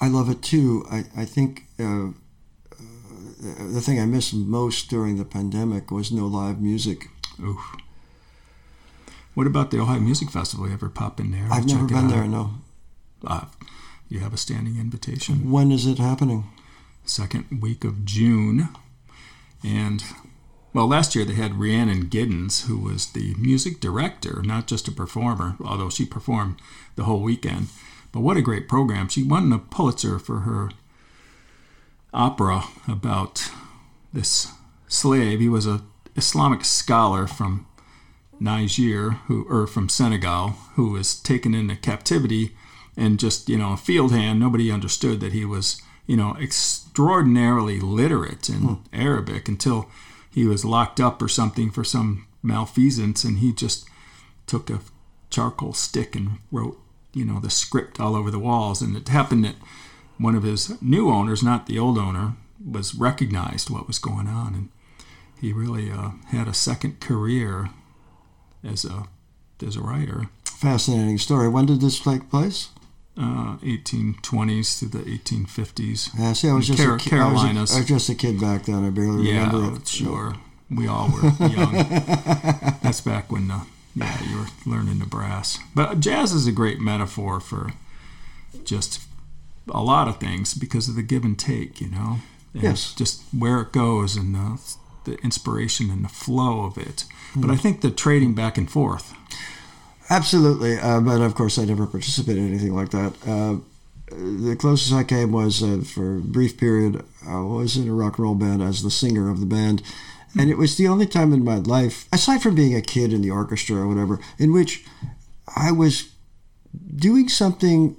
I 0.00 0.08
love 0.08 0.28
it 0.28 0.42
too. 0.42 0.84
I 0.90 1.04
I 1.16 1.24
think 1.24 1.64
uh, 1.78 2.08
uh, 2.08 3.68
the 3.72 3.80
thing 3.80 4.00
I 4.00 4.06
missed 4.06 4.34
most 4.34 4.90
during 4.90 5.16
the 5.16 5.24
pandemic 5.24 5.90
was 5.90 6.12
no 6.12 6.26
live 6.26 6.60
music. 6.60 7.08
Oof. 7.42 7.76
What 9.34 9.46
about 9.46 9.70
the 9.70 9.78
Ojai 9.78 10.00
Music 10.00 10.30
Festival? 10.30 10.68
You 10.68 10.74
ever 10.74 10.88
pop 10.88 11.18
in 11.18 11.32
there? 11.32 11.48
I've 11.50 11.66
never 11.66 11.86
been 11.86 12.08
there. 12.08 12.26
No. 12.28 12.52
Uh, 13.26 13.46
you 14.08 14.20
have 14.20 14.32
a 14.32 14.36
standing 14.36 14.78
invitation. 14.78 15.50
When 15.50 15.72
is 15.72 15.86
it 15.86 15.98
happening? 15.98 16.44
Second 17.04 17.60
week 17.60 17.84
of 17.84 18.04
June. 18.04 18.68
And, 19.64 20.04
well, 20.72 20.86
last 20.86 21.14
year 21.14 21.24
they 21.24 21.34
had 21.34 21.58
Rhiannon 21.58 22.06
Giddens, 22.06 22.66
who 22.66 22.78
was 22.78 23.12
the 23.12 23.34
music 23.38 23.80
director, 23.80 24.42
not 24.44 24.66
just 24.66 24.88
a 24.88 24.92
performer, 24.92 25.56
although 25.64 25.90
she 25.90 26.04
performed 26.04 26.60
the 26.96 27.04
whole 27.04 27.22
weekend. 27.22 27.68
But 28.12 28.20
what 28.20 28.36
a 28.36 28.42
great 28.42 28.68
program. 28.68 29.08
She 29.08 29.22
won 29.22 29.50
the 29.50 29.58
Pulitzer 29.58 30.18
for 30.18 30.40
her 30.40 30.70
opera 32.12 32.64
about 32.86 33.50
this 34.12 34.52
slave. 34.86 35.40
He 35.40 35.48
was 35.48 35.66
a 35.66 35.82
Islamic 36.16 36.64
scholar 36.64 37.26
from 37.26 37.66
Niger, 38.38 39.12
who 39.26 39.44
or 39.48 39.66
from 39.66 39.88
Senegal, 39.88 40.50
who 40.74 40.90
was 40.90 41.16
taken 41.16 41.54
into 41.54 41.76
captivity, 41.76 42.54
and 42.96 43.18
just 43.18 43.48
you 43.48 43.58
know 43.58 43.72
a 43.72 43.76
field 43.76 44.12
hand. 44.12 44.38
Nobody 44.38 44.70
understood 44.70 45.20
that 45.20 45.32
he 45.32 45.44
was 45.44 45.82
you 46.06 46.16
know 46.16 46.36
extraordinarily 46.40 47.80
literate 47.80 48.48
in 48.48 48.78
Arabic 48.92 49.48
until 49.48 49.88
he 50.30 50.46
was 50.46 50.64
locked 50.64 51.00
up 51.00 51.22
or 51.22 51.28
something 51.28 51.70
for 51.70 51.84
some 51.84 52.26
malfeasance, 52.42 53.24
and 53.24 53.38
he 53.38 53.52
just 53.52 53.88
took 54.46 54.68
a 54.68 54.80
charcoal 55.30 55.72
stick 55.72 56.14
and 56.14 56.38
wrote 56.52 56.78
you 57.12 57.24
know 57.24 57.40
the 57.40 57.50
script 57.50 58.00
all 58.00 58.14
over 58.16 58.30
the 58.30 58.38
walls. 58.38 58.82
And 58.82 58.96
it 58.96 59.08
happened 59.08 59.44
that 59.44 59.56
one 60.18 60.34
of 60.34 60.42
his 60.42 60.80
new 60.82 61.10
owners, 61.10 61.42
not 61.42 61.66
the 61.66 61.78
old 61.78 61.98
owner, 61.98 62.34
was 62.64 62.94
recognized 62.94 63.70
what 63.70 63.86
was 63.86 63.98
going 63.98 64.26
on, 64.26 64.54
and 64.54 64.68
he 65.40 65.52
really 65.52 65.90
uh, 65.90 66.10
had 66.28 66.48
a 66.48 66.54
second 66.54 67.00
career 67.00 67.70
as 68.62 68.84
a 68.84 69.08
as 69.64 69.76
a 69.76 69.80
writer. 69.80 70.28
Fascinating 70.44 71.18
story. 71.18 71.48
When 71.48 71.66
did 71.66 71.80
this 71.80 72.00
take 72.00 72.30
place? 72.30 72.68
Uh, 73.16 73.56
1820s 73.58 74.80
to 74.80 74.86
the 74.86 74.98
1850s. 74.98 76.10
Yeah, 76.18 76.32
see, 76.32 76.48
I 76.48 76.52
was 76.54 76.66
just 76.66 76.82
Car- 76.82 76.96
a 76.96 76.98
kid. 76.98 77.20
I 77.20 77.32
was, 77.32 77.44
a. 77.44 77.76
I 77.76 77.78
was 77.78 77.86
just 77.86 78.08
a 78.08 78.14
kid 78.16 78.40
back 78.40 78.64
then. 78.64 78.84
I 78.84 78.90
barely 78.90 79.28
remember 79.28 79.58
Yeah, 79.60 79.76
it. 79.76 79.86
sure. 79.86 80.34
We 80.68 80.88
all 80.88 81.08
were 81.12 81.30
young. 81.46 81.72
That's 82.82 83.00
back 83.00 83.30
when 83.30 83.50
uh, 83.52 83.64
yeah 83.94 84.20
you 84.28 84.38
were 84.38 84.46
learning 84.66 84.98
the 84.98 85.06
brass. 85.06 85.58
But 85.76 86.00
jazz 86.00 86.32
is 86.32 86.48
a 86.48 86.52
great 86.52 86.80
metaphor 86.80 87.38
for 87.38 87.72
just 88.64 89.02
a 89.68 89.82
lot 89.82 90.08
of 90.08 90.18
things 90.18 90.52
because 90.54 90.88
of 90.88 90.96
the 90.96 91.02
give 91.02 91.24
and 91.24 91.38
take, 91.38 91.80
you 91.80 91.88
know. 91.90 92.18
And 92.52 92.62
Yes. 92.64 92.94
Just 92.94 93.22
where 93.36 93.60
it 93.60 93.72
goes 93.72 94.16
and 94.16 94.34
the, 94.34 94.60
the 95.04 95.14
inspiration 95.22 95.90
and 95.90 96.04
the 96.04 96.08
flow 96.08 96.64
of 96.64 96.78
it. 96.78 97.04
But 97.36 97.46
Hmm. 97.46 97.50
I 97.52 97.56
think 97.56 97.80
the 97.80 97.90
trading 97.92 98.34
back 98.34 98.58
and 98.58 98.68
forth. 98.68 99.12
Absolutely, 100.10 100.78
uh, 100.78 101.00
but 101.00 101.20
of 101.20 101.34
course 101.34 101.58
I 101.58 101.64
never 101.64 101.86
participated 101.86 102.42
in 102.42 102.48
anything 102.48 102.74
like 102.74 102.90
that. 102.90 103.14
Uh, 103.26 103.56
the 104.10 104.56
closest 104.58 104.92
I 104.92 105.02
came 105.02 105.32
was 105.32 105.62
uh, 105.62 105.82
for 105.84 106.16
a 106.16 106.20
brief 106.20 106.58
period. 106.58 107.04
I 107.26 107.40
was 107.40 107.76
in 107.76 107.88
a 107.88 107.94
rock 107.94 108.18
and 108.18 108.24
roll 108.24 108.34
band 108.34 108.62
as 108.62 108.82
the 108.82 108.90
singer 108.90 109.30
of 109.30 109.40
the 109.40 109.46
band, 109.46 109.82
and 110.38 110.50
it 110.50 110.58
was 110.58 110.76
the 110.76 110.88
only 110.88 111.06
time 111.06 111.32
in 111.32 111.44
my 111.44 111.56
life, 111.56 112.06
aside 112.12 112.42
from 112.42 112.54
being 112.54 112.74
a 112.74 112.82
kid 112.82 113.12
in 113.12 113.22
the 113.22 113.30
orchestra 113.30 113.76
or 113.76 113.88
whatever, 113.88 114.20
in 114.38 114.52
which 114.52 114.84
I 115.56 115.72
was 115.72 116.10
doing 116.96 117.28
something 117.28 117.96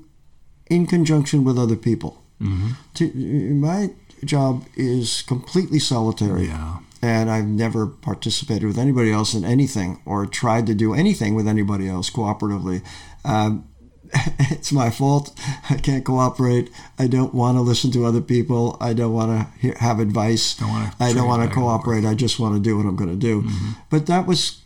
in 0.68 0.86
conjunction 0.88 1.44
with 1.44 1.58
other 1.58 1.76
people. 1.76 2.24
Mm-hmm. 2.42 2.70
To, 2.96 3.54
my 3.56 3.90
job 4.24 4.66
is 4.76 5.22
completely 5.22 5.80
solitary 5.80 6.46
Yeah. 6.48 6.80
And 7.06 7.30
I've 7.30 7.46
never 7.46 7.86
participated 7.86 8.64
with 8.64 8.80
anybody 8.80 9.12
else 9.12 9.34
in 9.34 9.46
anything 9.46 10.02
or 10.06 10.26
tried 10.26 10.66
to 10.68 10.74
do 10.74 10.94
anything 10.94 11.36
with 11.36 11.48
anybody 11.48 11.88
else 11.88 12.10
cooperatively. 12.10 12.84
Um, 13.24 13.68
it's 14.40 14.72
my 14.72 14.90
fault. 14.90 15.38
I 15.70 15.76
can't 15.76 16.06
cooperate. 16.06 16.72
I 16.98 17.08
don't 17.08 17.34
want 17.34 17.58
to 17.58 17.62
listen 17.62 17.92
to 17.92 18.06
other 18.06 18.22
people. 18.22 18.78
I 18.80 18.94
don't 18.94 19.14
want 19.14 19.32
to 19.32 19.60
hear, 19.60 19.76
have 19.80 20.00
advice. 20.00 20.56
Don't 20.56 20.72
I 21.00 21.14
don't 21.14 21.28
want 21.28 21.48
to 21.48 21.54
cooperate. 21.54 22.06
I 22.06 22.14
just 22.16 22.40
want 22.40 22.56
to 22.56 22.62
do 22.62 22.78
what 22.78 22.86
I'm 22.86 22.96
going 22.96 23.10
to 23.10 23.16
do. 23.16 23.48
But 23.90 24.06
that 24.08 24.26
was 24.26 24.62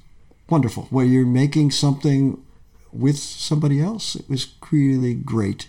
wonderful. 0.49 0.83
Where 0.89 1.05
you're 1.05 1.25
making 1.25 1.71
something 1.71 2.43
with 2.91 3.17
somebody 3.17 3.81
else, 3.81 4.15
it 4.15 4.29
was 4.29 4.47
really 4.71 5.13
great. 5.13 5.67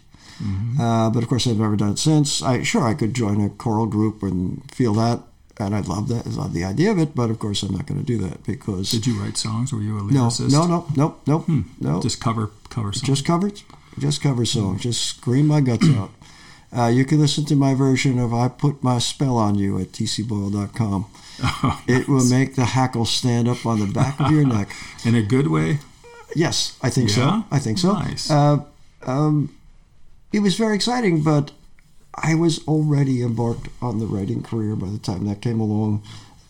Uh, 0.80 1.10
but 1.10 1.22
of 1.22 1.28
course, 1.28 1.46
I've 1.46 1.58
never 1.58 1.76
done 1.76 1.92
it 1.92 1.98
since. 1.98 2.42
I 2.42 2.62
sure 2.62 2.82
I 2.82 2.94
could 2.94 3.14
join 3.14 3.40
a 3.40 3.50
choral 3.50 3.86
group 3.86 4.22
and 4.22 4.62
feel 4.72 4.94
that, 4.94 5.22
and 5.66 5.74
I'd 5.76 5.88
love 5.88 6.08
that. 6.08 6.26
I 6.26 6.30
love 6.30 6.52
the 6.52 6.64
idea 6.64 6.90
of 6.90 6.98
it. 6.98 7.14
But 7.14 7.30
of 7.30 7.38
course, 7.38 7.62
I'm 7.62 7.74
not 7.74 7.86
going 7.86 8.00
to 8.00 8.06
do 8.06 8.18
that 8.18 8.44
because 8.44 8.90
Did 8.90 9.06
you 9.06 9.20
write 9.22 9.36
songs? 9.36 9.72
Were 9.72 9.80
you 9.80 9.98
a 9.98 10.02
no, 10.02 10.26
lyricist? 10.28 10.52
no, 10.52 10.66
no, 10.66 10.86
no, 10.96 11.16
no, 11.26 11.64
no. 11.80 12.00
Just 12.02 12.20
cover 12.20 12.50
cover 12.68 12.92
songs. 12.92 13.06
Just 13.06 13.24
covered, 13.24 13.62
just 13.98 14.22
cover 14.22 14.44
songs. 14.44 14.82
Just 14.82 15.02
scream 15.04 15.46
my 15.46 15.60
guts 15.60 15.88
out. 15.90 16.10
Uh, 16.72 16.86
you 16.86 17.04
can 17.04 17.18
listen 17.18 17.44
to 17.44 17.56
my 17.56 17.74
version 17.74 18.16
of 18.20 18.32
"I 18.32 18.46
Put 18.46 18.80
My 18.80 18.98
Spell 19.00 19.36
on 19.36 19.56
You" 19.56 19.76
at 19.80 19.90
tcboyle.com. 19.90 21.06
Oh, 21.42 21.82
It 21.88 22.06
will 22.08 22.24
make 22.24 22.54
the 22.54 22.64
hackles 22.64 23.10
stand 23.10 23.48
up 23.48 23.66
on 23.66 23.80
the 23.80 23.86
back 23.92 24.20
of 24.20 24.30
your 24.30 24.46
neck. 24.46 24.68
in 25.04 25.16
a 25.16 25.22
good 25.22 25.48
way. 25.48 25.80
Yes, 26.36 26.78
I 26.80 26.88
think 26.88 27.08
Yeah? 27.08 27.40
so. 27.40 27.44
I 27.50 27.58
think 27.58 27.78
so. 27.78 27.92
Nice. 27.94 28.30
Uh, 28.30 28.58
um, 29.04 29.52
it 30.32 30.40
was 30.42 30.56
very 30.56 30.76
exciting, 30.76 31.24
but 31.24 31.50
I 32.14 32.34
was 32.34 32.66
already 32.66 33.22
embarked 33.22 33.68
on 33.80 33.98
the 33.98 34.06
writing 34.06 34.42
career 34.42 34.74
by 34.76 34.88
the 34.88 34.98
time 34.98 35.26
that 35.26 35.40
came 35.42 35.60
along. 35.60 36.02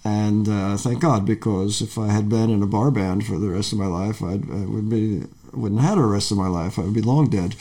And 0.03 0.49
uh, 0.49 0.77
thank 0.79 1.01
God, 1.01 1.27
because 1.27 1.83
if 1.83 1.99
I 1.99 2.09
had 2.09 2.29
been 2.31 2.49
in 2.51 2.63
a 2.63 2.67
bar 2.67 2.91
band 2.91 3.27
for 3.27 3.39
the 3.39 3.51
rest 3.51 3.73
of 3.73 3.79
my 3.79 3.87
life, 3.87 4.23
I'd, 4.23 4.51
I 4.51 4.65
would 4.65 4.89
be 4.89 5.25
wouldn't 5.53 5.81
have 5.81 5.91
had 5.91 5.99
a 5.99 6.03
rest 6.07 6.31
of 6.31 6.39
my 6.39 6.47
life. 6.49 6.79
I 6.79 6.83
would 6.83 6.95
be 6.95 7.03
long 7.03 7.29
dead. 7.29 7.57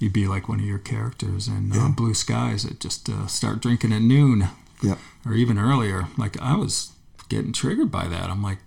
You'd 0.00 0.12
be 0.12 0.26
like 0.26 0.48
one 0.48 0.58
of 0.58 0.66
your 0.66 0.78
characters 0.80 1.46
in 1.46 1.70
Yeah. 1.72 1.86
uh, 1.86 1.88
Blue 1.90 2.14
Skies 2.14 2.64
that 2.64 2.80
just 2.80 3.08
uh, 3.08 3.26
start 3.28 3.60
drinking 3.62 3.92
at 3.92 4.02
noon 4.02 4.48
Yep. 4.82 4.98
or 5.24 5.34
even 5.34 5.58
earlier. 5.58 6.08
Like 6.18 6.40
I 6.42 6.56
was 6.56 6.90
getting 7.28 7.52
triggered 7.52 7.92
by 7.92 8.08
that. 8.08 8.28
I'm 8.28 8.42
like, 8.42 8.58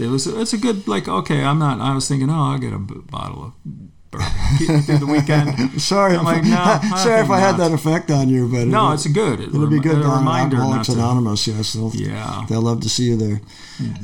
it 0.00 0.08
was 0.08 0.26
it's 0.26 0.52
a 0.52 0.58
good 0.58 0.88
like 0.88 1.06
okay. 1.06 1.44
I'm 1.44 1.60
not. 1.60 1.78
I 1.80 1.94
was 1.94 2.08
thinking, 2.08 2.28
oh, 2.30 2.50
I'll 2.52 2.58
get 2.58 2.72
a 2.72 2.78
bottle 2.78 3.44
of 3.44 3.52
bourbon 3.64 3.70
keep 3.72 3.80
me 3.80 3.92
through 4.12 4.98
the 4.98 5.06
weekend. 5.06 5.80
Sorry, 5.80 6.14
I'm 6.14 6.20
if 6.20 6.24
like, 6.26 6.44
no, 6.44 6.96
sorry 6.98 7.20
if 7.22 7.30
I 7.30 7.38
had 7.40 7.52
not. 7.56 7.70
that 7.70 7.72
effect 7.72 8.10
on 8.10 8.28
you, 8.28 8.46
but 8.48 8.66
No, 8.66 8.90
it, 8.90 8.94
it's 8.94 9.06
a 9.06 9.08
good. 9.08 9.40
It 9.40 9.48
it'll 9.48 9.66
be 9.68 9.80
good. 9.80 9.96
A 10.04 10.08
reminder 10.08 10.56
Alcoholics 10.56 10.86
to. 10.88 10.92
Anonymous, 10.94 11.46
yes. 11.46 11.72
They'll, 11.72 11.90
Yeah. 11.94 12.44
They'll 12.48 12.60
love 12.62 12.80
to 12.82 12.88
see 12.90 13.04
you 13.04 13.16
there. 13.16 13.40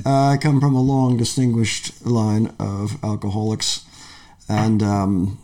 Uh, 0.06 0.28
I 0.30 0.36
come 0.38 0.60
from 0.60 0.74
a 0.74 0.80
long, 0.80 1.16
distinguished 1.18 2.06
line 2.06 2.54
of 2.58 3.02
alcoholics, 3.04 3.84
and 4.48 4.82
um, 4.82 5.38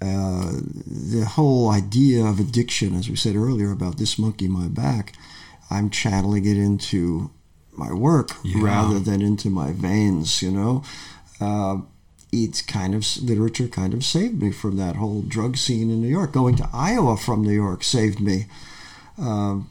uh, 0.00 0.52
the 0.86 1.24
whole 1.26 1.70
idea 1.70 2.24
of 2.24 2.40
addiction, 2.40 2.94
as 2.94 3.08
we 3.08 3.16
said 3.16 3.36
earlier 3.36 3.70
about 3.72 3.96
this 3.98 4.18
monkey 4.18 4.46
in 4.46 4.50
my 4.52 4.68
back, 4.68 5.14
I'm 5.70 5.88
channeling 5.90 6.44
it 6.44 6.56
into 6.58 7.30
my 7.72 7.92
work 7.92 8.32
Yeah. 8.44 8.62
rather 8.64 8.98
than 9.00 9.22
into 9.22 9.48
my 9.48 9.72
veins. 9.72 10.42
You 10.42 10.50
know, 10.50 10.82
uh, 11.40 11.78
it's 12.32 12.62
kind 12.62 12.94
of 12.94 13.04
literature 13.22 13.68
kind 13.68 13.92
of 13.92 14.02
saved 14.04 14.42
me 14.42 14.50
from 14.50 14.76
that 14.78 14.96
whole 14.96 15.20
drug 15.22 15.56
scene 15.58 15.90
in 15.90 16.00
New 16.00 16.08
York. 16.08 16.32
Going 16.32 16.56
to 16.56 16.68
Iowa 16.72 17.16
from 17.16 17.42
New 17.42 17.52
York 17.52 17.84
saved 17.84 18.20
me. 18.20 18.46
Um, 19.18 19.70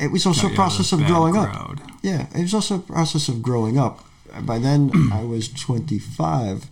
it 0.00 0.10
was 0.10 0.24
also 0.24 0.48
Oh, 0.48 0.52
a 0.52 0.54
process 0.54 0.92
of 0.92 1.04
growing 1.04 1.36
up. 1.36 1.78
Yeah, 2.02 2.26
it 2.34 2.40
was 2.40 2.54
also 2.54 2.76
a 2.76 2.78
process 2.80 3.28
of 3.28 3.42
growing 3.42 3.78
up. 3.78 4.02
By 4.42 4.58
then, 4.58 4.90
I 5.12 5.24
was 5.24 5.48
25, 5.48 6.66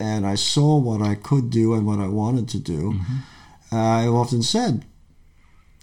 and 0.00 0.26
I 0.26 0.34
saw 0.34 0.78
what 0.78 1.02
I 1.02 1.14
could 1.16 1.50
do 1.50 1.74
and 1.74 1.86
what 1.86 1.98
I 1.98 2.08
wanted 2.08 2.48
to 2.50 2.58
do. 2.58 2.92
Mm-hmm. 2.92 3.76
I've 3.76 4.14
often 4.14 4.42
said, 4.42 4.84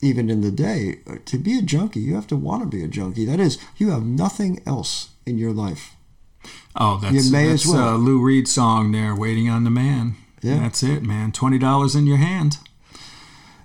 even 0.02 0.30
in 0.30 0.42
the 0.42 0.52
day, 0.52 1.00
to 1.26 1.38
be 1.38 1.58
a 1.60 1.62
junkie, 1.62 2.00
you 2.00 2.16
have 2.16 2.28
to 2.28 2.36
want 2.36 2.64
to 2.64 2.68
be 2.68 2.84
a 2.84 2.88
junkie. 2.88 3.26
That 3.26 3.39
is, 3.39 3.60
you 3.78 3.92
have 3.92 4.04
nothing 4.04 4.62
else 4.66 5.10
in 5.26 5.38
your 5.38 5.52
life. 5.52 5.96
Oh, 6.76 6.98
that's, 6.98 7.26
You 7.26 7.32
may 7.32 7.48
that's 7.50 7.66
as 7.66 7.72
well. 7.74 7.96
a 7.96 7.98
Lou 7.98 8.20
Reed 8.22 8.48
song 8.48 8.92
there, 8.92 9.14
"Waiting 9.16 9.50
on 9.50 9.64
the 9.64 9.70
Man." 9.70 10.16
Yeah. 10.42 10.60
That's 10.60 10.82
it, 10.84 11.04
man. 11.04 11.32
Twenty 11.32 11.58
dollars 11.60 11.96
in 11.96 12.08
your 12.08 12.18
hand. 12.18 12.58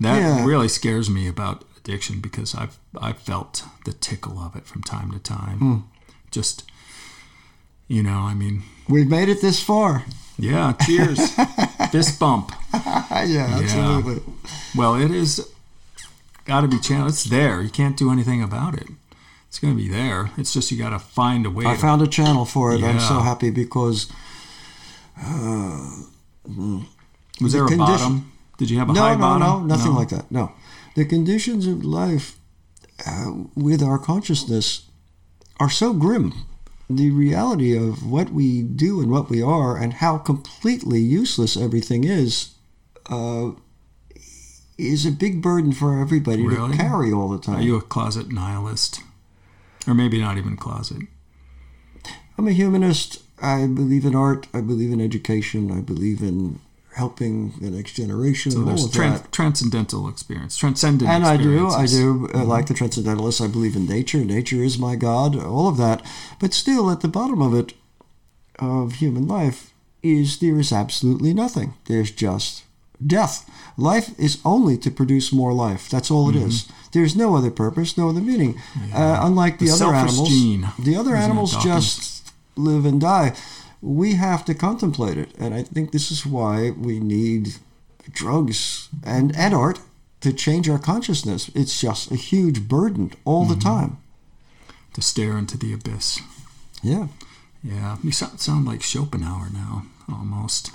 That 0.00 0.20
Yeah. 0.20 0.44
really 0.44 0.68
scares 0.68 1.08
me 1.08 1.26
about 1.28 1.64
addiction 1.76 2.20
because 2.20 2.54
I've 2.54 2.78
I've 3.00 3.18
felt 3.18 3.64
the 3.84 3.92
tickle 3.92 4.38
of 4.38 4.56
it 4.56 4.66
from 4.66 4.82
time 4.82 5.10
to 5.12 5.18
time. 5.18 5.58
Hmm. 5.58 5.76
Just, 6.30 6.64
you 7.88 8.02
know, 8.02 8.18
I 8.18 8.34
mean, 8.34 8.62
We've 8.88 9.08
made 9.08 9.28
it 9.28 9.40
this 9.40 9.62
far. 9.62 10.04
yeah. 10.38 10.72
Cheers, 10.84 11.30
fist 11.92 12.18
bump. 12.18 12.52
yeah, 12.74 13.58
absolutely. 13.62 14.22
Well, 14.74 14.96
it 14.96 15.10
is 15.10 15.40
got 16.44 16.60
to 16.62 16.68
be 16.68 16.78
channeled. 16.78 17.10
It's 17.10 17.24
there. 17.24 17.62
You 17.62 17.70
can't 17.70 17.96
do 17.96 18.10
anything 18.10 18.42
about 18.42 18.74
it. 18.74 18.88
It's 19.56 19.62
going 19.62 19.74
to 19.74 19.82
be 19.82 19.88
there. 19.88 20.30
It's 20.36 20.52
just 20.52 20.70
you 20.70 20.76
got 20.76 20.90
to 20.90 20.98
find 20.98 21.46
a 21.46 21.50
way. 21.50 21.64
I 21.64 21.76
to- 21.76 21.80
found 21.80 22.02
a 22.02 22.06
channel 22.06 22.44
for 22.44 22.74
it. 22.74 22.82
I'm 22.84 23.00
so 23.00 23.20
happy 23.20 23.48
because 23.48 24.06
Uh, 25.18 26.02
was 27.40 27.52
there 27.54 27.64
a 27.64 27.74
bottom? 27.74 28.32
Did 28.58 28.68
you 28.68 28.78
have 28.78 28.90
a 28.90 28.92
no, 28.92 29.00
high 29.00 29.14
no, 29.14 29.18
bottom? 29.20 29.40
no, 29.40 29.74
nothing 29.74 29.94
like 29.94 30.10
that. 30.10 30.30
No, 30.30 30.52
the 30.94 31.06
conditions 31.06 31.66
of 31.66 31.86
life 31.86 32.36
uh, 33.06 33.32
with 33.54 33.82
our 33.82 33.98
consciousness 33.98 34.90
are 35.58 35.70
so 35.70 35.94
grim. 35.94 36.34
The 36.90 37.08
reality 37.10 37.74
of 37.74 38.06
what 38.06 38.28
we 38.28 38.60
do 38.60 39.00
and 39.00 39.10
what 39.10 39.30
we 39.30 39.40
are, 39.40 39.74
and 39.78 39.94
how 39.94 40.18
completely 40.18 41.00
useless 41.00 41.56
everything 41.56 42.04
is, 42.04 42.50
uh, 43.08 43.52
is 44.76 45.06
a 45.06 45.10
big 45.10 45.40
burden 45.40 45.72
for 45.72 45.98
everybody 45.98 46.46
Really? 46.46 46.72
to 46.72 46.76
carry 46.76 47.10
all 47.10 47.30
the 47.30 47.38
time. 47.38 47.56
Are 47.56 47.62
you 47.62 47.76
a 47.76 47.80
closet 47.80 48.30
nihilist? 48.30 49.00
Or 49.86 49.94
maybe 49.94 50.20
not 50.20 50.36
even 50.38 50.56
closet. 50.56 51.02
I'm 52.38 52.48
a 52.48 52.52
humanist. 52.52 53.22
I 53.40 53.66
believe 53.66 54.04
in 54.04 54.14
art. 54.14 54.46
I 54.52 54.60
believe 54.60 54.92
in 54.92 55.00
education. 55.00 55.70
I 55.70 55.80
believe 55.80 56.22
in 56.22 56.60
helping 56.96 57.50
the 57.60 57.70
next 57.70 57.92
generation. 57.92 58.52
So 58.52 58.64
there's 58.64 58.86
tran- 58.88 59.30
transcendental 59.30 60.08
experience, 60.08 60.56
transcendent 60.56 61.10
And 61.10 61.26
I 61.26 61.36
do, 61.36 61.68
I 61.68 61.84
do, 61.84 62.28
uh, 62.34 62.42
like 62.44 62.66
the 62.66 62.74
transcendentalists, 62.74 63.44
I 63.44 63.48
believe 63.48 63.76
in 63.76 63.86
nature. 63.86 64.24
Nature 64.24 64.62
is 64.62 64.78
my 64.78 64.96
God, 64.96 65.36
all 65.36 65.68
of 65.68 65.76
that. 65.76 66.02
But 66.40 66.54
still, 66.54 66.90
at 66.90 67.02
the 67.02 67.08
bottom 67.08 67.42
of 67.42 67.54
it, 67.54 67.74
of 68.58 68.94
human 68.94 69.28
life, 69.28 69.74
is 70.02 70.38
there 70.38 70.58
is 70.58 70.72
absolutely 70.72 71.34
nothing. 71.34 71.74
There's 71.84 72.10
just 72.10 72.64
death. 73.06 73.48
Life 73.76 74.18
is 74.18 74.38
only 74.42 74.78
to 74.78 74.90
produce 74.90 75.32
more 75.32 75.52
life. 75.52 75.90
That's 75.90 76.10
all 76.10 76.30
it 76.30 76.36
is. 76.36 76.66
There's 76.96 77.14
no 77.14 77.36
other 77.36 77.50
purpose, 77.50 77.98
no 77.98 78.08
other 78.08 78.22
meaning. 78.22 78.52
Uh, 78.94 79.18
unlike 79.22 79.58
the, 79.58 79.66
The 79.66 79.72
other 79.72 79.94
animals, 79.94 80.28
gene, 80.30 80.68
the 80.78 80.96
other 80.96 81.14
isn't 81.14 81.24
animals 81.24 81.52
just 81.62 82.32
live 82.56 82.84
and 82.86 82.98
die. 83.00 83.34
We 83.82 84.14
have 84.14 84.44
to 84.46 84.54
contemplate 84.54 85.18
it, 85.18 85.30
and 85.38 85.52
I 85.54 85.62
think 85.62 85.92
this 85.92 86.10
is 86.10 86.24
why 86.24 86.70
we 86.70 86.98
need 86.98 87.44
drugs 88.12 88.88
and, 89.04 89.36
and 89.36 89.52
art 89.54 89.78
to 90.22 90.32
change 90.32 90.68
our 90.70 90.78
consciousness. 90.78 91.50
It's 91.54 91.78
just 91.80 92.10
a 92.10 92.16
huge 92.16 92.66
burden 92.68 93.12
all 93.24 93.44
the 93.44 93.56
time. 93.56 93.98
to 94.94 95.02
stare 95.02 95.36
into 95.36 95.58
the 95.58 95.72
abyss. 95.74 96.20
Yeah. 96.82 97.08
Yeah, 97.62 97.96
you 98.02 98.12
sound, 98.12 98.40
sound 98.40 98.64
like 98.64 98.82
Schopenhauer 98.82 99.50
now, 99.52 99.84
almost. 100.08 100.70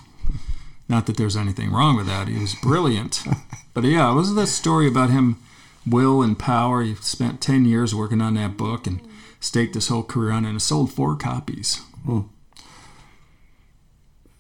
Not 0.88 1.06
that 1.08 1.18
there's 1.18 1.38
anything 1.38 1.72
wrong 1.72 1.96
with 1.98 2.06
that. 2.08 2.28
He 2.28 2.38
was 2.38 2.54
brilliant. 2.62 3.24
but 3.74 3.84
yeah, 3.86 4.14
wasn't 4.14 4.38
that 4.38 4.48
story 4.48 4.88
about 4.88 5.10
him, 5.10 5.38
will 5.86 6.22
and 6.22 6.38
power? 6.38 6.82
He 6.84 6.96
spent 6.96 7.42
10 7.42 7.66
years 7.66 7.94
working 7.96 8.22
on 8.22 8.36
that 8.36 8.58
book 8.58 8.88
and 8.88 9.02
staked 9.40 9.76
his 9.76 9.88
whole 9.88 10.04
career 10.04 10.32
on 10.32 10.46
it 10.46 10.50
and 10.50 10.62
sold 10.62 10.92
four 10.94 11.16
copies. 11.16 11.82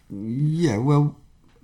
Yeah, 0.09 0.77
well, 0.77 1.15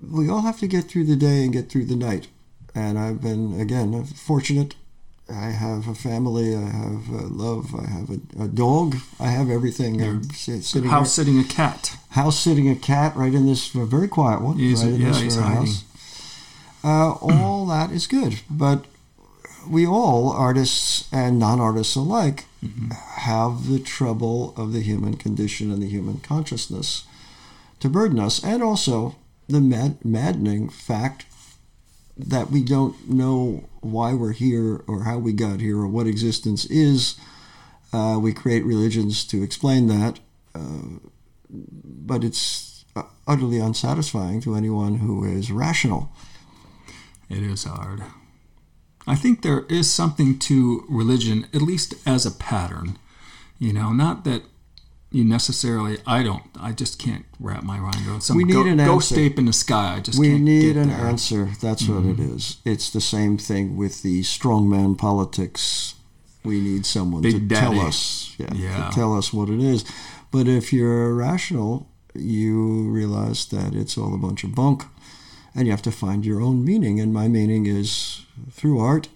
we 0.02 0.30
all 0.30 0.42
have 0.42 0.60
to 0.60 0.68
get 0.68 0.86
through 0.86 1.06
the 1.06 1.16
day 1.16 1.44
and 1.44 1.52
get 1.54 1.70
through 1.70 1.86
the 1.86 1.96
night. 1.96 2.28
And 2.74 2.98
I've 2.98 3.22
been, 3.22 3.60
again, 3.60 4.04
fortunate. 4.06 4.76
I 5.30 5.48
have 5.50 5.90
a 5.90 5.94
family, 5.96 6.56
I 6.56 6.62
have 6.70 7.10
uh, 7.14 7.28
love, 7.28 7.76
I 7.76 7.86
have 7.90 8.10
a, 8.10 8.44
a 8.44 8.48
dog, 8.48 8.96
I 9.20 9.28
have 9.28 9.50
everything. 9.50 10.02
I'm 10.02 10.24
sitting 10.32 10.90
House 10.90 11.12
sitting 11.12 11.38
a 11.38 11.44
cat. 11.44 11.98
house 12.12 12.40
sitting 12.40 12.70
a 12.70 12.76
cat 12.78 13.14
right 13.18 13.34
in 13.34 13.46
this 13.46 13.68
very 13.68 14.08
quiet 14.08 14.42
one 14.42 14.58
He's- 14.58 14.82
right 14.86 14.94
in 14.94 15.02
yeah, 15.02 15.08
this 15.10 15.20
he's 15.20 15.36
house 15.36 15.84
uh, 16.82 17.12
all 17.22 17.66
that 17.66 17.92
is 17.92 18.08
good 18.08 18.40
but 18.50 18.86
we 19.70 19.86
all 19.86 20.32
artists 20.32 21.08
and 21.12 21.40
non-artists 21.40 21.96
alike 21.96 22.46
Mm-hmm. 22.66 22.90
have 22.90 23.68
the 23.68 23.78
trouble 23.80 24.56
of 24.58 24.74
the 24.74 24.82
human 24.82 25.16
condition 25.16 25.72
and 25.72 25.80
the 25.80 25.88
human 25.88 26.18
consciousness 26.22 27.04
to 27.80 27.88
burden 27.88 28.20
us 28.20 28.44
and 28.44 28.64
also 28.64 29.16
the 29.48 29.62
mad- 29.62 30.04
maddening 30.04 30.68
fact 30.68 31.28
that 32.18 32.50
we 32.50 32.64
don't 32.64 33.08
know 33.08 33.64
why 33.82 34.16
we're 34.16 34.32
here 34.32 34.82
or 34.88 35.04
how 35.04 35.20
we 35.20 35.34
got 35.34 35.60
here 35.62 35.78
or 35.78 35.88
what 35.88 36.08
existence 36.08 36.66
is 36.66 37.16
uh, 37.94 38.18
we 38.20 38.34
create 38.34 38.66
religions 38.66 39.24
to 39.24 39.44
explain 39.44 39.86
that 39.86 40.20
uh, 40.56 40.98
but 41.52 42.24
it's 42.24 42.86
uh, 42.96 43.04
utterly 43.28 43.60
unsatisfying 43.60 44.42
to 44.42 44.56
anyone 44.56 44.96
who 44.96 45.24
is 45.24 45.52
rational. 45.52 46.12
It 47.30 47.44
is 47.44 47.66
hard. 47.66 48.02
I 49.08 49.16
think 49.16 49.42
there 49.42 49.66
is 49.70 49.90
something 49.92 50.38
to 50.40 50.86
religion, 50.90 51.48
at 51.54 51.62
least 51.62 51.96
as 52.06 52.26
a 52.26 52.32
pattern. 52.32 52.98
You 53.58 53.74
know, 53.74 53.92
not 53.94 54.24
that 54.26 54.44
you 55.12 55.24
necessarily. 55.24 55.98
I 56.06 56.22
don't. 56.24 56.44
I 56.60 56.74
just 56.74 57.00
can't 57.00 57.26
wrap 57.40 57.64
my 57.64 57.80
mind 57.80 58.06
around 58.08 58.22
some 58.22 58.36
We 58.38 58.44
need 58.44 58.54
go- 58.54 58.66
an 58.68 58.78
ghost 58.78 59.12
answer. 59.14 59.24
ape 59.24 59.40
in 59.40 59.46
the 59.46 59.54
sky. 59.54 59.96
I 59.96 60.00
just 60.02 60.20
We 60.20 60.38
need 60.38 60.76
an 60.76 60.90
there. 60.90 60.98
answer. 61.08 61.50
That's 61.62 61.88
what 61.88 62.04
it 62.04 62.18
mm-hmm. 62.18 62.36
is. 62.36 62.58
It's 62.66 62.90
the 62.92 63.02
same 63.02 63.38
thing 63.38 63.78
with 63.78 64.04
the 64.04 64.22
strongman 64.22 64.98
politics. 64.98 65.96
We 66.44 66.60
need 66.62 66.86
someone 66.86 67.22
Big 67.22 67.34
to 67.34 67.40
Daddy. 67.40 67.78
tell 67.78 67.88
us, 67.88 68.36
yeah, 68.38 68.54
Yeah. 68.54 68.90
to 68.90 68.96
tell 68.96 69.18
us 69.18 69.34
what 69.34 69.50
it 69.50 69.60
is. 69.62 69.84
But 70.32 70.48
if 70.48 70.72
you're 70.74 71.14
rational, 71.16 71.88
you 72.14 72.90
realize 72.90 73.46
that 73.48 73.74
it's 73.76 73.98
all 73.98 74.14
a 74.14 74.18
bunch 74.18 74.44
of 74.44 74.54
bunk, 74.56 74.86
and 75.58 75.66
you 75.66 75.72
have 75.72 75.82
to 75.82 75.92
find 75.92 76.24
your 76.24 76.40
own 76.40 76.64
meaning. 76.64 77.00
And 77.00 77.12
my 77.12 77.28
meaning 77.28 77.66
is 77.66 78.22
through 78.52 78.80
art 78.80 79.10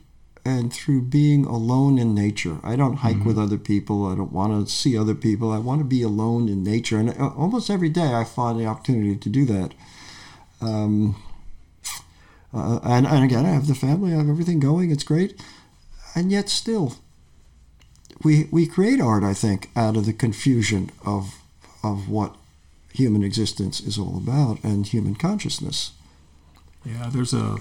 and 0.43 0.73
through 0.73 1.03
being 1.03 1.45
alone 1.45 1.99
in 1.99 2.15
nature. 2.15 2.57
I 2.63 2.75
don't 2.75 2.97
hike 2.97 3.23
with 3.23 3.37
other 3.37 3.59
people. 3.59 4.07
I 4.07 4.15
don't 4.15 4.31
want 4.31 4.67
to 4.67 4.73
see 4.73 4.97
other 4.97 5.13
people. 5.13 5.51
I 5.51 5.59
want 5.59 5.81
to 5.81 5.85
be 5.85 6.01
alone 6.01 6.49
in 6.49 6.63
nature. 6.63 6.97
And 6.97 7.11
uh, 7.11 7.27
almost 7.37 7.69
every 7.69 7.89
day 7.89 8.15
I 8.15 8.23
find 8.23 8.59
the 8.59 8.65
opportunity 8.65 9.15
to 9.15 9.29
do 9.29 9.45
that. 9.45 9.75
Um, 10.61 11.21
uh, 12.51 12.79
and, 12.83 13.05
and 13.05 13.23
again, 13.23 13.45
I 13.45 13.49
have 13.49 13.67
the 13.67 13.75
family, 13.75 14.13
I 14.13 14.17
have 14.17 14.29
everything 14.29 14.59
going, 14.59 14.89
it's 14.89 15.03
great. 15.03 15.39
And 16.15 16.31
yet, 16.31 16.49
still, 16.49 16.95
we, 18.23 18.49
we 18.51 18.65
create 18.65 18.99
art, 18.99 19.23
I 19.23 19.33
think, 19.33 19.69
out 19.75 19.95
of 19.95 20.05
the 20.05 20.11
confusion 20.11 20.91
of, 21.05 21.35
of 21.83 22.09
what 22.09 22.35
human 22.93 23.23
existence 23.23 23.79
is 23.79 23.97
all 23.97 24.17
about 24.17 24.61
and 24.63 24.85
human 24.85 25.15
consciousness. 25.15 25.91
Yeah, 26.85 27.09
there's 27.11 27.33
a 27.33 27.57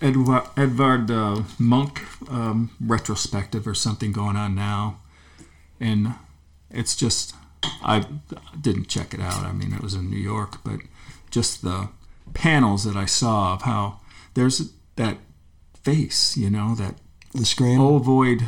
Edward, 0.00 0.42
Edvard 0.56 1.10
uh, 1.10 1.42
Munch 1.58 2.00
um, 2.28 2.70
retrospective 2.80 3.66
or 3.66 3.74
something 3.74 4.12
going 4.12 4.36
on 4.36 4.54
now, 4.54 4.98
and 5.78 6.14
it's 6.70 6.96
just 6.96 7.34
I 7.82 8.06
didn't 8.60 8.88
check 8.88 9.14
it 9.14 9.20
out. 9.20 9.42
I 9.44 9.52
mean, 9.52 9.72
it 9.72 9.82
was 9.82 9.94
in 9.94 10.10
New 10.10 10.16
York, 10.18 10.62
but 10.64 10.80
just 11.30 11.62
the 11.62 11.88
panels 12.32 12.84
that 12.84 12.96
I 12.96 13.06
saw 13.06 13.54
of 13.54 13.62
how 13.62 14.00
there's 14.34 14.72
that 14.96 15.18
face, 15.82 16.36
you 16.36 16.50
know, 16.50 16.74
that 16.74 16.96
The 17.32 17.44
Scream? 17.44 17.78
ovoid, 17.78 18.42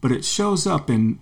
but 0.00 0.12
it 0.12 0.24
shows 0.24 0.66
up 0.66 0.88
in 0.88 1.18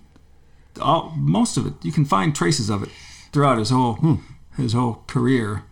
all, 0.79 1.13
most 1.15 1.57
of 1.57 1.65
it. 1.65 1.73
You 1.83 1.91
can 1.91 2.05
find 2.05 2.35
traces 2.35 2.69
of 2.69 2.83
it 2.83 2.89
throughout 3.31 3.57
his 3.57 3.69
whole 3.71 4.19
his 4.57 4.73
whole 4.73 5.03
career, 5.07 5.63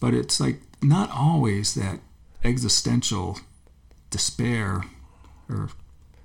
but 0.00 0.14
it's 0.14 0.40
like 0.40 0.60
not 0.82 1.10
always 1.10 1.74
that 1.74 2.00
existential 2.44 3.38
despair, 4.10 4.82
or 5.48 5.70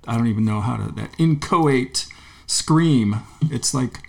I 0.06 0.16
don't 0.16 0.28
even 0.28 0.44
know 0.44 0.60
how 0.60 0.76
to 0.76 0.92
that 0.92 1.10
inchoate 1.18 2.06
scream. 2.46 3.16
It's 3.50 3.74
like 3.74 4.00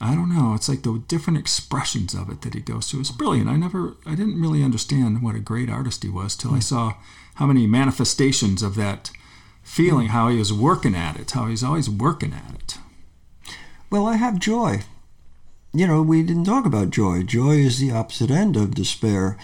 I 0.00 0.14
don't 0.14 0.34
know. 0.34 0.54
It's 0.54 0.68
like 0.68 0.82
the 0.82 1.02
different 1.08 1.38
expressions 1.38 2.14
of 2.14 2.28
it 2.28 2.42
that 2.42 2.54
he 2.54 2.60
goes 2.60 2.88
to. 2.90 3.00
It's 3.00 3.10
brilliant. 3.10 3.48
I 3.48 3.56
never, 3.56 3.94
I 4.04 4.14
didn't 4.14 4.40
really 4.40 4.62
understand 4.62 5.22
what 5.22 5.36
a 5.36 5.40
great 5.40 5.70
artist 5.70 6.02
he 6.02 6.10
was 6.10 6.36
till 6.36 6.50
I 6.50 6.54
hmm. 6.54 6.60
saw 6.60 6.94
how 7.36 7.46
many 7.46 7.66
manifestations 7.66 8.62
of 8.62 8.74
that 8.74 9.10
feeling, 9.62 10.08
how 10.08 10.28
he 10.28 10.36
was 10.36 10.52
working 10.52 10.94
at 10.94 11.18
it, 11.18 11.30
how 11.30 11.46
he's 11.46 11.64
always 11.64 11.88
working 11.88 12.34
at 12.34 12.54
it. 12.54 12.78
Well, 13.90 14.06
I 14.06 14.16
have 14.16 14.38
joy. 14.38 14.82
You 15.72 15.86
know, 15.86 16.02
we 16.02 16.22
didn't 16.22 16.44
talk 16.44 16.66
about 16.66 16.90
joy. 16.90 17.22
Joy 17.22 17.56
is 17.56 17.78
the 17.78 17.90
opposite 17.90 18.30
end 18.30 18.56
of 18.56 18.74
despair, 18.74 19.38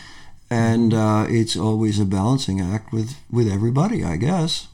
and 0.51 0.93
uh, 0.93 1.27
it's 1.29 1.57
always 1.57 1.99
a 2.01 2.05
balancing 2.05 2.61
act 2.61 2.93
with 2.93 3.17
with 3.31 3.49
everybody. 3.49 4.05
I 4.05 4.17
guess. 4.17 4.69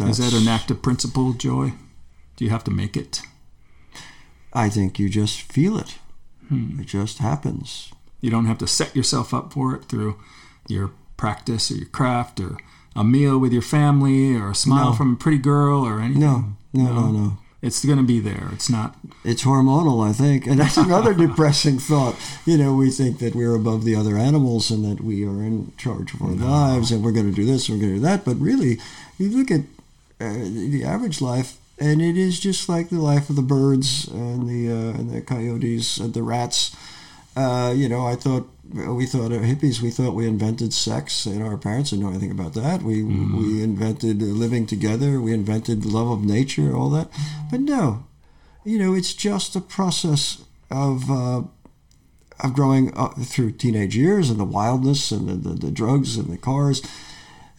Is 0.00 0.16
that 0.16 0.24
That's- 0.30 0.42
an 0.42 0.48
active 0.48 0.80
principle, 0.82 1.32
joy? 1.34 1.72
Do 2.36 2.44
you 2.44 2.50
have 2.50 2.64
to 2.64 2.70
make 2.70 2.96
it? 2.96 3.20
I 4.52 4.68
think 4.70 4.98
you 4.98 5.08
just 5.10 5.42
feel 5.52 5.76
it. 5.78 5.98
It 6.50 6.86
just 6.86 7.18
happens. 7.18 7.92
You 8.20 8.30
don't 8.30 8.46
have 8.46 8.58
to 8.58 8.66
set 8.66 8.96
yourself 8.96 9.32
up 9.32 9.52
for 9.52 9.74
it 9.76 9.84
through 9.84 10.16
your 10.68 10.90
practice 11.16 11.70
or 11.70 11.74
your 11.76 11.86
craft 11.88 12.40
or 12.40 12.56
a 12.96 13.04
meal 13.04 13.38
with 13.38 13.52
your 13.52 13.62
family 13.62 14.34
or 14.34 14.50
a 14.50 14.54
smile 14.54 14.86
No. 14.90 14.92
from 14.94 15.12
a 15.12 15.16
pretty 15.16 15.38
girl 15.38 15.86
or 15.86 16.00
anything. 16.00 16.22
No, 16.22 16.54
no, 16.72 16.92
no, 16.92 17.10
no. 17.12 17.38
It's 17.62 17.84
going 17.84 17.98
to 17.98 18.04
be 18.04 18.20
there. 18.20 18.48
It's 18.52 18.70
not. 18.70 18.96
It's 19.22 19.44
hormonal, 19.44 20.08
I 20.08 20.14
think, 20.14 20.46
and 20.46 20.58
that's 20.58 20.78
another 20.78 21.12
depressing 21.26 21.78
thought. 21.78 22.16
You 22.46 22.56
know, 22.56 22.74
we 22.74 22.90
think 22.90 23.18
that 23.18 23.34
we're 23.34 23.54
above 23.54 23.84
the 23.84 23.94
other 23.94 24.16
animals 24.16 24.70
and 24.70 24.82
that 24.84 25.04
we 25.04 25.26
are 25.26 25.42
in 25.42 25.72
charge 25.76 26.14
of 26.14 26.22
our 26.22 26.30
lives 26.30 26.90
and 26.90 27.04
we're 27.04 27.12
going 27.12 27.28
to 27.28 27.36
do 27.36 27.44
this, 27.44 27.68
and 27.68 27.76
we're 27.76 27.86
going 27.86 27.94
to 27.94 28.00
do 28.00 28.06
that. 28.06 28.24
But 28.24 28.36
really, 28.36 28.78
you 29.18 29.28
look 29.28 29.50
at 29.50 29.60
uh, 30.20 30.32
the 30.38 30.84
average 30.84 31.20
life, 31.20 31.58
and 31.78 32.00
it 32.00 32.16
is 32.16 32.40
just 32.40 32.68
like 32.68 32.88
the 32.88 33.00
life 33.00 33.28
of 33.28 33.36
the 33.36 33.42
birds 33.42 34.08
and 34.08 34.48
the 34.48 34.72
uh, 34.72 34.98
and 34.98 35.10
the 35.10 35.20
coyotes 35.20 35.98
and 35.98 36.14
the 36.14 36.22
rats. 36.22 36.74
Uh, 37.36 37.72
you 37.76 37.88
know, 37.88 38.06
I 38.06 38.16
thought 38.16 38.48
we 38.74 39.06
thought 39.06 39.32
uh, 39.32 39.38
hippies. 39.40 39.80
We 39.80 39.90
thought 39.90 40.14
we 40.14 40.26
invented 40.26 40.72
sex, 40.72 41.26
and 41.26 41.42
our 41.42 41.56
parents 41.56 41.90
didn't 41.90 42.04
know 42.04 42.10
anything 42.10 42.30
about 42.30 42.54
that. 42.54 42.82
We 42.82 43.02
Mm-hmm. 43.02 43.36
we 43.38 43.62
invented 43.62 44.22
living 44.22 44.66
together. 44.66 45.20
We 45.20 45.32
invented 45.32 45.84
love 45.84 46.08
of 46.10 46.24
nature, 46.24 46.74
all 46.74 46.90
that. 46.90 47.08
But 47.50 47.60
no, 47.60 48.04
you 48.64 48.78
know, 48.78 48.94
it's 48.94 49.14
just 49.14 49.56
a 49.56 49.60
process 49.60 50.42
of. 50.70 51.10
Uh, 51.10 51.42
of 52.42 52.54
growing 52.54 52.96
up 52.96 53.18
through 53.20 53.50
teenage 53.52 53.94
years 53.94 54.30
and 54.30 54.40
the 54.40 54.44
wildness 54.46 55.12
and 55.12 55.28
the, 55.28 55.34
the, 55.34 55.54
the 55.66 55.70
drugs 55.70 56.16
and 56.16 56.28
the 56.32 56.38
cars, 56.38 56.80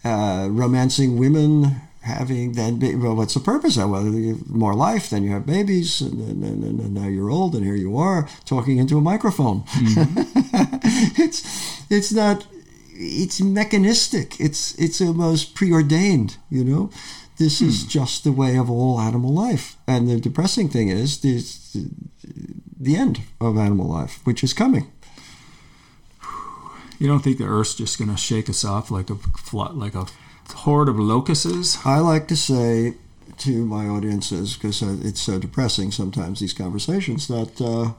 uh, 0.03 0.47
romancing 0.49 1.19
women, 1.19 1.75
having 2.01 2.53
then 2.53 2.79
well, 3.01 3.15
what's 3.15 3.33
the 3.33 3.39
purpose 3.39 3.77
of 3.77 3.89
well, 3.89 4.05
you 4.05 4.35
have 4.35 4.49
more 4.49 4.73
life, 4.73 5.09
then 5.09 5.23
you 5.23 5.31
have 5.31 5.45
babies, 5.45 6.01
and, 6.01 6.19
and, 6.19 6.43
and, 6.43 6.79
and, 6.79 6.93
now 6.93 7.07
you're 7.07 7.29
old, 7.29 7.55
and 7.55 7.63
here 7.63 7.75
you 7.75 7.97
are 7.97 8.27
talking 8.45 8.77
into 8.77 8.97
a 8.97 9.01
microphone. 9.01 9.61
Mm-hmm. 9.61 11.21
it's 11.21 11.85
it's 11.89 12.11
not 12.11 12.45
it's 12.93 13.41
mechanistic. 13.41 14.39
It's 14.39 14.75
it's 14.79 15.01
almost 15.01 15.55
preordained. 15.55 16.37
You 16.49 16.63
know, 16.63 16.89
this 17.37 17.61
is 17.61 17.83
hmm. 17.83 17.89
just 17.89 18.23
the 18.23 18.31
way 18.31 18.57
of 18.57 18.69
all 18.69 18.99
animal 18.99 19.33
life. 19.33 19.77
And 19.87 20.07
the 20.07 20.19
depressing 20.19 20.69
thing 20.69 20.89
is 20.89 21.21
this 21.21 21.75
the 22.79 22.95
end 22.95 23.21
of 23.39 23.57
animal 23.57 23.87
life, 23.87 24.19
which 24.23 24.43
is 24.43 24.53
coming. 24.53 24.91
You 26.99 27.07
don't 27.07 27.21
think 27.21 27.39
the 27.39 27.45
Earth's 27.45 27.73
just 27.73 27.97
going 27.97 28.11
to 28.11 28.17
shake 28.17 28.47
us 28.47 28.63
off 28.63 28.91
like 28.91 29.09
a 29.09 29.17
like 29.53 29.95
a 29.95 30.05
horde 30.53 30.89
of 30.89 30.99
locusts? 30.99 31.77
I 31.85 31.99
like 31.99 32.27
to 32.29 32.35
say 32.35 32.95
to 33.39 33.65
my 33.65 33.87
audiences, 33.87 34.55
because 34.55 34.81
it's 34.81 35.21
so 35.21 35.39
depressing 35.39 35.91
sometimes, 35.91 36.39
these 36.39 36.53
conversations, 36.53 37.27
that 37.27 37.59
uh, 37.61 37.93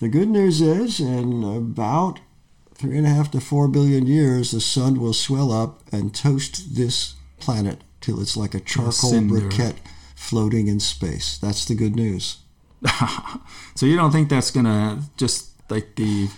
the 0.00 0.08
good 0.08 0.28
news 0.28 0.60
is 0.60 1.00
in 1.00 1.44
about 1.44 2.20
three 2.74 2.96
and 2.96 3.06
a 3.06 3.10
half 3.10 3.30
to 3.32 3.40
four 3.40 3.68
billion 3.68 4.06
years, 4.06 4.50
the 4.50 4.60
sun 4.60 5.00
will 5.00 5.12
swell 5.12 5.52
up 5.52 5.82
and 5.92 6.14
toast 6.14 6.74
this 6.74 7.14
planet 7.38 7.82
till 8.00 8.20
it's 8.20 8.36
like 8.36 8.54
a 8.54 8.60
charcoal 8.60 9.12
briquette 9.12 9.76
floating 10.14 10.68
in 10.68 10.80
space. 10.80 11.38
That's 11.38 11.64
the 11.64 11.74
good 11.74 11.96
news. 11.96 12.38
So 13.74 13.86
you 13.86 13.96
don't 13.96 14.12
think 14.12 14.28
that's 14.28 14.50
going 14.50 14.66
to 14.66 14.98
just 15.16 15.50
like 15.70 15.96
the 15.96 16.28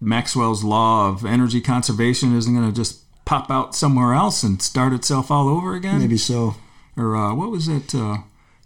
Maxwell's 0.00 0.62
law 0.62 1.08
of 1.08 1.24
energy 1.24 1.60
conservation 1.60 2.36
isn't 2.36 2.54
going 2.54 2.66
to 2.66 2.74
just 2.74 3.02
pop 3.28 3.50
out 3.50 3.74
somewhere 3.74 4.12
else 4.14 4.42
and 4.46 4.60
start 4.62 4.92
itself 4.92 5.30
all 5.30 5.48
over 5.48 5.74
again? 5.74 5.98
Maybe 6.00 6.16
so. 6.18 6.54
Or 6.96 7.14
uh, 7.16 7.34
what 7.34 7.50
was 7.50 7.68
it? 7.68 7.94
Uh, 7.94 8.18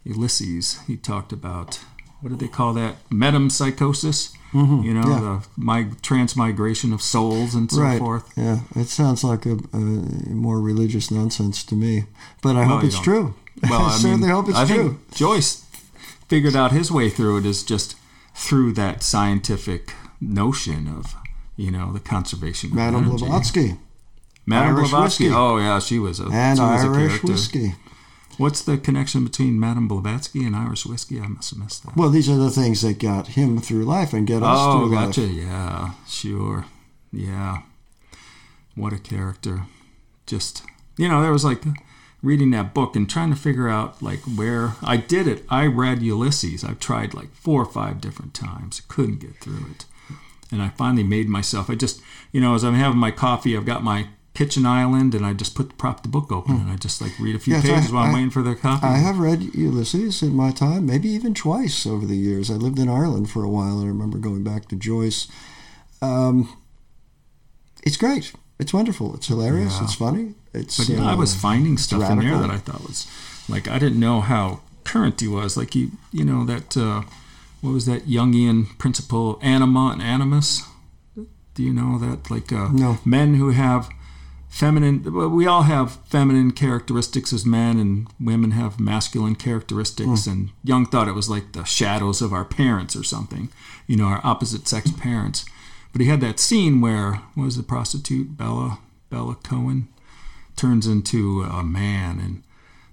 Ulysses. 0.05 0.81
He 0.87 0.97
talked 0.97 1.33
about 1.33 1.81
what 2.21 2.31
did 2.31 2.39
they 2.39 2.49
call 2.49 2.73
that? 2.75 2.95
Metempsychosis. 3.11 4.33
You 4.55 4.59
know, 4.61 5.01
Mm-hmm. 5.03 5.11
yeah. 5.11 5.21
the 5.21 5.47
my 5.57 5.87
transmigration 6.03 6.93
of 6.93 7.01
souls 7.01 7.55
and 7.55 7.71
so 7.73 7.81
right. 7.81 7.99
forth. 7.99 8.31
Yeah, 8.37 8.61
it 8.77 8.89
sounds 8.89 9.25
like 9.25 9.47
a, 9.47 9.57
a 9.73 9.79
more 10.47 10.61
religious 10.61 11.11
nonsense 11.11 11.65
to 11.65 11.75
me, 11.75 12.05
but 12.43 12.55
I 12.57 12.61
Well, 12.61 12.69
hope 12.77 12.85
it's 12.85 12.95
don't- 12.97 13.05
true. 13.05 13.35
Well, 13.71 13.81
I 13.83 13.87
I 13.95 13.97
certainly 13.97 14.27
mean, 14.27 14.31
hope 14.37 14.49
it's 14.51 14.59
I 14.59 14.67
true. 14.67 14.99
Joyce 15.15 15.65
figured 16.29 16.55
out 16.57 16.73
his 16.73 16.91
way 16.93 17.09
through 17.11 17.39
it 17.39 17.47
is 17.47 17.63
just 17.63 17.97
through 18.35 18.73
that 18.75 19.03
scientific 19.03 19.93
notion 20.21 20.87
of 20.99 21.15
you 21.57 21.71
know 21.71 21.93
the 21.93 22.01
conservation 22.01 22.71
of 22.71 22.77
Madame. 22.77 23.05
Blavatsky 23.09 23.77
Madame 24.47 24.77
Irish 24.77 24.91
Blavatsky. 24.91 25.25
whiskey. 25.25 25.37
Oh 25.37 25.59
yeah, 25.59 25.79
she 25.79 25.99
was 25.99 26.21
a 26.21 26.25
and 26.33 26.59
she 26.59 26.63
was 26.65 26.85
a 26.85 26.87
Irish 26.89 27.09
character. 27.09 27.27
whiskey. 27.33 27.75
What's 28.39 28.63
the 28.63 28.79
connection 28.79 29.25
between 29.25 29.61
Madame 29.61 29.87
Blavatsky 29.89 30.45
and 30.45 30.57
Irish 30.57 30.87
whiskey? 30.87 31.21
I 31.21 31.27
must 31.29 31.51
have 31.51 31.59
missed 31.59 31.85
that. 31.85 31.97
Well, 31.97 32.09
these 32.09 32.29
are 32.31 32.37
the 32.37 32.51
things 32.51 32.81
that 32.81 32.99
got 32.99 33.29
him 33.29 33.61
through 33.61 33.85
life 33.85 34.13
and 34.15 34.27
get 34.27 34.43
us 34.43 34.57
Oh, 34.59 34.81
through 34.89 34.95
gotcha. 34.97 35.21
life. 35.21 35.31
Yeah, 35.33 35.91
sure. 36.09 36.65
Yeah. 37.13 37.59
What 38.75 38.93
a 38.95 38.99
character. 38.99 39.67
Just, 40.27 40.63
you 40.97 41.09
know, 41.09 41.21
there 41.21 41.31
was 41.31 41.45
like 41.45 41.63
reading 42.23 42.53
that 42.53 42.73
book 42.73 42.97
and 42.97 43.09
trying 43.09 43.29
to 43.31 43.37
figure 43.37 43.69
out 43.69 44.01
like 44.03 44.21
where 44.21 44.77
I 44.83 44.97
did 44.97 45.29
it. 45.29 45.45
I 45.51 45.67
read 45.67 46.01
Ulysses. 46.03 46.65
I've 46.65 46.81
tried 46.81 47.13
like 47.13 47.35
four 47.35 47.61
or 47.63 47.67
five 47.71 48.01
different 48.01 48.33
times. 48.33 48.81
Couldn't 48.89 49.21
get 49.21 49.37
through 49.37 49.67
it. 49.73 49.85
And 50.51 50.63
I 50.63 50.71
finally 50.71 51.03
made 51.03 51.29
myself. 51.29 51.69
I 51.69 51.75
just, 51.75 52.01
you 52.33 52.41
know, 52.41 52.55
as 52.55 52.65
I'm 52.65 52.75
having 52.75 52.99
my 52.99 53.11
coffee, 53.11 53.55
I've 53.57 53.67
got 53.67 53.85
my 53.85 54.09
kitchen 54.35 54.65
island 54.65 55.15
and 55.15 55.27
I 55.27 55.35
just 55.35 55.55
put 55.55 55.77
prop 55.77 56.03
the 56.03 56.09
book 56.09 56.33
open 56.33 56.57
and 56.57 56.71
I 56.71 56.77
just 56.77 57.01
like 57.03 57.13
read 57.19 57.35
a 57.35 57.39
few 57.39 57.55
Yes, 57.55 57.65
I- 57.67 57.69
pages 57.75 57.93
while 57.93 58.05
I'm 58.05 58.15
waiting 58.15 58.31
for 58.31 58.43
their 58.43 58.55
coffee. 58.55 58.87
I 58.87 58.97
have 58.97 59.19
read 59.19 59.55
Ulysses 59.55 60.23
in 60.23 60.35
my 60.35 60.51
time, 60.51 60.87
maybe 60.87 61.09
even 61.11 61.35
twice 61.35 61.87
over 61.87 62.07
the 62.07 62.17
years. 62.17 62.51
I 62.51 62.55
lived 62.55 62.79
in 62.79 62.89
Ireland 62.89 63.29
for 63.31 63.45
a 63.45 63.49
while, 63.49 63.79
and 63.79 63.85
I 63.85 63.89
remember 63.89 64.17
going 64.19 64.43
back 64.43 64.69
to 64.69 64.77
Joyce. 64.77 65.29
Um, 66.01 66.49
it's 67.83 67.97
great. 67.97 68.33
It's 68.59 68.73
wonderful. 68.73 69.15
It's 69.15 69.27
hilarious. 69.27 69.77
Yeah. 69.79 69.85
It's 69.85 69.95
funny. 69.95 70.35
It's. 70.55 70.79
But 70.79 70.89
yeah, 70.89 71.05
I 71.07 71.13
uh, 71.13 71.17
was 71.17 71.35
finding 71.35 71.77
stuff 71.79 72.11
in 72.11 72.19
there 72.21 72.39
that 72.39 72.51
I 72.51 72.59
thought 72.59 72.83
was 72.87 73.07
like 73.49 73.67
I 73.69 73.79
didn't 73.79 74.01
know 74.01 74.21
how 74.21 74.61
current 74.85 75.21
he 75.21 75.29
was. 75.29 75.57
Like 75.57 75.75
he, 75.75 75.91
you 76.13 76.25
know, 76.25 76.45
that 76.45 76.77
uh, 76.77 77.03
what 77.61 77.73
was 77.73 77.87
that 77.87 78.07
Jungian 78.07 78.79
principle, 78.79 79.39
anima 79.43 79.91
and 79.93 80.03
animus? 80.03 80.63
Do 81.55 81.63
you 81.63 81.73
know 81.73 81.99
that? 81.99 82.31
Like 82.31 82.53
uh, 82.53 82.69
No. 82.73 82.99
men 83.05 83.35
who 83.35 83.51
have 83.51 83.91
feminine. 84.53 85.03
Well, 85.13 85.31
we 85.31 85.47
all 85.47 85.63
have 85.63 85.97
feminine 86.05 86.53
characteristics 86.53 87.33
as 87.33 87.47
men, 87.47 87.79
and 87.79 88.07
women 88.21 88.51
have 88.53 88.79
masculine 88.79 89.35
characteristics. 89.35 90.27
Hmm. 90.27 90.31
And 90.31 90.51
Jung 90.63 90.87
thought 90.87 91.09
it 91.09 91.15
was 91.15 91.31
like 91.31 91.53
the 91.53 91.65
shadows 91.65 92.21
of 92.21 92.33
our 92.35 92.45
parents 92.45 92.95
or 92.95 93.03
something. 93.03 93.49
You 93.87 93.97
know, 93.97 94.05
our 94.05 94.21
opposite 94.23 94.69
sex 94.69 94.91
parents. 94.93 95.47
But 95.91 96.03
he 96.03 96.09
had 96.09 96.21
that 96.21 96.39
scene 96.39 96.81
where 96.81 97.23
what 97.35 97.45
was 97.45 97.57
the 97.57 97.63
prostitute 97.63 98.37
Bella 98.37 98.79
Bella 99.11 99.37
Cohen 99.43 99.89
turns 100.55 100.87
into 100.87 101.43
a 101.43 101.63
man 101.63 102.21
and 102.21 102.43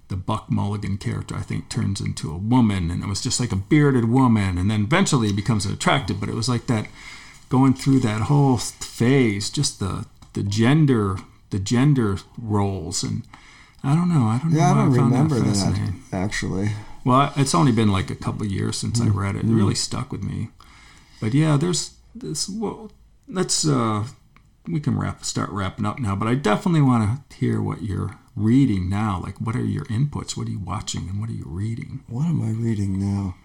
the 0.08 0.16
Buck 0.16 0.50
Mulligan 0.50 0.98
character 0.98 1.36
I 1.36 1.42
think 1.42 1.68
turns 1.68 2.00
into 2.00 2.32
a 2.32 2.36
woman 2.36 2.90
and 2.90 3.02
it 3.02 3.06
was 3.06 3.22
just 3.22 3.38
like 3.38 3.52
a 3.52 3.56
bearded 3.56 4.06
woman 4.06 4.58
and 4.58 4.70
then 4.70 4.82
eventually 4.82 5.28
he 5.28 5.32
becomes 5.32 5.64
attractive 5.64 6.18
but 6.18 6.28
it 6.28 6.34
was 6.34 6.48
like 6.48 6.66
that 6.66 6.88
going 7.48 7.74
through 7.74 8.00
that 8.00 8.22
whole 8.22 8.56
phase 8.58 9.48
just 9.50 9.78
the 9.78 10.04
the 10.32 10.42
gender 10.42 11.16
the 11.50 11.58
gender 11.58 12.18
roles 12.38 13.02
and 13.02 13.22
I 13.82 13.94
don't 13.94 14.08
know 14.08 14.26
I 14.26 14.38
don't 14.38 14.52
know 14.52 14.58
Yeah, 14.58 14.72
I 14.72 14.74
don't 14.74 14.94
found 14.94 15.12
remember 15.12 15.40
that 15.40 15.54
that, 15.54 15.94
actually. 16.12 16.70
Well, 17.04 17.32
it's 17.36 17.54
only 17.54 17.72
been 17.72 17.90
like 17.90 18.10
a 18.10 18.14
couple 18.14 18.42
of 18.42 18.52
years 18.52 18.76
since 18.76 19.00
I 19.00 19.06
read 19.06 19.34
it. 19.36 19.44
It 19.44 19.46
really 19.46 19.74
stuck 19.74 20.12
with 20.12 20.22
me. 20.22 20.50
But 21.20 21.34
yeah, 21.34 21.56
there's 21.56 21.94
this. 22.14 22.48
Well, 22.48 22.90
let's. 23.28 23.66
Uh, 23.66 24.04
we 24.68 24.80
can 24.80 24.98
wrap 24.98 25.24
start 25.24 25.50
wrapping 25.50 25.86
up 25.86 25.98
now. 25.98 26.14
But 26.14 26.28
I 26.28 26.34
definitely 26.34 26.82
want 26.82 27.30
to 27.30 27.36
hear 27.36 27.62
what 27.62 27.82
you're 27.82 28.18
reading 28.36 28.90
now. 28.90 29.20
Like, 29.22 29.40
what 29.40 29.56
are 29.56 29.64
your 29.64 29.86
inputs? 29.86 30.36
What 30.36 30.46
are 30.48 30.50
you 30.50 30.58
watching, 30.58 31.08
and 31.08 31.20
what 31.20 31.30
are 31.30 31.34
you 31.34 31.46
reading? 31.46 32.04
What 32.06 32.26
am 32.26 32.42
I 32.42 32.50
reading 32.50 32.98
now? 32.98 33.36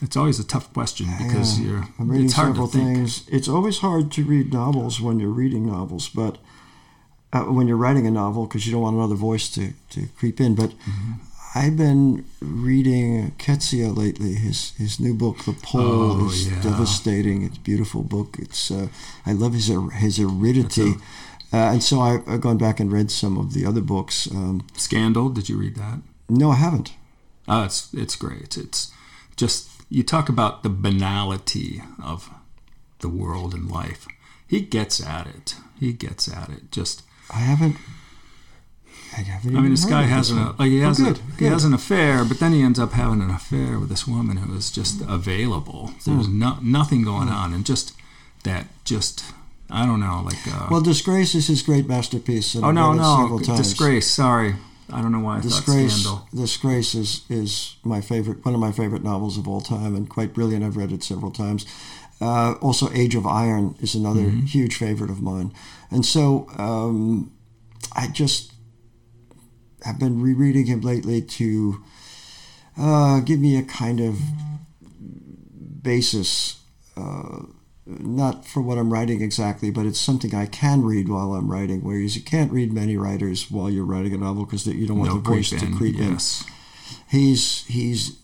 It's 0.00 0.16
always 0.16 0.38
a 0.38 0.44
tough 0.44 0.72
question 0.72 1.06
because 1.18 1.58
Yeah, 1.58 1.66
you're. 1.68 1.88
I'm 1.98 2.08
reading 2.10 2.26
it's 2.26 2.34
hard 2.34 2.48
several 2.54 2.68
to 2.68 2.78
think. 2.78 2.96
things. 2.96 3.24
It's 3.28 3.48
always 3.48 3.78
hard 3.78 4.12
to 4.12 4.24
read 4.24 4.52
novels 4.52 5.00
when 5.00 5.18
you're 5.20 5.30
reading 5.30 5.66
novels, 5.66 6.08
but 6.08 6.38
uh, 7.32 7.42
when 7.44 7.66
you're 7.68 7.76
writing 7.76 8.06
a 8.06 8.10
novel, 8.10 8.46
because 8.46 8.64
you 8.66 8.72
don't 8.72 8.82
want 8.82 8.96
another 8.96 9.16
voice 9.16 9.48
to, 9.50 9.72
to 9.90 10.06
creep 10.18 10.40
in. 10.40 10.54
But 10.54 10.70
Mm-hmm. 10.70 11.12
I've 11.54 11.76
been 11.78 12.26
reading 12.40 13.32
Coetzee 13.38 13.96
lately. 13.96 14.34
His 14.34 14.72
his 14.76 15.00
new 15.00 15.14
book, 15.14 15.44
The 15.44 15.54
Pole, 15.54 16.20
Oh, 16.22 16.26
is 16.28 16.46
yeah. 16.46 16.60
devastating. 16.62 17.42
It's 17.42 17.56
a 17.56 17.60
beautiful 17.60 18.02
book. 18.02 18.36
It's 18.38 18.70
uh, 18.70 18.88
I 19.26 19.32
love 19.32 19.54
his 19.54 19.68
his 19.94 20.20
aridity. 20.20 20.92
Uh, 21.50 21.72
and 21.72 21.82
so 21.82 22.00
I, 22.00 22.20
I've 22.26 22.42
gone 22.42 22.58
back 22.58 22.78
and 22.80 22.92
read 22.92 23.10
some 23.10 23.38
of 23.38 23.54
the 23.54 23.64
other 23.64 23.80
books. 23.80 24.28
Um, 24.30 24.66
Scandal. 24.76 25.30
Did 25.30 25.48
you 25.48 25.56
read 25.58 25.76
that? 25.76 26.00
no, 26.28 26.50
I 26.50 26.56
haven't. 26.56 26.92
Oh, 27.48 27.64
it's 27.64 27.88
it's 27.94 28.14
great. 28.14 28.56
It's 28.58 28.92
just 29.36 29.68
you 29.88 30.02
talk 30.02 30.28
about 30.28 30.62
the 30.62 30.68
banality 30.68 31.82
of 32.02 32.30
the 33.00 33.08
world 33.08 33.54
and 33.54 33.70
life. 33.70 34.06
He 34.46 34.60
gets 34.60 35.00
at 35.04 35.26
it. 35.26 35.56
He 35.78 35.92
gets 35.92 36.28
at 36.32 36.48
it. 36.50 36.70
Just 36.72 37.02
I 37.30 37.38
haven't. 37.38 37.76
I 39.16 39.20
haven't. 39.22 39.56
I 39.56 39.60
mean, 39.60 39.70
this 39.70 39.84
guy 39.84 40.02
has 40.02 40.30
an 40.30 40.54
like 40.58 40.70
he 40.70 40.82
Oh, 40.82 40.88
has 40.88 41.00
a, 41.00 41.04
good, 41.04 41.20
he 41.38 41.44
has 41.46 41.64
an 41.64 41.72
affair, 41.74 42.24
but 42.24 42.38
then 42.40 42.52
he 42.52 42.62
ends 42.62 42.78
up 42.78 42.92
having 42.92 43.22
an 43.22 43.30
affair 43.30 43.78
with 43.78 43.88
this 43.88 44.06
woman 44.06 44.36
who 44.38 44.54
is 44.54 44.70
just 44.70 45.00
available. 45.08 45.92
There's 46.04 46.26
Hmm. 46.26 46.38
no, 46.38 46.58
nothing 46.62 47.02
going 47.04 47.28
on, 47.28 47.52
and 47.54 47.64
just 47.64 47.94
that 48.44 48.66
just 48.84 49.24
I 49.70 49.84
don't 49.86 50.00
know 50.00 50.22
like 50.24 50.46
uh, 50.46 50.68
Well, 50.70 50.80
Disgrace 50.80 51.34
is 51.34 51.46
his 51.48 51.62
great 51.62 51.86
masterpiece. 51.86 52.54
And 52.54 52.64
oh 52.64 52.70
no 52.72 52.92
no 52.92 53.38
disgrace. 53.38 54.06
Sorry, 54.10 54.56
I 54.92 55.02
don't 55.02 55.12
know 55.12 55.20
why 55.20 55.36
I 55.36 55.40
thought 55.40 55.48
Disgrace, 55.64 55.92
scandal. 55.92 56.28
Disgrace 56.34 56.94
is, 56.94 57.24
is 57.28 57.76
my 57.84 58.00
favorite, 58.00 58.44
one 58.44 58.54
of 58.54 58.60
my 58.60 58.72
favorite 58.72 59.04
novels 59.04 59.36
of 59.36 59.46
all 59.46 59.60
time, 59.60 59.94
and 59.94 60.08
quite 60.08 60.32
brilliant. 60.32 60.64
I've 60.64 60.76
read 60.76 60.92
it 60.92 61.02
several 61.02 61.30
times. 61.30 61.66
Uh, 62.20 62.52
also, 62.62 62.90
Age 62.92 63.14
of 63.14 63.26
Iron 63.26 63.74
is 63.80 63.94
another 63.94 64.22
Mm-hmm. 64.22 64.46
huge 64.46 64.76
favorite 64.76 65.10
of 65.10 65.20
mine, 65.22 65.52
and 65.90 66.04
so 66.06 66.48
um, 66.56 67.30
I 67.94 68.08
just 68.08 68.52
have 69.84 69.98
been 70.00 70.20
rereading 70.20 70.66
him 70.66 70.80
lately 70.80 71.22
to 71.22 71.82
uh, 72.76 73.20
give 73.20 73.38
me 73.40 73.56
a 73.56 73.62
kind 73.62 74.00
of 74.00 74.18
basis 75.82 76.60
uh, 76.96 77.42
not 77.88 78.46
for 78.46 78.60
what 78.60 78.76
I'm 78.76 78.92
writing 78.92 79.22
exactly, 79.22 79.70
but 79.70 79.86
it's 79.86 79.98
something 80.00 80.34
I 80.34 80.44
can 80.46 80.82
read 80.84 81.08
while 81.08 81.32
I'm 81.32 81.50
writing. 81.50 81.80
Whereas 81.82 82.16
you 82.16 82.22
can't 82.22 82.52
read 82.52 82.72
many 82.72 82.96
writers 82.98 83.50
while 83.50 83.70
you're 83.70 83.84
writing 83.86 84.12
a 84.12 84.18
novel 84.18 84.44
because 84.44 84.66
you 84.66 84.86
don't 84.86 84.98
want 84.98 85.10
No 85.10 85.18
the 85.20 85.28
voice 85.30 85.50
to 85.50 85.72
creep 85.76 85.96
yes. 85.96 86.44
in. 86.46 86.52
He's 87.18 87.64
he's 87.66 88.18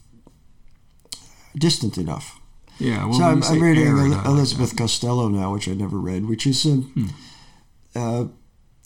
distant 1.57 1.99
enough. 1.99 2.39
Yeah, 2.79 3.05
well, 3.07 3.15
so 3.15 3.25
I'm, 3.25 3.43
I'm 3.45 3.63
reading 3.63 3.87
arid, 3.87 4.13
El- 4.13 4.15
I 4.15 4.17
like 4.17 4.27
Elizabeth 4.27 4.77
Costello 4.77 5.29
now, 5.29 5.53
which 5.53 5.69
I 5.69 5.75
never 5.75 5.97
read, 5.99 6.27
which 6.27 6.47
is 6.47 6.65
um, 6.67 6.83
Hmm. 6.95 7.07
uh, 7.95 8.25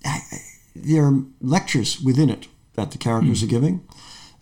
I- 0.04 0.20
there 0.76 1.04
are 1.06 1.22
lectures 1.40 2.00
within 2.00 2.28
it 2.30 2.46
that 2.74 2.90
the 2.92 2.98
characters 2.98 3.40
Hmm. 3.40 3.46
are 3.46 3.48
giving, 3.50 3.80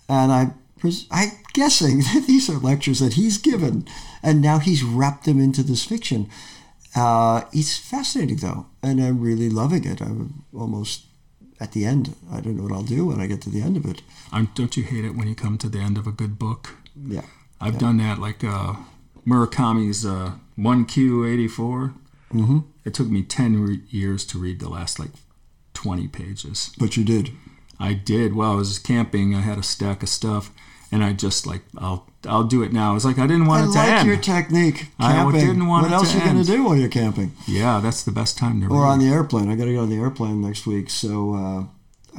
and 0.09 0.33
I 0.33 0.51
pres- 0.81 1.07
I'm 1.13 1.31
guessing 1.55 1.99
that 2.13 2.25
these 2.27 2.51
are 2.51 2.59
lectures 2.59 2.99
that 2.99 3.13
he's 3.15 3.39
given, 3.39 3.87
and 4.27 4.43
now 4.43 4.59
he's 4.59 4.83
wrapped 4.83 5.25
them 5.25 5.41
into 5.41 5.63
this 5.63 5.85
fiction. 5.85 6.29
Uh, 6.95 7.43
it's 7.53 7.79
fascinating 7.79 8.37
though, 8.37 8.67
and 8.83 9.01
I'm 9.03 9.21
really 9.21 9.49
loving 9.49 9.85
it. 9.85 10.01
I'm 10.01 10.45
almost 10.53 11.05
at 11.61 11.73
the 11.73 11.87
end. 11.87 12.15
I 12.31 12.41
don't 12.41 12.57
know 12.57 12.65
what 12.65 12.73
I'll 12.73 12.83
do 12.83 13.07
when 13.07 13.21
I 13.21 13.29
get 13.29 13.41
to 13.43 13.51
the 13.51 13.63
end 13.63 13.77
of 13.77 13.87
it. 13.87 14.03
Don't 14.55 14.77
you 14.77 14.83
hate 14.83 15.05
it 15.05 15.15
when 15.15 15.29
you 15.29 15.35
come 15.35 15.57
to 15.59 15.69
the 15.69 15.79
end 15.79 15.97
of 15.97 16.07
a 16.07 16.13
good 16.13 16.39
book? 16.39 16.75
Yeah. 17.01 17.23
I've 17.61 17.79
done 17.79 17.99
that, 17.99 18.19
like 18.19 18.43
uh, 18.45 18.75
Murakami's 19.27 20.05
uh, 20.05 20.33
1Q84. 20.59 21.95
Mm-hmm. 22.33 22.59
It 22.85 22.95
took 22.95 23.09
me 23.09 23.23
10 23.23 23.63
re- 23.63 23.81
years 23.89 24.27
to 24.27 24.39
read 24.39 24.61
the 24.61 24.69
last, 24.69 24.99
like, 24.99 25.11
20 25.73 26.09
pages. 26.09 26.73
But 26.79 26.97
you 26.97 27.05
did. 27.05 27.31
I 27.79 27.95
did. 27.95 28.35
Well, 28.35 28.53
I 28.53 28.55
was 28.57 28.79
camping. 28.79 29.35
I 29.35 29.41
had 29.41 29.59
a 29.59 29.63
stack 29.63 30.03
of 30.03 30.09
stuff, 30.09 30.51
and 30.97 31.05
I 31.05 31.13
just, 31.13 31.47
like, 31.47 31.63
I'll 31.79 32.07
I'll 32.29 32.45
do 32.45 32.63
it 32.63 32.73
now. 32.73 32.97
It's 32.97 33.05
like 33.05 33.19
I 33.19 33.27
didn't 33.27 33.47
want 33.47 33.63
I 33.63 33.69
it 33.69 33.73
to 33.73 33.79
like 33.79 33.89
end. 34.01 34.09
your 34.09 34.17
technique. 34.17 34.87
I 34.99 35.31
didn't 35.31 35.67
want 35.69 35.83
what 35.85 35.93
else 35.93 36.15
are 36.15 36.19
you 36.19 36.25
going 36.25 36.43
to 36.45 36.51
do 36.51 36.65
while 36.65 36.75
you're 36.77 36.89
camping? 36.89 37.33
yeah, 37.47 37.79
that's 37.81 38.03
the 38.03 38.11
best 38.11 38.37
time 38.39 38.61
to 38.61 38.67
read. 38.67 38.75
Or 38.75 38.85
on 38.87 38.99
the 38.99 39.07
airplane. 39.09 39.49
I 39.51 39.55
got 39.55 39.67
to 39.67 39.73
get 39.73 39.79
on 39.81 39.91
the 39.91 39.97
airplane 40.01 40.41
next 40.41 40.67
week, 40.67 40.91
so 40.91 41.35
uh, 41.35 41.65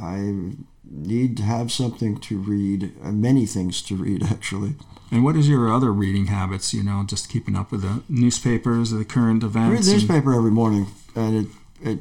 I 0.02 0.52
need 0.90 1.36
to 1.38 1.42
have 1.42 1.70
something 1.70 2.16
to 2.20 2.38
read. 2.38 2.92
Uh, 3.04 3.12
many 3.12 3.44
things 3.44 3.82
to 3.82 3.96
read, 3.96 4.22
actually. 4.30 4.74
and 5.10 5.24
what 5.24 5.36
is 5.36 5.48
your 5.48 5.70
other 5.72 5.92
reading 5.92 6.26
habits? 6.26 6.72
You 6.72 6.82
know, 6.82 7.04
just 7.06 7.28
keeping 7.28 7.56
up 7.56 7.70
with 7.72 7.82
the 7.82 8.02
newspapers, 8.08 8.90
the 8.92 9.04
current 9.04 9.42
I 9.44 9.46
events. 9.48 9.70
read 9.72 9.82
the 9.84 9.90
and- 9.92 10.00
newspaper 10.08 10.34
every 10.34 10.50
morning, 10.52 10.86
and 11.14 11.36
it 11.36 11.46
it 11.90 11.98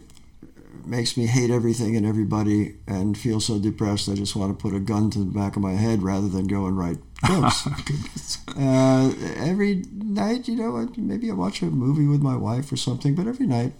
makes 0.87 1.15
me 1.17 1.25
hate 1.27 1.49
everything 1.51 1.95
and 1.95 2.05
everybody, 2.05 2.75
and 2.87 3.17
feel 3.17 3.39
so 3.39 3.59
depressed. 3.59 4.09
I 4.09 4.15
just 4.15 4.35
want 4.35 4.57
to 4.57 4.61
put 4.61 4.75
a 4.75 4.79
gun 4.79 5.09
to 5.11 5.19
the 5.19 5.25
back 5.25 5.55
of 5.55 5.61
my 5.61 5.73
head 5.73 6.01
rather 6.03 6.27
than 6.27 6.47
go 6.47 6.65
and 6.65 6.77
write 6.77 6.97
books. 7.27 7.67
Uh, 8.57 9.13
every 9.35 9.83
night, 9.93 10.47
you 10.47 10.55
know, 10.55 10.89
maybe 10.97 11.29
I 11.29 11.33
watch 11.35 11.61
a 11.61 11.65
movie 11.65 12.07
with 12.07 12.21
my 12.21 12.35
wife 12.35 12.71
or 12.71 12.77
something, 12.77 13.13
but 13.13 13.27
every 13.27 13.45
night 13.45 13.73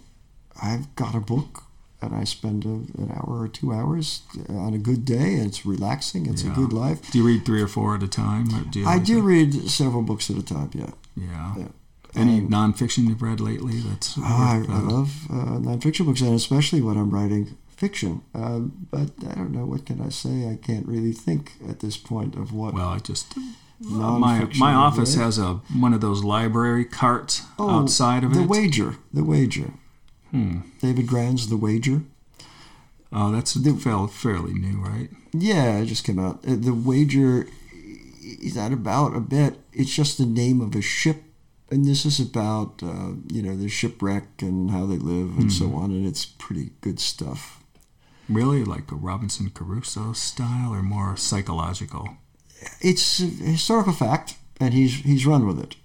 I've 0.62 0.94
got 0.94 1.16
a 1.16 1.20
book 1.20 1.64
and 2.00 2.14
I 2.14 2.22
spend 2.22 2.64
a, 2.64 2.68
an 3.02 3.10
hour 3.12 3.40
or 3.40 3.48
two 3.48 3.72
hours 3.72 4.22
on 4.48 4.72
a 4.74 4.78
good 4.78 5.04
day, 5.04 5.34
and 5.34 5.46
it's 5.46 5.66
relaxing. 5.66 6.26
It's 6.26 6.44
Yeah. 6.44 6.52
a 6.52 6.54
good 6.54 6.72
life. 6.72 7.10
Do 7.10 7.18
you 7.18 7.26
read 7.26 7.44
three 7.44 7.60
or 7.60 7.66
four 7.66 7.96
at 7.96 8.04
a 8.04 8.08
time? 8.08 8.54
Or 8.54 8.60
do 8.70 8.80
you 8.80 8.86
I 8.86 9.00
do 9.00 9.20
read 9.20 9.68
several 9.68 10.02
books 10.02 10.30
at 10.30 10.36
a 10.36 10.42
time. 10.44 10.70
Yeah. 10.74 10.90
Yeah. 11.16 11.54
Yeah. 11.58 11.68
Any 12.14 12.38
Um, 12.38 12.48
nonfiction 12.48 13.06
you've 13.08 13.22
read 13.22 13.40
lately? 13.40 13.80
That's 13.80 14.16
Oh, 14.18 14.22
I, 14.24 14.64
I 14.68 14.74
uh, 14.76 14.80
love 14.82 15.26
uh, 15.30 15.58
nonfiction 15.60 16.06
books, 16.06 16.20
and 16.22 16.34
especially 16.34 16.80
when 16.80 16.96
I'm 16.96 17.10
writing 17.10 17.56
fiction. 17.76 18.22
Um, 18.34 18.86
but 18.90 19.10
I 19.30 19.34
don't 19.34 19.52
know 19.52 19.66
what 19.66 19.84
can 19.86 20.00
I 20.00 20.08
say. 20.08 20.48
I 20.50 20.56
can't 20.56 20.86
really 20.86 21.12
think 21.12 21.52
at 21.68 21.80
this 21.80 21.96
point 21.96 22.34
of 22.34 22.52
what. 22.52 22.74
Well, 22.74 22.88
I 22.88 22.98
just 22.98 23.36
my 23.80 24.40
Nonfiction 24.40 24.58
my 24.58 24.70
I've 24.72 24.76
office 24.92 25.14
has 25.14 25.38
a 25.38 25.60
one 25.78 25.92
of 25.94 26.00
those 26.00 26.24
library 26.24 26.84
carts 26.84 27.42
Oh, 27.58 27.70
outside 27.70 28.24
of 28.24 28.32
the 28.34 28.40
it. 28.40 28.42
The 28.42 28.48
wager. 28.48 28.96
The 29.12 29.22
Wager. 29.24 29.70
Hmm. 30.30 30.60
David 30.80 31.06
Grann's 31.06 31.48
The 31.48 31.56
Wager. 31.56 32.02
Oh, 33.12 33.30
that's 33.32 33.54
The- 33.54 33.72
fairly 33.74 34.08
fairly 34.08 34.52
new, 34.54 34.78
right? 34.80 35.10
Yeah, 35.32 35.78
it 35.78 35.86
just 35.86 36.04
came 36.04 36.18
out. 36.18 36.40
Uh, 36.46 36.56
The 36.56 36.74
Wager 36.74 37.46
is 38.42 38.56
not 38.56 38.72
about 38.72 39.16
a 39.16 39.20
bit. 39.20 39.58
It's 39.72 39.94
just 39.94 40.18
the 40.18 40.26
name 40.26 40.60
of 40.60 40.74
a 40.74 40.82
ship, 40.82 41.22
and 41.70 41.84
this 41.84 42.04
is 42.06 42.18
about 42.20 42.82
uh, 42.82 43.12
you 43.28 43.42
know 43.42 43.56
the 43.56 43.68
shipwreck 43.68 44.40
and 44.40 44.70
how 44.70 44.86
they 44.86 44.96
live 44.96 45.38
and 45.38 45.52
so 45.52 45.74
on. 45.74 45.90
And 45.90 46.06
it's 46.06 46.24
pretty 46.24 46.70
good 46.80 47.00
stuff. 47.00 47.62
Really, 48.28 48.64
like 48.64 48.90
a 48.92 48.94
Robinson 48.94 49.50
Crusoe 49.50 50.12
style, 50.12 50.72
or 50.74 50.82
more 50.82 51.16
psychological? 51.16 52.16
It's 52.80 53.20
a 53.20 53.24
historical 53.24 53.92
fact, 53.92 54.36
and 54.60 54.74
he's 54.74 54.96
he's 55.00 55.26
run 55.26 55.46
with 55.46 55.58
it. 55.60 55.76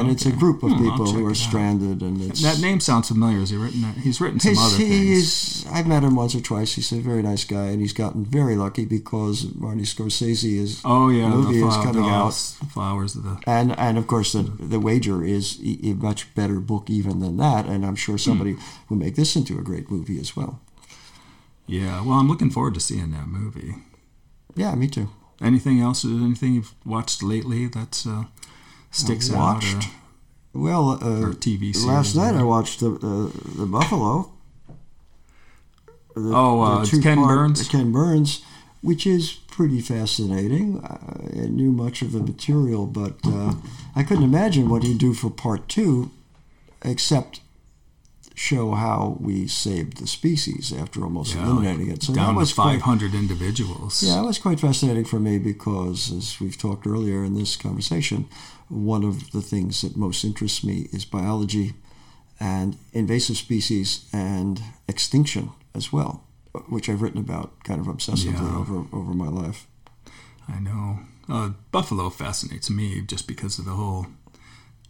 And 0.00 0.10
it's 0.10 0.26
a 0.26 0.32
group 0.32 0.62
of 0.62 0.72
Hmm, 0.72 0.88
people 0.88 1.12
who 1.12 1.26
are 1.26 1.34
stranded, 1.34 2.02
and 2.02 2.20
it's 2.22 2.42
That 2.42 2.60
name 2.60 2.80
sounds 2.80 3.08
familiar. 3.08 3.40
Has 3.40 3.50
he 3.50 3.56
written 3.56 3.82
that? 3.82 3.96
He's 3.98 4.20
written 4.20 4.40
some 4.40 4.50
His, 4.50 4.58
other 4.58 4.76
things. 4.76 5.66
I've 5.70 5.86
met 5.86 6.02
him 6.02 6.16
once 6.16 6.34
or 6.34 6.40
twice. 6.40 6.74
He's 6.74 6.90
a 6.92 7.00
very 7.00 7.22
nice 7.22 7.44
guy, 7.44 7.66
and 7.66 7.80
he's 7.80 7.92
gotten 7.92 8.24
very 8.24 8.56
lucky 8.56 8.84
because 8.84 9.54
Marty 9.54 9.82
Scorsese 9.82 10.58
is 10.58 10.80
oh 10.84 11.08
yeah, 11.08 11.28
movie 11.28 11.60
the 11.60 11.66
is 11.68 11.76
coming 11.76 12.04
out. 12.04 12.32
Flowers 12.72 13.14
of 13.16 13.24
the 13.24 13.38
and 13.46 13.78
and 13.78 13.98
of 13.98 14.06
course 14.06 14.32
the 14.32 14.42
the 14.42 14.80
wager 14.80 15.24
is 15.24 15.58
a 15.62 15.90
a 15.90 15.94
much 15.94 16.34
better 16.34 16.60
book 16.60 16.88
even 16.88 17.20
than 17.20 17.36
that 17.36 17.66
and 17.66 17.84
i'm 17.84 17.96
sure 17.96 18.16
somebody 18.18 18.56
will 18.88 18.96
make 18.96 19.14
this 19.14 19.36
into 19.36 19.58
a 19.58 19.62
great 19.62 19.90
movie 19.90 20.18
as 20.18 20.36
well 20.36 20.60
yeah. 21.66 22.02
Well, 22.04 22.18
I'm 22.18 22.28
looking 22.28 22.50
forward 22.50 22.74
to 22.74 22.80
seeing 22.80 23.12
that 23.12 23.28
movie. 23.28 23.76
yeah 24.56 24.74
me 24.74 24.88
too 24.88 25.08
Anything 25.40 25.80
else? 25.80 26.04
Anything 26.04 26.54
you've 26.54 26.74
watched 26.84 27.20
lately 27.22 27.66
that's 27.66 28.06
uh, 28.06 28.24
sticks 28.92 29.30
out? 29.30 29.36
watched 29.36 29.88
Or, 30.54 30.60
well 30.62 30.90
uh, 31.02 31.20
or 31.28 31.32
TV 31.32 31.72
series? 31.74 31.84
last 31.86 32.14
night 32.14 32.34
i 32.34 32.42
watched 32.44 32.80
the 32.80 32.90
uh, 32.92 33.30
the 33.60 33.66
buffalo 33.66 34.30
The- 36.14 36.32
Oh, 36.34 36.60
uh, 36.60 36.84
the 36.84 36.90
Ken 36.90 37.16
two-part- 37.16 37.28
Burns? 37.28 37.68
ken 37.68 37.90
burns 37.92 38.42
which 38.82 39.06
is 39.06 39.32
pretty 39.56 39.80
fascinating 39.80 40.80
i 40.84 41.46
knew 41.46 41.72
much 41.72 42.02
of 42.02 42.12
the 42.12 42.20
material 42.20 42.86
but 42.86 43.16
uh, 43.24 43.54
i 43.96 44.02
couldn't 44.02 44.24
imagine 44.24 44.68
what 44.68 44.82
he'd 44.82 44.98
do 44.98 45.14
for 45.14 45.30
part 45.30 45.68
two 45.68 46.10
except 46.82 47.40
show 48.34 48.72
how 48.72 49.16
we 49.20 49.46
saved 49.46 49.98
the 49.98 50.06
species 50.06 50.72
after 50.72 51.04
almost 51.04 51.34
Yeah, 51.34 51.44
eliminating 51.46 51.90
it. 51.90 52.02
So 52.02 52.14
down 52.14 52.34
that 52.34 52.38
was 52.40 52.48
to 52.48 52.54
quite, 52.56 52.80
500 52.80 53.14
individuals. 53.14 54.02
yeah, 54.02 54.14
that 54.16 54.24
was 54.24 54.38
quite 54.38 54.58
fascinating 54.58 55.04
for 55.04 55.20
me 55.20 55.38
because, 55.38 56.10
as 56.10 56.40
we've 56.40 56.56
talked 56.56 56.86
earlier 56.86 57.22
in 57.22 57.34
this 57.34 57.56
conversation, 57.56 58.26
one 58.72 59.04
of 59.04 59.30
the 59.32 59.42
things 59.42 59.82
that 59.82 59.96
most 59.96 60.24
interests 60.24 60.64
me 60.64 60.88
is 60.92 61.04
biology 61.04 61.74
and 62.40 62.76
invasive 62.92 63.36
species 63.36 64.08
and 64.12 64.62
extinction 64.88 65.50
as 65.74 65.92
well, 65.92 66.24
which 66.68 66.88
I've 66.88 67.02
written 67.02 67.20
about 67.20 67.62
kind 67.64 67.80
of 67.80 67.86
obsessively 67.86 68.34
Yeah. 68.40 68.56
over 68.56 68.86
over 68.92 69.12
my 69.14 69.28
life. 69.28 69.66
I 70.48 70.58
know. 70.58 70.98
Uh, 71.28 71.50
Buffalo 71.70 72.10
fascinates 72.10 72.68
me 72.70 73.00
just 73.02 73.26
because 73.28 73.58
of 73.58 73.64
the 73.64 73.72
whole 73.76 74.06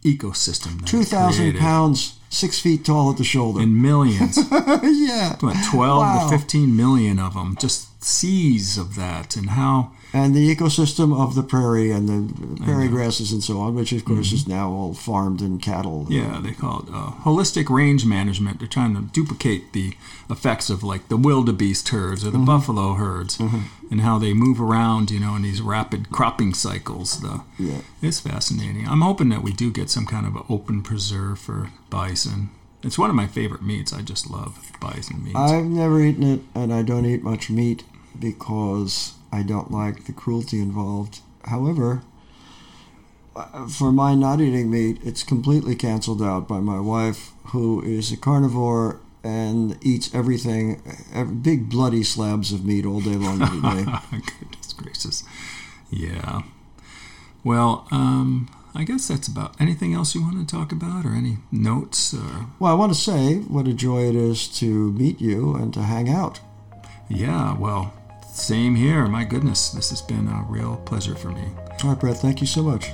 ecosystem. 0.03 0.85
Two 0.85 1.03
thousand 1.03 1.57
pounds, 1.57 2.17
six 2.29 2.59
feet 2.59 2.83
tall 2.85 3.11
at 3.11 3.17
the 3.17 3.23
shoulder. 3.23 3.61
and 3.61 3.81
millions. 3.81 4.37
yeah, 4.51 5.35
12 5.39 5.73
Wow. 5.73 6.27
to 6.29 6.37
15 6.37 6.75
million 6.75 7.19
of 7.19 7.33
them. 7.35 7.55
Just 7.59 8.03
seas 8.03 8.77
of 8.77 8.95
that. 8.95 9.35
And 9.35 9.51
how, 9.51 9.91
and 10.13 10.35
the 10.35 10.55
ecosystem 10.55 11.19
of 11.19 11.33
the 11.33 11.41
prairie 11.41 11.89
and 11.91 12.07
the 12.07 12.63
prairie 12.63 12.87
grasses 12.87 13.31
and 13.31 13.43
so 13.43 13.59
on, 13.59 13.73
which 13.73 13.91
of 13.91 14.05
course 14.05 14.27
mm-hmm. 14.27 14.35
is 14.35 14.47
now 14.47 14.69
all 14.69 14.93
farmed 14.93 15.41
and 15.41 15.61
cattle. 15.61 16.05
yeah, 16.07 16.39
they 16.41 16.51
call 16.51 16.83
it 16.83 16.89
uh, 16.89 17.11
holistic 17.23 17.69
range 17.69 18.05
management. 18.05 18.59
They're 18.59 18.67
trying 18.67 18.95
to 18.95 19.01
duplicate 19.01 19.73
the 19.73 19.95
effects 20.29 20.69
of 20.69 20.83
like 20.83 21.09
the 21.09 21.17
wildebeest 21.17 21.89
herds 21.89 22.23
or 22.23 22.29
the 22.29 22.37
mm-hmm. 22.37 22.45
buffalo 22.45 22.93
herds 22.93 23.39
mm-hmm. 23.39 23.63
and 23.91 24.01
how 24.01 24.19
they 24.19 24.33
move 24.33 24.61
around, 24.61 25.09
you 25.09 25.19
know, 25.19 25.35
in 25.35 25.41
these 25.41 25.61
rapid 25.61 26.11
cropping 26.11 26.53
cycles. 26.53 27.19
The, 27.21 27.43
Yeah. 27.57 27.81
It's 28.01 28.19
fascinating. 28.19 28.87
I'm 28.87 29.01
hoping 29.01 29.29
that 29.29 29.41
we 29.41 29.51
do 29.51 29.71
get 29.71 29.89
some 29.89 30.05
kind 30.05 30.27
of 30.27 30.35
an 30.35 30.43
open 30.47 30.83
preserve 30.83 31.39
for 31.39 31.71
bison. 31.89 32.51
It's 32.83 32.99
one 32.99 33.09
of 33.09 33.15
my 33.15 33.27
favorite 33.27 33.63
meats. 33.63 33.93
I 33.93 34.01
just 34.01 34.29
love 34.29 34.71
bison 34.79 35.23
meat. 35.23 35.35
I've 35.35 35.65
never 35.65 36.01
eaten 36.01 36.23
it, 36.23 36.41
and 36.53 36.73
I 36.73 36.81
don't 36.81 37.05
eat 37.05 37.23
much 37.23 37.49
meat 37.49 37.83
because 38.19 39.13
I 39.33 39.41
don't 39.41 39.71
like 39.71 40.05
the 40.05 40.13
cruelty 40.13 40.59
involved. 40.61 41.19
However, 41.45 42.03
for 43.67 43.91
my 43.91 44.13
not 44.13 44.39
eating 44.39 44.69
meat, 44.69 44.99
it's 45.03 45.23
completely 45.23 45.75
canceled 45.75 46.21
out 46.21 46.47
by 46.47 46.59
my 46.59 46.79
wife, 46.79 47.31
who 47.47 47.81
is 47.81 48.11
a 48.11 48.17
carnivore 48.17 48.99
and 49.23 49.77
eats 49.81 50.13
everything, 50.13 50.81
ev- 51.13 51.41
big 51.41 51.69
bloody 51.69 52.03
slabs 52.03 52.51
of 52.53 52.63
meat 52.63 52.85
all 52.85 53.01
day 53.01 53.15
long 53.15 53.41
every 53.41 53.61
day. 53.61 53.91
Goodness 54.39 54.73
gracious. 54.73 55.23
Yeah. 55.89 56.41
Well, 57.43 57.87
um, 57.91 58.49
I 58.75 58.83
guess 58.83 59.07
that's 59.07 59.27
about 59.27 59.59
anything 59.59 59.93
else 59.95 60.13
you 60.13 60.21
want 60.21 60.47
to 60.47 60.55
talk 60.55 60.71
about 60.71 61.05
or 61.05 61.13
any 61.15 61.37
notes 61.51 62.13
or 62.13 62.47
well, 62.59 62.71
I 62.71 62.75
want 62.75 62.93
to 62.93 62.99
say 62.99 63.37
what 63.37 63.67
a 63.67 63.73
joy 63.73 64.09
it 64.09 64.15
is 64.15 64.47
to 64.59 64.91
meet 64.91 65.19
you 65.19 65.55
and 65.55 65.73
to 65.73 65.81
hang 65.81 66.07
out. 66.09 66.39
yeah, 67.09 67.57
well, 67.57 67.93
same 68.33 68.73
here. 68.75 69.07
My 69.07 69.23
goodness, 69.23 69.69
this 69.69 69.91
has 69.91 70.01
been 70.01 70.27
a 70.27 70.43
real 70.49 70.77
pleasure 70.85 71.15
for 71.15 71.29
me. 71.29 71.51
All 71.83 71.91
right, 71.91 71.99
Brett, 71.99 72.17
thank 72.17 72.41
you 72.41 72.47
so 72.47 72.63
much. 72.63 72.87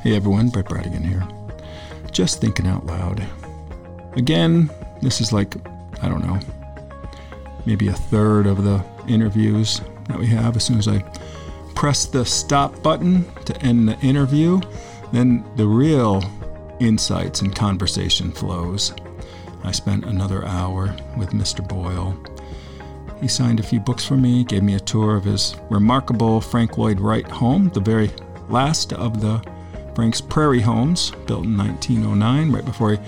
Hey 0.00 0.16
everyone, 0.16 0.48
Brett 0.48 0.66
Bradigan 0.66 1.04
here. 1.04 1.26
Just 2.12 2.40
thinking 2.40 2.66
out 2.66 2.86
loud. 2.86 3.26
Again, 4.16 4.70
this 5.02 5.20
is 5.20 5.32
like, 5.32 5.54
I 6.02 6.08
don't 6.08 6.24
know, 6.24 6.40
maybe 7.66 7.88
a 7.88 7.92
third 7.92 8.46
of 8.46 8.64
the 8.64 8.82
interviews 9.06 9.82
that 10.08 10.18
we 10.18 10.26
have. 10.28 10.56
As 10.56 10.64
soon 10.64 10.78
as 10.78 10.88
I 10.88 11.00
press 11.74 12.06
the 12.06 12.24
stop 12.24 12.82
button 12.82 13.30
to 13.44 13.62
end 13.62 13.88
the 13.88 13.98
interview, 14.00 14.60
then 15.12 15.44
the 15.56 15.66
real 15.66 16.22
insights 16.80 17.42
and 17.42 17.54
conversation 17.54 18.32
flows. 18.32 18.94
I 19.62 19.72
spent 19.72 20.04
another 20.04 20.44
hour 20.46 20.96
with 21.18 21.30
Mr. 21.30 21.66
Boyle. 21.66 22.16
He 23.20 23.28
signed 23.28 23.60
a 23.60 23.62
few 23.62 23.80
books 23.80 24.04
for 24.04 24.16
me, 24.16 24.44
gave 24.44 24.62
me 24.62 24.74
a 24.74 24.80
tour 24.80 25.16
of 25.16 25.24
his 25.24 25.56
remarkable 25.70 26.40
Frank 26.40 26.76
Lloyd 26.76 27.00
Wright 27.00 27.26
home, 27.26 27.70
the 27.70 27.80
very 27.80 28.10
last 28.48 28.92
of 28.92 29.20
the 29.20 29.42
Frank's 29.94 30.20
Prairie 30.20 30.60
homes, 30.60 31.12
built 31.26 31.44
in 31.44 31.56
1909, 31.56 32.52
right 32.52 32.64
before 32.64 32.92
he 32.92 32.98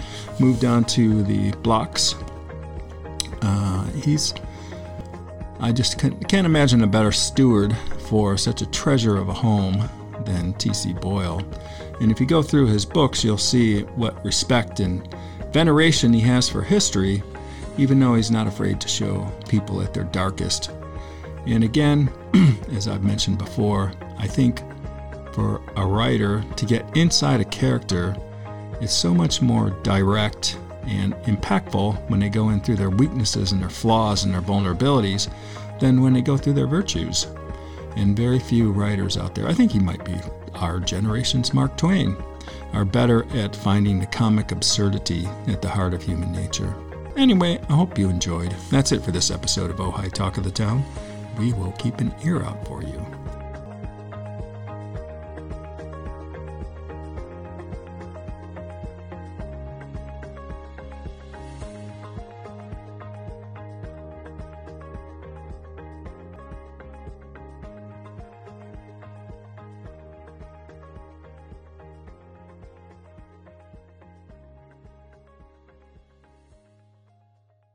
moved 0.43 0.65
on 0.65 0.85
to 0.85 1.23
the 1.23 1.51
blocks. 1.59 2.15
Uh, 3.43 3.85
he's, 4.03 4.33
I 5.61 5.71
just 5.71 5.99
can't, 5.99 6.27
can't 6.29 6.47
imagine 6.47 6.83
a 6.83 6.87
better 6.87 7.13
steward 7.13 7.77
for 8.09 8.39
such 8.39 8.63
a 8.63 8.67
treasure 8.71 9.19
of 9.19 9.29
a 9.29 9.35
home 9.35 9.89
than 10.25 10.55
T.C. 10.55 10.95
Boyle. 10.95 11.43
And 12.01 12.11
if 12.11 12.21
you 12.21 12.27
go 12.27 12.43
through 12.43 12.67
his 12.69 12.87
books, 12.87 13.23
you'll 13.23 13.37
see 13.37 13.83
what 13.83 14.25
respect 14.25 14.81
and 14.81 15.07
veneration 15.53 16.13
he 16.13 16.21
has 16.21 16.49
for 16.49 16.63
history, 16.63 17.23
even 17.79 17.99
though 17.99 18.15
he's 18.15 18.31
not 18.31 18.47
afraid 18.47 18.81
to 18.81 18.89
show 18.89 19.27
people 19.49 19.81
at 19.81 19.95
their 19.95 20.05
darkest. 20.05 20.71
And 21.47 21.65
again, 21.65 22.11
as 22.73 22.89
I've 22.89 23.05
mentioned 23.05 23.39
before, 23.39 23.93
I 24.19 24.27
think 24.27 24.63
for 25.33 25.63
a 25.77 25.87
writer 25.87 26.45
to 26.57 26.67
get 26.67 26.97
inside 26.97 27.41
a 27.41 27.45
character 27.45 28.17
is 28.81 28.93
so 28.93 29.15
much 29.15 29.41
more 29.41 29.71
direct 29.83 30.59
and 30.87 31.15
impactful 31.25 32.11
when 32.11 32.21
they 32.21 32.29
go 32.29 32.49
in 32.51 32.61
through 32.61 32.77
their 32.77 32.91
weaknesses 32.91 33.53
and 33.53 33.63
their 33.63 33.71
flaws 33.71 34.25
and 34.25 34.35
their 34.35 34.43
vulnerabilities 34.43 35.33
than 35.81 36.03
when 36.03 36.13
they 36.13 36.23
go 36.23 36.37
through 36.37 36.55
their 36.55 36.67
virtues. 36.67 37.27
And 37.97 38.17
very 38.17 38.39
few 38.39 38.73
writers 38.73 39.17
out 39.17 39.35
there, 39.35 39.47
I 39.47 39.55
think 39.55 39.73
he 39.73 39.79
might 39.79 40.05
be 40.05 40.17
our 40.55 40.81
generation's 40.81 41.55
Mark 41.55 41.77
Twain, 41.77 42.17
are 42.73 42.85
better 42.85 43.25
at 43.37 43.55
finding 43.55 43.99
the 43.99 44.07
comic 44.07 44.53
absurdity 44.53 45.27
at 45.47 45.63
the 45.63 45.69
heart 45.69 45.95
of 45.95 46.03
human 46.03 46.33
nature. 46.33 46.75
Anyway, 47.19 47.59
I 47.69 47.73
hope 47.73 47.99
you 47.99 48.09
enjoyed. 48.09 48.53
That's 48.70 48.93
it 48.93 49.03
for 49.03 49.11
this 49.11 49.32
episode 49.32 49.73
of 49.73 49.78
Ojai 49.78 50.12
Talk 50.12 50.39
of 50.39 50.45
the 50.45 50.53
Town. 50.53 50.85
We 51.36 51.53
will 51.53 51.73
keep 51.73 51.99
an 51.99 52.15
ear 52.24 52.45
out 52.45 52.65
for 52.65 52.81
you. 52.81 53.05